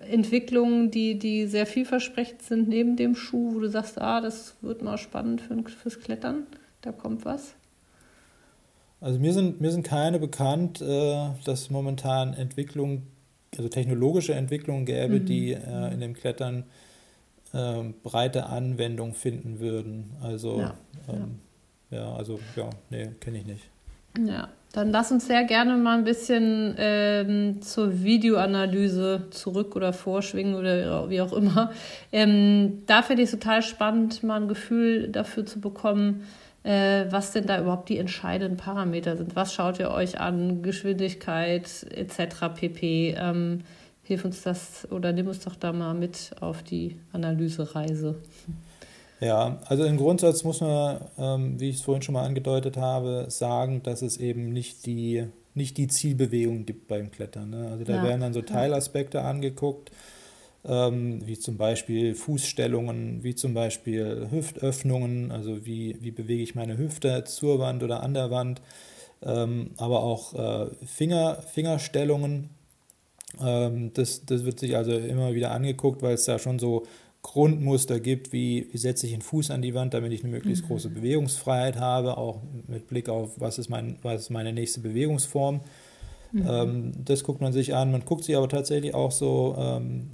Entwicklungen, 0.00 0.90
die, 0.90 1.18
die 1.18 1.46
sehr 1.46 1.66
vielversprechend 1.66 2.42
sind 2.42 2.68
neben 2.68 2.96
dem 2.96 3.14
Schuh, 3.14 3.54
wo 3.54 3.60
du 3.60 3.68
sagst, 3.68 4.00
ah, 4.00 4.20
das 4.20 4.54
wird 4.60 4.82
mal 4.82 4.98
spannend 4.98 5.40
für, 5.40 5.56
fürs 5.68 6.00
Klettern? 6.00 6.46
Da 6.82 6.92
kommt 6.92 7.24
was? 7.24 7.54
Also 9.00 9.18
mir 9.18 9.32
sind, 9.32 9.60
mir 9.60 9.70
sind 9.72 9.82
keine 9.82 10.18
bekannt, 10.18 10.80
äh, 10.80 11.30
dass 11.44 11.70
momentan 11.70 12.34
Entwicklungen, 12.34 13.06
also 13.56 13.68
technologische 13.68 14.34
Entwicklungen 14.34 14.84
gäbe, 14.84 15.20
mhm. 15.20 15.24
die 15.24 15.52
äh, 15.52 15.92
in 15.92 16.00
dem 16.00 16.14
Klettern 16.14 16.60
äh, 16.60 16.91
breite 17.52 18.46
Anwendung 18.46 19.14
finden 19.14 19.60
würden. 19.60 20.10
Also 20.22 20.60
ja, 20.60 20.74
ähm, 21.08 21.40
ja. 21.90 21.98
ja 21.98 22.14
also 22.14 22.40
ja, 22.56 22.70
nee, 22.90 23.08
kenne 23.20 23.38
ich 23.38 23.46
nicht. 23.46 23.68
Ja, 24.18 24.48
dann 24.72 24.90
lass 24.90 25.10
uns 25.12 25.26
sehr 25.26 25.44
gerne 25.44 25.76
mal 25.76 25.98
ein 25.98 26.04
bisschen 26.04 26.74
ähm, 26.78 27.62
zur 27.62 28.02
Videoanalyse 28.02 29.26
zurück 29.30 29.76
oder 29.76 29.92
vorschwingen 29.92 30.54
oder 30.54 31.08
wie 31.10 31.20
auch 31.20 31.32
immer. 31.32 31.72
Ähm, 32.10 32.82
da 32.86 33.02
finde 33.02 33.22
ich 33.22 33.32
es 33.32 33.38
total 33.38 33.62
spannend, 33.62 34.22
mal 34.22 34.40
ein 34.40 34.48
Gefühl 34.48 35.08
dafür 35.08 35.46
zu 35.46 35.60
bekommen, 35.60 36.26
äh, 36.62 37.06
was 37.10 37.32
denn 37.32 37.46
da 37.46 37.60
überhaupt 37.60 37.88
die 37.88 37.98
entscheidenden 37.98 38.56
Parameter 38.56 39.16
sind. 39.16 39.34
Was 39.34 39.54
schaut 39.54 39.78
ihr 39.78 39.90
euch 39.90 40.20
an? 40.20 40.62
Geschwindigkeit 40.62 41.86
etc. 41.90 42.54
pp. 42.54 43.16
Hilf 44.04 44.24
uns 44.24 44.42
das 44.42 44.90
oder 44.90 45.12
nimm 45.12 45.28
uns 45.28 45.40
doch 45.40 45.54
da 45.54 45.72
mal 45.72 45.94
mit 45.94 46.32
auf 46.40 46.62
die 46.62 46.98
Analysereise. 47.12 48.16
Ja, 49.20 49.60
also 49.66 49.84
im 49.84 49.96
Grundsatz 49.96 50.42
muss 50.42 50.60
man, 50.60 51.00
ähm, 51.16 51.60
wie 51.60 51.68
ich 51.68 51.76
es 51.76 51.82
vorhin 51.82 52.02
schon 52.02 52.14
mal 52.14 52.24
angedeutet 52.24 52.76
habe, 52.76 53.26
sagen, 53.28 53.80
dass 53.84 54.02
es 54.02 54.16
eben 54.16 54.52
nicht 54.52 54.84
die, 54.84 55.28
nicht 55.54 55.76
die 55.76 55.86
Zielbewegung 55.86 56.66
gibt 56.66 56.88
beim 56.88 57.12
Klettern. 57.12 57.50
Ne? 57.50 57.68
Also 57.70 57.84
da 57.84 57.96
ja. 57.96 58.02
werden 58.02 58.20
dann 58.20 58.32
so 58.32 58.42
Teilaspekte 58.42 59.22
angeguckt, 59.22 59.92
ähm, 60.64 61.24
wie 61.24 61.38
zum 61.38 61.56
Beispiel 61.56 62.16
Fußstellungen, 62.16 63.22
wie 63.22 63.36
zum 63.36 63.54
Beispiel 63.54 64.26
Hüftöffnungen, 64.28 65.30
also 65.30 65.64
wie, 65.64 65.98
wie 66.00 66.10
bewege 66.10 66.42
ich 66.42 66.56
meine 66.56 66.76
Hüfte 66.76 67.22
zur 67.22 67.60
Wand 67.60 67.84
oder 67.84 68.02
an 68.02 68.14
der 68.14 68.32
Wand, 68.32 68.60
ähm, 69.22 69.70
aber 69.76 70.02
auch 70.02 70.34
äh, 70.34 70.66
Finger, 70.84 71.36
Fingerstellungen, 71.42 72.50
das, 73.38 74.24
das 74.26 74.44
wird 74.44 74.60
sich 74.60 74.76
also 74.76 74.92
immer 74.92 75.34
wieder 75.34 75.52
angeguckt, 75.52 76.02
weil 76.02 76.14
es 76.14 76.24
da 76.24 76.38
schon 76.38 76.58
so 76.58 76.84
Grundmuster 77.22 78.00
gibt, 78.00 78.32
wie, 78.32 78.68
wie 78.72 78.78
setze 78.78 79.06
ich 79.06 79.12
den 79.12 79.22
Fuß 79.22 79.50
an 79.50 79.62
die 79.62 79.74
Wand, 79.74 79.94
damit 79.94 80.12
ich 80.12 80.22
eine 80.24 80.32
möglichst 80.32 80.64
mhm. 80.64 80.68
große 80.68 80.90
Bewegungsfreiheit 80.90 81.78
habe, 81.78 82.18
auch 82.18 82.40
mit 82.66 82.88
Blick 82.88 83.08
auf, 83.08 83.40
was 83.40 83.58
ist, 83.58 83.68
mein, 83.68 83.96
was 84.02 84.22
ist 84.22 84.30
meine 84.30 84.52
nächste 84.52 84.80
Bewegungsform. 84.80 85.60
Mhm. 86.32 86.46
Ähm, 86.48 86.92
das 87.04 87.22
guckt 87.22 87.40
man 87.40 87.52
sich 87.52 87.74
an. 87.74 87.92
Man 87.92 88.04
guckt 88.04 88.24
sich 88.24 88.36
aber 88.36 88.48
tatsächlich 88.48 88.94
auch 88.94 89.12
so 89.12 89.54
ähm, 89.56 90.10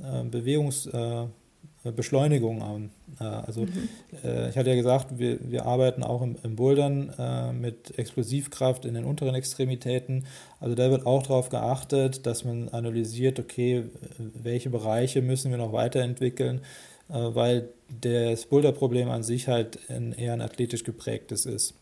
äh, 1.85 1.91
Bewegungsbeschleunigung 1.91 2.59
äh, 2.59 2.65
an. 2.65 2.91
Äh, 3.21 3.25
also 3.25 3.63
mhm. 3.63 3.89
äh, 4.25 4.51
ich 4.51 4.57
hatte 4.57 4.71
ja 4.71 4.77
gesagt, 4.77 5.19
wir, 5.19 5.39
wir 5.51 5.67
arbeiten 5.67 6.03
auch 6.03 6.23
im, 6.23 6.37
im 6.43 6.57
Bouldern 6.57 7.13
äh, 7.19 7.53
mit 7.53 7.99
Explosivkraft 7.99 8.85
in 8.85 8.95
den 8.95 9.05
unteren 9.05 9.35
Extremitäten. 9.35 10.25
Also 10.61 10.75
da 10.75 10.91
wird 10.91 11.07
auch 11.07 11.23
darauf 11.23 11.49
geachtet, 11.49 12.27
dass 12.27 12.45
man 12.45 12.69
analysiert, 12.69 13.39
okay, 13.39 13.85
welche 14.19 14.71
Bereiche 14.71 15.23
müssen 15.23 15.51
wir 15.51 15.59
noch 15.59 15.73
weiterentwickeln, 15.73 16.61
äh, 17.09 17.15
weil 17.15 17.69
das 18.01 18.47
Boulderproblem 18.47 19.09
an 19.09 19.23
sich 19.23 19.49
halt 19.49 19.79
ein, 19.89 20.13
eher 20.13 20.35
ein 20.35 20.43
athletisch 20.43 20.85
geprägtes 20.85 21.47
ist. 21.47 21.75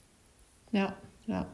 Ja, 0.72 0.94
ja. 1.26 1.47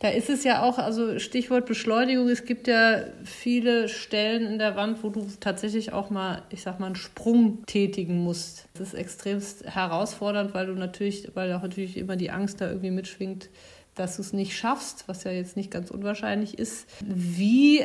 Da 0.00 0.08
ist 0.08 0.30
es 0.30 0.44
ja 0.44 0.62
auch, 0.62 0.78
also 0.78 1.18
Stichwort 1.18 1.66
Beschleunigung, 1.66 2.28
es 2.28 2.44
gibt 2.44 2.66
ja 2.66 3.04
viele 3.24 3.88
Stellen 3.88 4.46
in 4.46 4.58
der 4.58 4.76
Wand, 4.76 5.02
wo 5.02 5.08
du 5.08 5.26
tatsächlich 5.40 5.92
auch 5.92 6.10
mal, 6.10 6.42
ich 6.50 6.62
sag 6.62 6.80
mal, 6.80 6.86
einen 6.86 6.96
Sprung 6.96 7.64
tätigen 7.66 8.22
musst. 8.22 8.66
Das 8.74 8.88
ist 8.88 8.94
extremst 8.94 9.64
herausfordernd, 9.64 10.54
weil 10.54 10.66
du 10.66 10.74
natürlich, 10.74 11.30
weil 11.34 11.52
auch 11.52 11.62
natürlich 11.62 11.96
immer 11.96 12.16
die 12.16 12.30
Angst 12.30 12.60
da 12.60 12.68
irgendwie 12.68 12.90
mitschwingt, 12.90 13.48
dass 13.94 14.16
du 14.16 14.22
es 14.22 14.32
nicht 14.32 14.56
schaffst, 14.56 15.04
was 15.06 15.24
ja 15.24 15.30
jetzt 15.30 15.56
nicht 15.56 15.70
ganz 15.70 15.90
unwahrscheinlich 15.90 16.58
ist. 16.58 16.86
Wie, 17.00 17.82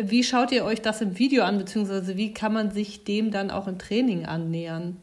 wie 0.00 0.22
schaut 0.22 0.52
ihr 0.52 0.64
euch 0.64 0.80
das 0.80 1.00
im 1.00 1.18
Video 1.18 1.42
an, 1.44 1.58
beziehungsweise 1.58 2.16
wie 2.16 2.32
kann 2.32 2.52
man 2.52 2.70
sich 2.70 3.04
dem 3.04 3.30
dann 3.30 3.50
auch 3.50 3.66
im 3.66 3.78
Training 3.78 4.26
annähern? 4.26 4.96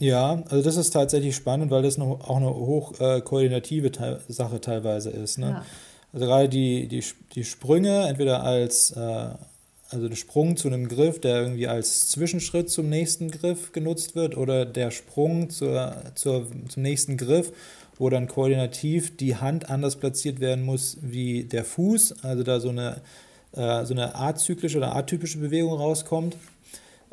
Ja, 0.00 0.42
also 0.48 0.64
das 0.64 0.76
ist 0.76 0.90
tatsächlich 0.90 1.36
spannend, 1.36 1.70
weil 1.70 1.82
das 1.82 1.98
noch, 1.98 2.28
auch 2.28 2.36
eine 2.36 2.48
hochkoordinative 2.48 3.88
äh, 3.88 4.16
Sache 4.32 4.60
teilweise 4.60 5.10
ist. 5.10 5.38
Ne? 5.38 5.50
Ja. 5.50 5.66
Also 6.12 6.26
gerade 6.26 6.48
die, 6.48 6.88
die, 6.88 7.04
die 7.34 7.44
Sprünge, 7.44 8.08
entweder 8.08 8.42
als 8.42 8.92
äh, 8.92 9.28
also 9.90 10.08
der 10.08 10.16
Sprung 10.16 10.56
zu 10.56 10.68
einem 10.68 10.88
Griff, 10.88 11.20
der 11.20 11.42
irgendwie 11.42 11.66
als 11.66 12.08
Zwischenschritt 12.08 12.70
zum 12.70 12.88
nächsten 12.88 13.30
Griff 13.30 13.72
genutzt 13.72 14.14
wird, 14.14 14.36
oder 14.36 14.64
der 14.64 14.90
Sprung 14.90 15.50
zur, 15.50 15.94
zur, 16.14 16.46
zum 16.68 16.82
nächsten 16.82 17.16
Griff, 17.16 17.52
wo 17.98 18.08
dann 18.08 18.26
koordinativ 18.26 19.16
die 19.16 19.36
Hand 19.36 19.68
anders 19.68 19.96
platziert 19.96 20.40
werden 20.40 20.64
muss 20.64 20.96
wie 21.02 21.44
der 21.44 21.64
Fuß, 21.64 22.24
also 22.24 22.42
da 22.42 22.60
so 22.60 22.70
eine, 22.70 23.02
äh, 23.52 23.84
so 23.84 23.92
eine 23.92 24.14
azyklische 24.14 24.78
oder 24.78 24.96
atypische 24.96 25.38
Bewegung 25.38 25.74
rauskommt. 25.74 26.36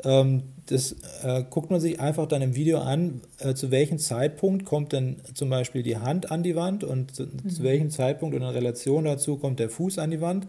Ähm, 0.04 0.42
das 0.66 0.94
äh, 1.22 1.44
guckt 1.48 1.70
man 1.70 1.80
sich 1.80 1.98
einfach 1.98 2.26
dann 2.26 2.42
im 2.42 2.54
Video 2.54 2.80
an, 2.80 3.20
äh, 3.38 3.54
zu 3.54 3.70
welchem 3.70 3.98
Zeitpunkt 3.98 4.64
kommt 4.64 4.92
denn 4.92 5.16
zum 5.34 5.50
Beispiel 5.50 5.82
die 5.82 5.96
Hand 5.96 6.30
an 6.30 6.42
die 6.42 6.56
Wand 6.56 6.84
und 6.84 7.14
zu, 7.14 7.24
mhm. 7.24 7.48
zu 7.48 7.62
welchem 7.62 7.90
Zeitpunkt 7.90 8.36
und 8.36 8.42
in 8.42 8.48
Relation 8.48 9.04
dazu 9.04 9.38
kommt 9.38 9.58
der 9.58 9.70
Fuß 9.70 9.98
an 9.98 10.10
die 10.10 10.20
Wand 10.20 10.46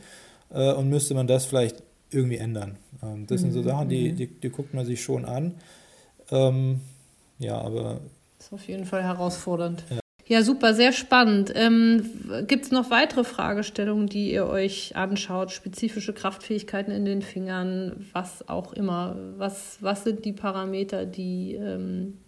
äh, 0.51 0.73
und 0.73 0.89
müsste 0.89 1.13
man 1.13 1.25
das 1.25 1.45
vielleicht 1.45 1.81
irgendwie 2.11 2.37
ändern. 2.37 2.77
Ähm, 3.01 3.27
das 3.27 3.41
mhm. 3.41 3.45
sind 3.45 3.53
so 3.53 3.59
mhm. 3.61 3.65
Sachen, 3.65 3.89
die, 3.89 4.13
die, 4.13 4.27
die, 4.27 4.49
guckt 4.49 4.73
man 4.73 4.85
sich 4.85 5.01
schon 5.01 5.25
an. 5.25 5.55
Ähm, 6.31 6.81
ja, 7.39 7.59
aber. 7.59 8.01
Das 8.37 8.47
ist 8.47 8.53
auf 8.53 8.67
jeden 8.67 8.85
Fall 8.85 9.03
herausfordernd. 9.03 9.83
Ja. 9.89 9.99
Ja, 10.29 10.43
super, 10.43 10.75
sehr 10.75 10.91
spannend. 10.91 11.51
Ähm, 11.55 12.03
Gibt 12.45 12.65
es 12.65 12.71
noch 12.71 12.91
weitere 12.91 13.23
Fragestellungen, 13.23 14.05
die 14.05 14.31
ihr 14.31 14.45
euch 14.45 14.95
anschaut? 14.95 15.51
Spezifische 15.51 16.13
Kraftfähigkeiten 16.13 16.91
in 16.91 17.03
den 17.03 17.23
Fingern, 17.23 18.05
was 18.13 18.47
auch 18.47 18.73
immer. 18.73 19.15
Was, 19.37 19.79
was 19.81 20.03
sind 20.03 20.25
die 20.25 20.33
Parameter, 20.33 21.07
die, 21.07 21.55
ähm, 21.55 22.19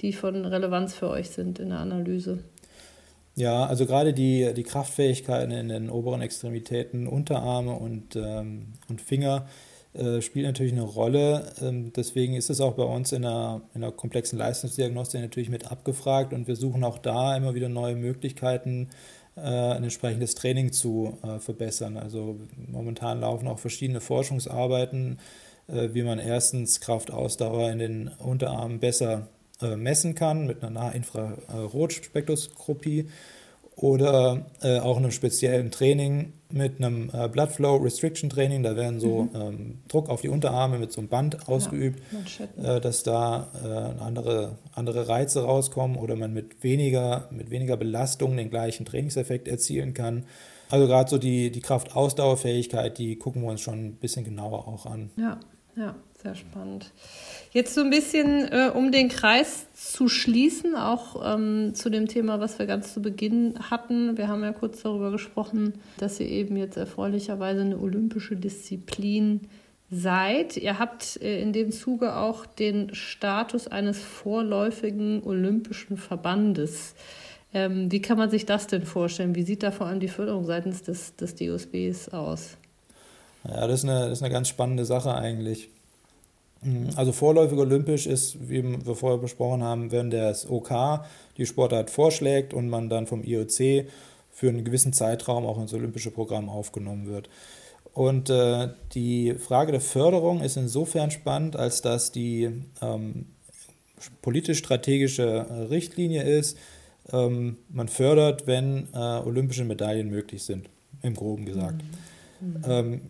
die 0.00 0.14
von 0.14 0.46
Relevanz 0.46 0.94
für 0.94 1.10
euch 1.10 1.28
sind 1.28 1.58
in 1.58 1.68
der 1.68 1.80
Analyse? 1.80 2.38
Ja, 3.34 3.66
also 3.66 3.84
gerade 3.84 4.14
die, 4.14 4.54
die 4.54 4.62
Kraftfähigkeiten 4.62 5.50
in 5.50 5.68
den 5.68 5.90
oberen 5.90 6.22
Extremitäten, 6.22 7.06
Unterarme 7.06 7.72
und, 7.72 8.16
ähm, 8.16 8.68
und 8.88 9.02
Finger 9.02 9.46
äh, 9.94 10.20
spielt 10.22 10.46
natürlich 10.46 10.72
eine 10.72 10.82
Rolle. 10.82 11.52
Ähm, 11.62 11.92
deswegen 11.92 12.34
ist 12.34 12.50
es 12.50 12.60
auch 12.60 12.74
bei 12.74 12.82
uns 12.82 13.12
in 13.12 13.24
einer, 13.24 13.62
in 13.74 13.84
einer 13.84 13.92
komplexen 13.92 14.36
Leistungsdiagnostik 14.38 15.20
natürlich 15.20 15.50
mit 15.50 15.70
abgefragt 15.70 16.32
und 16.32 16.48
wir 16.48 16.56
suchen 16.56 16.82
auch 16.82 16.98
da 16.98 17.36
immer 17.36 17.54
wieder 17.54 17.68
neue 17.68 17.94
Möglichkeiten, 17.94 18.88
äh, 19.36 19.40
ein 19.40 19.84
entsprechendes 19.84 20.34
Training 20.34 20.72
zu 20.72 21.16
äh, 21.22 21.38
verbessern. 21.38 21.96
Also 21.96 22.40
momentan 22.56 23.20
laufen 23.20 23.46
auch 23.46 23.60
verschiedene 23.60 24.00
Forschungsarbeiten, 24.00 25.20
wie 25.66 26.02
man 26.02 26.18
erstens 26.18 26.78
Kraftausdauer 26.80 27.70
in 27.70 27.78
den 27.78 28.08
Unterarmen 28.08 28.80
besser 28.80 29.28
messen 29.62 30.14
kann 30.14 30.46
mit 30.46 30.62
einer 30.62 30.68
Nahinfrarotspektroskopie 30.68 33.08
oder 33.76 34.46
äh, 34.62 34.78
auch 34.78 34.96
einem 34.96 35.10
speziellen 35.10 35.70
Training 35.70 36.32
mit 36.50 36.78
einem 36.78 37.10
äh, 37.12 37.28
Blood 37.28 37.50
Flow 37.50 37.76
Restriction 37.76 38.30
Training. 38.30 38.62
Da 38.62 38.76
werden 38.76 39.00
so 39.00 39.22
mhm. 39.22 39.30
ähm, 39.34 39.78
Druck 39.88 40.08
auf 40.08 40.20
die 40.20 40.28
Unterarme 40.28 40.78
mit 40.78 40.92
so 40.92 41.00
einem 41.00 41.08
Band 41.08 41.48
ausgeübt, 41.48 42.00
ja, 42.56 42.76
äh, 42.76 42.80
dass 42.80 43.02
da 43.02 43.48
äh, 43.64 44.02
andere, 44.02 44.58
andere 44.72 45.08
Reize 45.08 45.42
rauskommen 45.42 45.96
oder 45.96 46.14
man 46.14 46.32
mit 46.32 46.62
weniger, 46.62 47.28
mit 47.32 47.50
weniger 47.50 47.76
Belastung 47.76 48.36
den 48.36 48.50
gleichen 48.50 48.86
Trainingseffekt 48.86 49.48
erzielen 49.48 49.94
kann. 49.94 50.24
Also 50.70 50.86
gerade 50.86 51.10
so 51.10 51.18
die, 51.18 51.50
die 51.50 51.60
Kraft-Ausdauerfähigkeit, 51.60 52.96
die 52.98 53.16
gucken 53.16 53.42
wir 53.42 53.50
uns 53.50 53.60
schon 53.60 53.86
ein 53.86 53.96
bisschen 53.96 54.24
genauer 54.24 54.68
auch 54.68 54.86
an. 54.86 55.10
Ja, 55.16 55.40
ja, 55.76 55.96
sehr 56.24 56.34
spannend. 56.34 56.90
Jetzt 57.52 57.74
so 57.74 57.82
ein 57.82 57.90
bisschen, 57.90 58.50
äh, 58.50 58.70
um 58.74 58.90
den 58.90 59.10
Kreis 59.10 59.66
zu 59.74 60.08
schließen, 60.08 60.74
auch 60.74 61.22
ähm, 61.34 61.74
zu 61.74 61.90
dem 61.90 62.08
Thema, 62.08 62.40
was 62.40 62.58
wir 62.58 62.66
ganz 62.66 62.94
zu 62.94 63.02
Beginn 63.02 63.54
hatten. 63.70 64.16
Wir 64.16 64.28
haben 64.28 64.42
ja 64.42 64.52
kurz 64.52 64.82
darüber 64.82 65.10
gesprochen, 65.10 65.74
dass 65.98 66.18
ihr 66.18 66.28
eben 66.28 66.56
jetzt 66.56 66.78
erfreulicherweise 66.78 67.60
eine 67.60 67.78
olympische 67.78 68.36
Disziplin 68.36 69.42
seid. 69.90 70.56
Ihr 70.56 70.78
habt 70.78 71.20
äh, 71.20 71.42
in 71.42 71.52
dem 71.52 71.70
Zuge 71.70 72.16
auch 72.16 72.46
den 72.46 72.94
Status 72.94 73.68
eines 73.68 74.00
vorläufigen 74.00 75.22
olympischen 75.24 75.98
Verbandes. 75.98 76.94
Ähm, 77.52 77.92
wie 77.92 78.00
kann 78.00 78.16
man 78.16 78.30
sich 78.30 78.46
das 78.46 78.66
denn 78.66 78.86
vorstellen? 78.86 79.34
Wie 79.34 79.42
sieht 79.42 79.62
da 79.62 79.70
vor 79.70 79.88
allem 79.88 80.00
die 80.00 80.08
Förderung 80.08 80.46
seitens 80.46 80.82
des, 80.82 81.16
des 81.16 81.34
DOSBs 81.34 82.08
aus? 82.08 82.56
Ja, 83.46 83.66
das 83.66 83.80
ist, 83.80 83.84
eine, 83.84 84.08
das 84.08 84.12
ist 84.12 84.22
eine 84.22 84.32
ganz 84.32 84.48
spannende 84.48 84.86
Sache 84.86 85.14
eigentlich. 85.14 85.68
Mhm. 86.64 86.90
Also 86.96 87.12
vorläufig 87.12 87.58
olympisch 87.58 88.06
ist, 88.06 88.48
wie 88.48 88.62
wir 88.64 88.94
vorher 88.94 89.18
besprochen 89.18 89.62
haben, 89.62 89.92
wenn 89.92 90.10
das 90.10 90.48
OK 90.48 91.00
die 91.36 91.46
Sportart 91.46 91.90
vorschlägt 91.90 92.54
und 92.54 92.68
man 92.68 92.88
dann 92.88 93.06
vom 93.06 93.22
IOC 93.22 93.86
für 94.32 94.48
einen 94.48 94.64
gewissen 94.64 94.92
Zeitraum 94.92 95.46
auch 95.46 95.60
ins 95.60 95.74
olympische 95.74 96.10
Programm 96.10 96.48
aufgenommen 96.48 97.06
wird. 97.06 97.28
Und 97.92 98.28
äh, 98.28 98.70
die 98.92 99.34
Frage 99.34 99.70
der 99.70 99.80
Förderung 99.80 100.40
ist 100.40 100.56
insofern 100.56 101.12
spannend, 101.12 101.54
als 101.54 101.80
dass 101.80 102.10
die 102.10 102.50
ähm, 102.82 103.26
politisch-strategische 104.22 105.22
äh, 105.22 105.52
Richtlinie 105.68 106.22
ist, 106.22 106.58
ähm, 107.12 107.58
man 107.68 107.88
fördert, 107.88 108.46
wenn 108.48 108.88
äh, 108.92 108.98
olympische 108.98 109.64
Medaillen 109.64 110.10
möglich 110.10 110.42
sind, 110.42 110.68
im 111.02 111.14
groben 111.14 111.44
gesagt. 111.44 111.82
Mhm. 112.40 112.48
Mhm. 112.48 112.64
Ähm, 112.66 113.00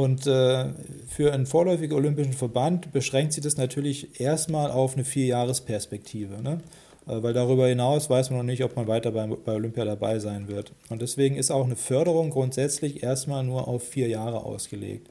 und 0.00 0.26
äh, 0.26 0.66
für 1.06 1.32
einen 1.32 1.44
vorläufigen 1.44 1.94
olympischen 1.94 2.32
Verband 2.32 2.90
beschränkt 2.90 3.34
sich 3.34 3.42
das 3.42 3.58
natürlich 3.58 4.18
erstmal 4.18 4.70
auf 4.70 4.94
eine 4.94 5.04
Vierjahresperspektive. 5.04 6.42
Ne? 6.42 6.60
Äh, 7.06 7.22
weil 7.22 7.34
darüber 7.34 7.68
hinaus 7.68 8.08
weiß 8.08 8.30
man 8.30 8.38
noch 8.38 8.46
nicht, 8.46 8.64
ob 8.64 8.76
man 8.76 8.86
weiter 8.86 9.12
bei, 9.12 9.26
bei 9.26 9.52
Olympia 9.52 9.84
dabei 9.84 10.18
sein 10.18 10.48
wird. 10.48 10.72
Und 10.88 11.02
deswegen 11.02 11.36
ist 11.36 11.50
auch 11.50 11.66
eine 11.66 11.76
Förderung 11.76 12.30
grundsätzlich 12.30 13.02
erstmal 13.02 13.44
nur 13.44 13.68
auf 13.68 13.86
vier 13.86 14.08
Jahre 14.08 14.44
ausgelegt. 14.44 15.08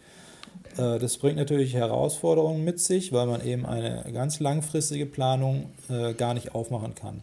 Äh, 0.78 0.98
das 0.98 1.20
bringt 1.20 1.38
natürlich 1.38 1.76
Herausforderungen 1.76 2.64
mit 2.64 2.80
sich, 2.80 3.14
weil 3.14 3.28
man 3.28 3.46
eben 3.46 3.68
eine 3.68 4.06
ganz 4.12 4.40
langfristige 4.40 5.06
Planung 5.06 5.68
äh, 5.90 6.14
gar 6.14 6.34
nicht 6.34 6.56
aufmachen 6.56 6.96
kann. 6.96 7.22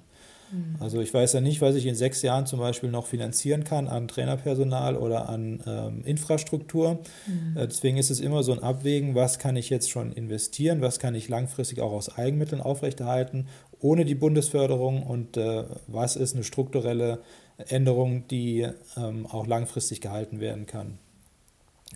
Mhm. 0.50 0.76
Also 0.80 1.00
ich 1.00 1.12
weiß 1.12 1.32
ja 1.32 1.40
nicht, 1.40 1.60
was 1.60 1.74
ich 1.74 1.86
in 1.86 1.94
sechs 1.94 2.22
Jahren 2.22 2.46
zum 2.46 2.58
Beispiel 2.58 2.90
noch 2.90 3.06
finanzieren 3.06 3.64
kann 3.64 3.88
an 3.88 4.08
Trainerpersonal 4.08 4.96
oder 4.96 5.28
an 5.28 5.62
ähm, 5.66 6.04
Infrastruktur. 6.04 7.00
Mhm. 7.26 7.56
Äh, 7.56 7.66
deswegen 7.66 7.96
ist 7.96 8.10
es 8.10 8.20
immer 8.20 8.42
so 8.42 8.52
ein 8.52 8.62
Abwägen, 8.62 9.14
was 9.14 9.38
kann 9.38 9.56
ich 9.56 9.70
jetzt 9.70 9.90
schon 9.90 10.12
investieren, 10.12 10.80
was 10.80 10.98
kann 10.98 11.14
ich 11.14 11.28
langfristig 11.28 11.80
auch 11.80 11.92
aus 11.92 12.16
Eigenmitteln 12.16 12.60
aufrechterhalten, 12.60 13.46
ohne 13.80 14.04
die 14.04 14.14
Bundesförderung 14.14 15.02
und 15.02 15.36
äh, 15.36 15.64
was 15.86 16.16
ist 16.16 16.34
eine 16.34 16.44
strukturelle 16.44 17.20
Änderung, 17.58 18.26
die 18.28 18.66
ähm, 18.96 19.26
auch 19.26 19.46
langfristig 19.46 20.00
gehalten 20.00 20.40
werden 20.40 20.66
kann. 20.66 20.98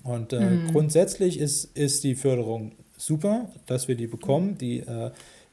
Und 0.02 0.32
äh, 0.32 0.40
mhm. 0.40 0.72
grundsätzlich 0.72 1.38
ist, 1.38 1.76
ist 1.76 2.04
die 2.04 2.14
Förderung 2.14 2.72
super, 2.96 3.50
dass 3.66 3.88
wir 3.88 3.96
die 3.96 4.06
bekommen. 4.06 4.56
Die 4.58 4.80
äh, 4.80 5.10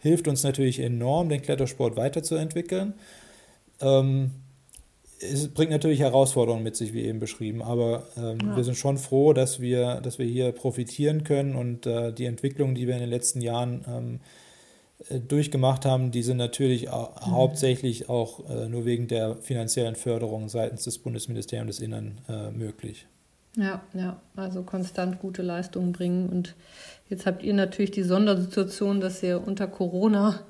hilft 0.08 0.28
uns 0.28 0.44
natürlich 0.44 0.80
enorm, 0.80 1.30
den 1.30 1.42
Klettersport 1.42 1.96
weiterzuentwickeln. 1.96 2.94
Ähm, 3.82 4.32
es 5.20 5.48
bringt 5.48 5.72
natürlich 5.72 6.00
Herausforderungen 6.00 6.64
mit 6.64 6.76
sich, 6.76 6.94
wie 6.94 7.02
eben 7.02 7.20
beschrieben, 7.20 7.62
aber 7.62 8.08
ähm, 8.18 8.38
ja. 8.42 8.56
wir 8.56 8.64
sind 8.64 8.78
schon 8.78 8.98
froh, 8.98 9.34
dass 9.34 9.60
wir, 9.60 10.00
dass 10.02 10.20
wir 10.20 10.26
hier 10.26 10.52
profitieren 10.52 11.24
können 11.24 11.56
und 11.56 11.86
äh, 11.86 12.14
die 12.14 12.26
Entwicklung, 12.26 12.76
die 12.76 12.88
wir 12.88 12.94
in 12.94 13.02
den 13.02 13.10
letzten 13.10 13.42
Jahren 13.42 13.84
ähm, 13.88 14.20
äh, 15.10 15.20
durchgemacht 15.20 15.86
haben, 15.86 16.12
die 16.12 16.22
sind 16.22 16.38
natürlich 16.38 16.88
mhm. 16.88 16.92
hauptsächlich 17.32 18.10
auch 18.10 18.48
äh, 18.50 18.70
nur 18.70 18.86
wegen 18.86 19.08
der 19.08 19.38
finanziellen 19.38 19.96
Förderung 19.96 20.50
seitens 20.50 20.84
des 20.84 21.00
Bundesministeriums 21.00 21.78
des 21.78 21.86
Innern 21.86 22.22
äh, 22.30 22.52
möglich. 22.52 23.08
Ja, 23.56 23.82
ja, 23.96 24.22
also 24.36 24.62
konstant 24.62 25.20
gute 25.20 25.42
Leistungen 25.42 25.92
bringen 25.92 26.30
und 26.30 26.56
Jetzt 27.10 27.26
habt 27.26 27.44
ihr 27.44 27.54
natürlich 27.54 27.92
die 27.92 28.04
Sondersituation, 28.04 29.00
dass 29.00 29.24
ihr 29.24 29.46
unter 29.46 29.68
Corona 29.68 30.42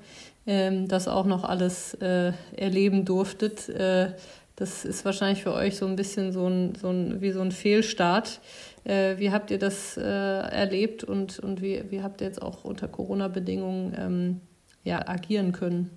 ähm, 0.47 0.87
das 0.87 1.07
auch 1.07 1.25
noch 1.25 1.43
alles 1.43 1.93
äh, 1.95 2.31
erleben 2.55 3.05
durftet. 3.05 3.69
Äh, 3.69 4.13
das 4.55 4.85
ist 4.85 5.05
wahrscheinlich 5.05 5.43
für 5.43 5.53
euch 5.53 5.77
so 5.77 5.85
ein 5.85 5.95
bisschen 5.95 6.31
so 6.31 6.47
ein, 6.47 6.73
so 6.75 6.89
ein 6.89 7.21
wie 7.21 7.31
so 7.31 7.41
ein 7.41 7.51
Fehlstart. 7.51 8.39
Äh, 8.85 9.19
wie 9.19 9.31
habt 9.31 9.51
ihr 9.51 9.59
das 9.59 9.97
äh, 9.97 10.01
erlebt 10.01 11.03
und, 11.03 11.37
und 11.39 11.61
wie, 11.61 11.83
wie 11.89 12.01
habt 12.01 12.21
ihr 12.21 12.27
jetzt 12.27 12.41
auch 12.41 12.63
unter 12.63 12.87
Corona-Bedingungen 12.87 13.93
ähm, 13.99 14.41
ja, 14.83 15.07
agieren 15.07 15.51
können? 15.51 15.91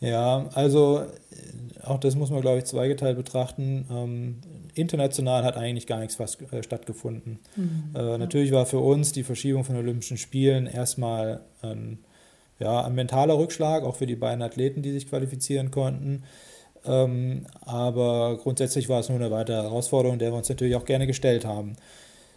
Ja, 0.00 0.46
also 0.54 1.06
auch 1.84 1.98
das 1.98 2.16
muss 2.16 2.30
man, 2.30 2.40
glaube 2.40 2.58
ich, 2.58 2.64
zweigeteilt 2.64 3.16
betrachten. 3.16 3.86
Ähm, 3.90 4.40
international 4.78 5.44
hat 5.44 5.56
eigentlich 5.56 5.86
gar 5.86 5.98
nichts 5.98 6.16
fast 6.16 6.40
äh, 6.52 6.62
stattgefunden. 6.62 7.38
Mhm. 7.56 7.90
Äh, 7.94 8.18
natürlich 8.18 8.52
war 8.52 8.66
für 8.66 8.78
uns 8.78 9.12
die 9.12 9.24
Verschiebung 9.24 9.64
von 9.64 9.76
Olympischen 9.76 10.16
Spielen 10.16 10.66
erstmal 10.66 11.40
ein, 11.62 11.98
ja, 12.58 12.84
ein 12.84 12.94
mentaler 12.94 13.38
Rückschlag, 13.38 13.84
auch 13.84 13.96
für 13.96 14.06
die 14.06 14.16
beiden 14.16 14.42
Athleten, 14.42 14.82
die 14.82 14.92
sich 14.92 15.08
qualifizieren 15.08 15.70
konnten. 15.70 16.22
Ähm, 16.84 17.46
aber 17.60 18.38
grundsätzlich 18.42 18.88
war 18.88 19.00
es 19.00 19.08
nur 19.08 19.18
eine 19.18 19.30
weitere 19.30 19.62
Herausforderung, 19.62 20.18
der 20.18 20.32
wir 20.32 20.38
uns 20.38 20.48
natürlich 20.48 20.76
auch 20.76 20.84
gerne 20.84 21.06
gestellt 21.06 21.44
haben. 21.44 21.76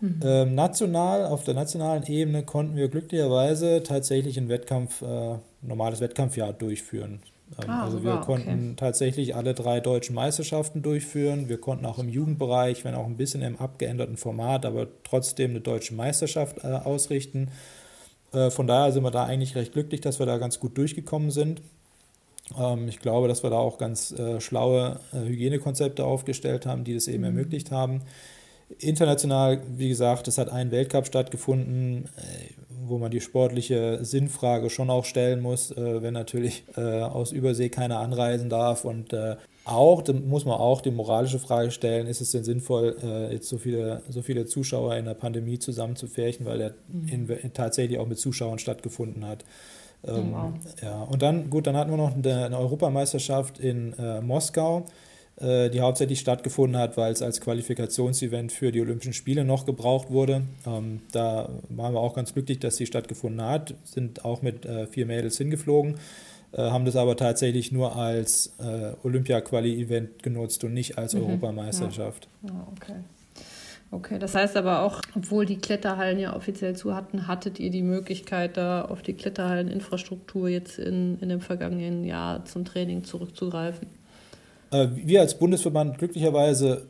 Mhm. 0.02 0.20
Ähm, 0.24 0.56
national, 0.56 1.26
auf 1.26 1.44
der 1.44 1.54
nationalen 1.54 2.04
Ebene 2.08 2.44
konnten 2.44 2.76
wir 2.76 2.90
glücklicherweise 2.90 3.84
tatsächlich 3.84 4.38
ein 4.38 4.50
Wettkampf, 4.50 5.02
äh, 5.04 5.38
normales 5.62 6.02
Wettkampfjahr 6.02 6.54
durchführen. 6.54 7.22
Ähm, 7.60 7.70
ah, 7.70 7.84
also 7.84 8.04
wir 8.04 8.18
konnten 8.18 8.50
okay. 8.50 8.74
tatsächlich 8.78 9.36
alle 9.36 9.54
drei 9.54 9.80
deutschen 9.80 10.16
Meisterschaften 10.16 10.82
durchführen. 10.82 11.50
Wir 11.50 11.60
konnten 11.60 11.86
auch 11.86 12.00
im 12.00 12.10
Jugendbereich, 12.10 12.86
wenn 12.86 12.96
auch 12.96 13.06
ein 13.06 13.18
bisschen 13.18 13.42
im 13.42 13.58
abgeänderten 13.58 14.18
Format, 14.18 14.66
aber 14.66 14.88
trotzdem 15.04 15.52
eine 15.52 15.62
deutsche 15.62 15.94
Meisterschaft 15.94 16.64
äh, 16.64 16.68
ausrichten. 16.68 17.50
Äh, 18.34 18.50
von 18.50 18.68
daher 18.68 18.92
sind 18.92 19.04
wir 19.04 19.12
da 19.12 19.26
eigentlich 19.26 19.56
recht 19.56 19.74
glücklich, 19.74 20.02
dass 20.02 20.20
wir 20.20 20.26
da 20.26 20.38
ganz 20.38 20.60
gut 20.60 20.78
durchgekommen 20.78 21.32
sind. 21.32 21.62
Ähm, 22.58 22.88
ich 22.88 23.00
glaube, 23.00 23.28
dass 23.28 23.44
wir 23.44 23.50
da 23.50 23.58
auch 23.58 23.78
ganz 23.78 24.12
äh, 24.12 24.40
schlaue 24.40 25.00
äh, 25.14 25.20
Hygienekonzepte 25.20 26.04
aufgestellt 26.04 26.66
haben, 26.66 26.84
die 26.84 26.94
das 26.94 27.08
eben 27.08 27.20
mhm. 27.20 27.38
ermöglicht 27.38 27.72
haben. 27.72 28.02
International, 28.80 29.62
wie 29.76 29.90
gesagt, 29.90 30.28
es 30.28 30.38
hat 30.38 30.50
ein 30.50 30.72
Weltcup 30.72 31.06
stattgefunden, 31.06 32.06
äh, 32.18 32.61
wo 32.92 33.00
man 33.00 33.10
die 33.10 33.22
sportliche 33.22 34.00
Sinnfrage 34.04 34.70
schon 34.70 34.90
auch 34.90 35.06
stellen 35.06 35.42
muss, 35.42 35.72
äh, 35.72 36.02
wenn 36.04 36.14
natürlich 36.14 36.64
äh, 36.76 36.82
aus 37.02 37.32
Übersee 37.32 37.70
keiner 37.70 38.00
anreisen 38.00 38.50
darf. 38.50 38.86
Und 38.86 39.16
auch, 39.66 40.02
da 40.02 40.14
muss 40.14 40.46
man 40.46 40.56
auch 40.56 40.82
die 40.82 40.92
moralische 40.92 41.40
Frage 41.40 41.72
stellen, 41.72 42.08
ist 42.08 42.22
es 42.22 42.32
denn 42.32 42.44
sinnvoll, 42.44 43.30
jetzt 43.32 43.48
so 43.48 43.58
viele, 43.58 44.02
so 44.10 44.22
viele 44.22 44.46
Zuschauer 44.46 44.96
in 44.96 45.06
der 45.06 45.14
Pandemie 45.14 45.60
zusammenzufärchen, 45.60 46.46
weil 46.46 46.62
er 46.62 46.74
mhm. 46.88 47.30
in, 47.30 47.54
tatsächlich 47.54 48.00
auch 48.00 48.08
mit 48.08 48.18
Zuschauern 48.18 48.58
stattgefunden 48.58 49.26
hat. 49.26 49.46
Ähm, 50.04 50.32
wow. 50.32 50.54
Ja, 50.82 51.04
und 51.04 51.22
dann, 51.22 51.50
gut, 51.50 51.68
dann 51.68 51.78
hatten 51.78 51.92
wir 51.92 51.98
noch 51.98 52.16
eine, 52.16 52.46
eine 52.46 52.58
Europameisterschaft 52.58 53.60
in 53.60 53.94
äh, 54.00 54.22
Moskau. 54.22 54.86
Äh, 55.42 55.72
die 55.72 55.82
hauptsächlich 55.82 56.20
stattgefunden 56.20 56.80
hat, 56.80 56.98
weil 56.98 57.12
es 57.12 57.24
als 57.24 57.42
Qualifikationsevent 57.42 58.52
für 58.52 58.72
die 58.72 58.80
Olympischen 58.80 59.14
Spiele 59.14 59.44
noch 59.44 59.66
gebraucht 59.66 60.12
wurde. 60.12 60.44
Ähm, 60.68 61.02
da 61.12 61.50
waren 61.70 61.94
wir 61.96 62.00
auch 62.00 62.14
ganz 62.14 62.34
glücklich, 62.34 62.60
dass 62.60 62.78
sie 62.78 62.86
stattgefunden 62.86 63.42
hat, 63.42 63.74
sind 63.84 64.24
auch 64.24 64.44
mit 64.44 64.68
äh, 64.68 64.86
vier 64.86 65.08
Mädels 65.08 65.40
hingeflogen, 65.40 65.96
äh, 66.52 66.62
haben 66.62 66.86
das 66.86 66.96
aber 66.96 67.18
tatsächlich 67.18 67.72
nur 67.72 67.96
als 67.96 68.54
äh, 68.60 68.94
Olympia-Quali-Event 69.04 70.22
genutzt 70.22 70.64
und 70.64 70.76
nicht 70.76 71.00
als 71.00 71.16
mhm. 71.16 71.24
Europameisterschaft. 71.24 72.28
Ja. 72.44 72.54
ja, 72.54 72.68
okay. 72.76 73.00
Okay, 73.90 74.20
das 74.20 74.36
heißt 74.36 74.56
aber 74.58 74.84
auch, 74.84 75.02
obwohl 75.16 75.48
die 75.48 75.58
Kletterhallen 75.58 76.20
ja 76.20 76.36
offiziell 76.36 76.76
zu 76.76 76.96
hatten, 76.96 77.28
hattet 77.28 77.60
ihr 77.60 77.72
die 77.72 77.82
Möglichkeit, 77.82 78.58
da 78.58 78.84
auf 78.84 79.02
die 79.02 79.14
Kletterhalleninfrastruktur 79.14 80.48
jetzt 80.50 80.78
in, 80.78 81.18
in 81.20 81.30
dem 81.30 81.42
vergangenen 81.42 82.06
Jahr 82.06 82.46
zum 82.46 82.64
Training 82.64 83.04
zurückzugreifen? 83.04 83.88
Äh, 84.72 84.88
wir 84.96 85.22
als 85.22 85.38
Bundesverband 85.38 85.98
glücklicherweise 85.98 86.88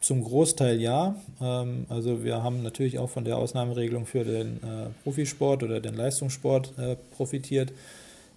zum 0.00 0.22
Großteil 0.22 0.80
ja. 0.80 1.16
Ähm, 1.40 1.86
also 1.88 2.24
wir 2.24 2.42
haben 2.42 2.62
natürlich 2.62 2.98
auch 2.98 3.10
von 3.10 3.24
der 3.24 3.38
Ausnahmeregelung 3.38 4.06
für 4.06 4.24
den 4.24 4.56
äh, 4.56 4.90
Profisport 5.02 5.62
oder 5.62 5.80
den 5.80 5.94
Leistungssport 5.94 6.72
äh, 6.78 6.96
profitiert. 7.16 7.72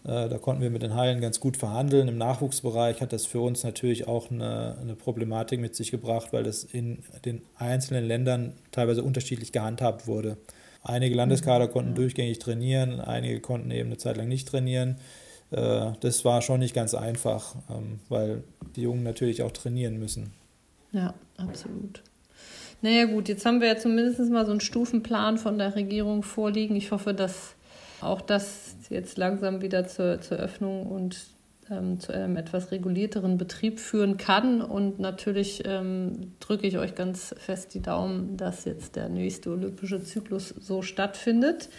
Da 0.04 0.38
konnten 0.38 0.62
wir 0.62 0.70
mit 0.70 0.84
den 0.84 0.93
Hallen 0.95 1.20
ganz 1.20 1.41
gut 1.41 1.58
verhandeln. 1.58 2.08
Im 2.08 2.18
Nachwuchsbereich 2.18 3.02
hat 3.02 3.12
das 3.12 3.26
für 3.26 3.41
uns 3.41 3.66
natürlich 3.66 4.08
auch 4.08 4.32
eine, 4.32 4.78
eine 4.82 4.95
Problematik 4.95 5.60
mit 5.60 5.76
sich 5.76 5.91
gebracht, 5.91 6.30
weil 6.32 6.43
das 6.43 6.64
in 6.64 7.00
den 7.26 7.41
einzelnen 7.58 8.08
Ländern 8.08 8.54
teilweise 8.72 9.04
unterschiedlich 9.04 9.52
gehandhabt 9.52 10.08
wurde. 10.08 10.38
Einige 10.82 11.14
Landeskader 11.14 11.68
konnten 11.68 11.93
durchgängig 11.93 12.39
trainieren, 12.39 13.02
einige 13.02 13.41
konnten 13.41 13.70
eben 13.72 13.89
eine 13.89 13.98
Zeit 13.98 14.16
lang 14.16 14.30
nicht 14.30 14.48
trainieren. 14.48 14.95
Äh, 15.52 15.91
das 16.00 16.26
war 16.26 16.41
schon 16.41 16.60
nicht 16.60 16.74
ganz 16.74 16.93
einfach, 16.93 17.56
ähm, 17.70 18.00
weil 18.10 18.43
die 18.76 18.82
Jungen 18.82 19.04
natürlich 19.04 19.43
auch 19.43 19.52
trainieren 19.52 20.00
müssen. 20.00 20.32
Ja, 20.91 21.14
absolut. 21.38 22.02
Naja 22.82 23.06
gut, 23.06 23.28
jetzt 23.28 23.45
haben 23.45 23.60
wir 23.60 23.68
ja 23.68 23.78
zumindest 23.78 24.20
mal 24.32 24.45
so 24.45 24.52
einen 24.52 24.62
Stufenplan 24.62 25.38
von 25.38 25.58
der 25.58 25.76
Regierung 25.76 26.22
vorliegen. 26.24 26.76
Ich 26.76 26.91
hoffe, 26.91 27.14
dass 27.14 27.56
auch 28.02 28.22
das 28.22 28.76
jetzt 28.89 29.18
langsam 29.18 29.62
wieder 29.62 29.88
zur, 29.88 30.22
zur 30.22 30.38
Öffnung 30.38 30.86
und 30.86 31.18
ähm, 31.72 32.00
zu 32.00 32.14
einem 32.14 32.38
etwas 32.38 32.72
regulierteren 32.72 33.38
Betrieb 33.38 33.80
führen 33.80 34.18
kann. 34.18 34.62
Und 34.62 35.00
natürlich 35.00 35.64
ähm, 35.66 36.34
drücke 36.39 36.68
ich 36.68 36.78
euch 36.78 36.95
ganz 36.95 37.34
fest 37.38 37.74
die 37.74 37.82
Daumen, 37.82 38.38
dass 38.38 38.66
jetzt 38.66 38.95
der 38.95 39.10
nächste 39.10 39.52
olympische 39.52 40.02
Zyklus 40.04 40.50
so 40.50 40.82
stattfindet. 40.82 41.70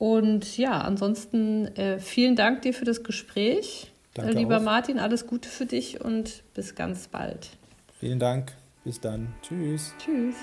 Und 0.00 0.56
ja, 0.56 0.80
ansonsten 0.80 1.66
äh, 1.76 1.98
vielen 1.98 2.34
Dank 2.34 2.62
dir 2.62 2.72
für 2.72 2.86
das 2.86 3.04
Gespräch. 3.04 3.92
Danke 4.14 4.32
Lieber 4.32 4.56
auch. 4.56 4.62
Martin, 4.62 4.98
alles 4.98 5.26
Gute 5.26 5.50
für 5.50 5.66
dich 5.66 6.00
und 6.00 6.42
bis 6.54 6.74
ganz 6.74 7.08
bald. 7.08 7.50
Vielen 7.98 8.18
Dank. 8.18 8.52
Bis 8.82 8.98
dann. 8.98 9.34
Tschüss. 9.42 9.92
Tschüss. 9.98 10.36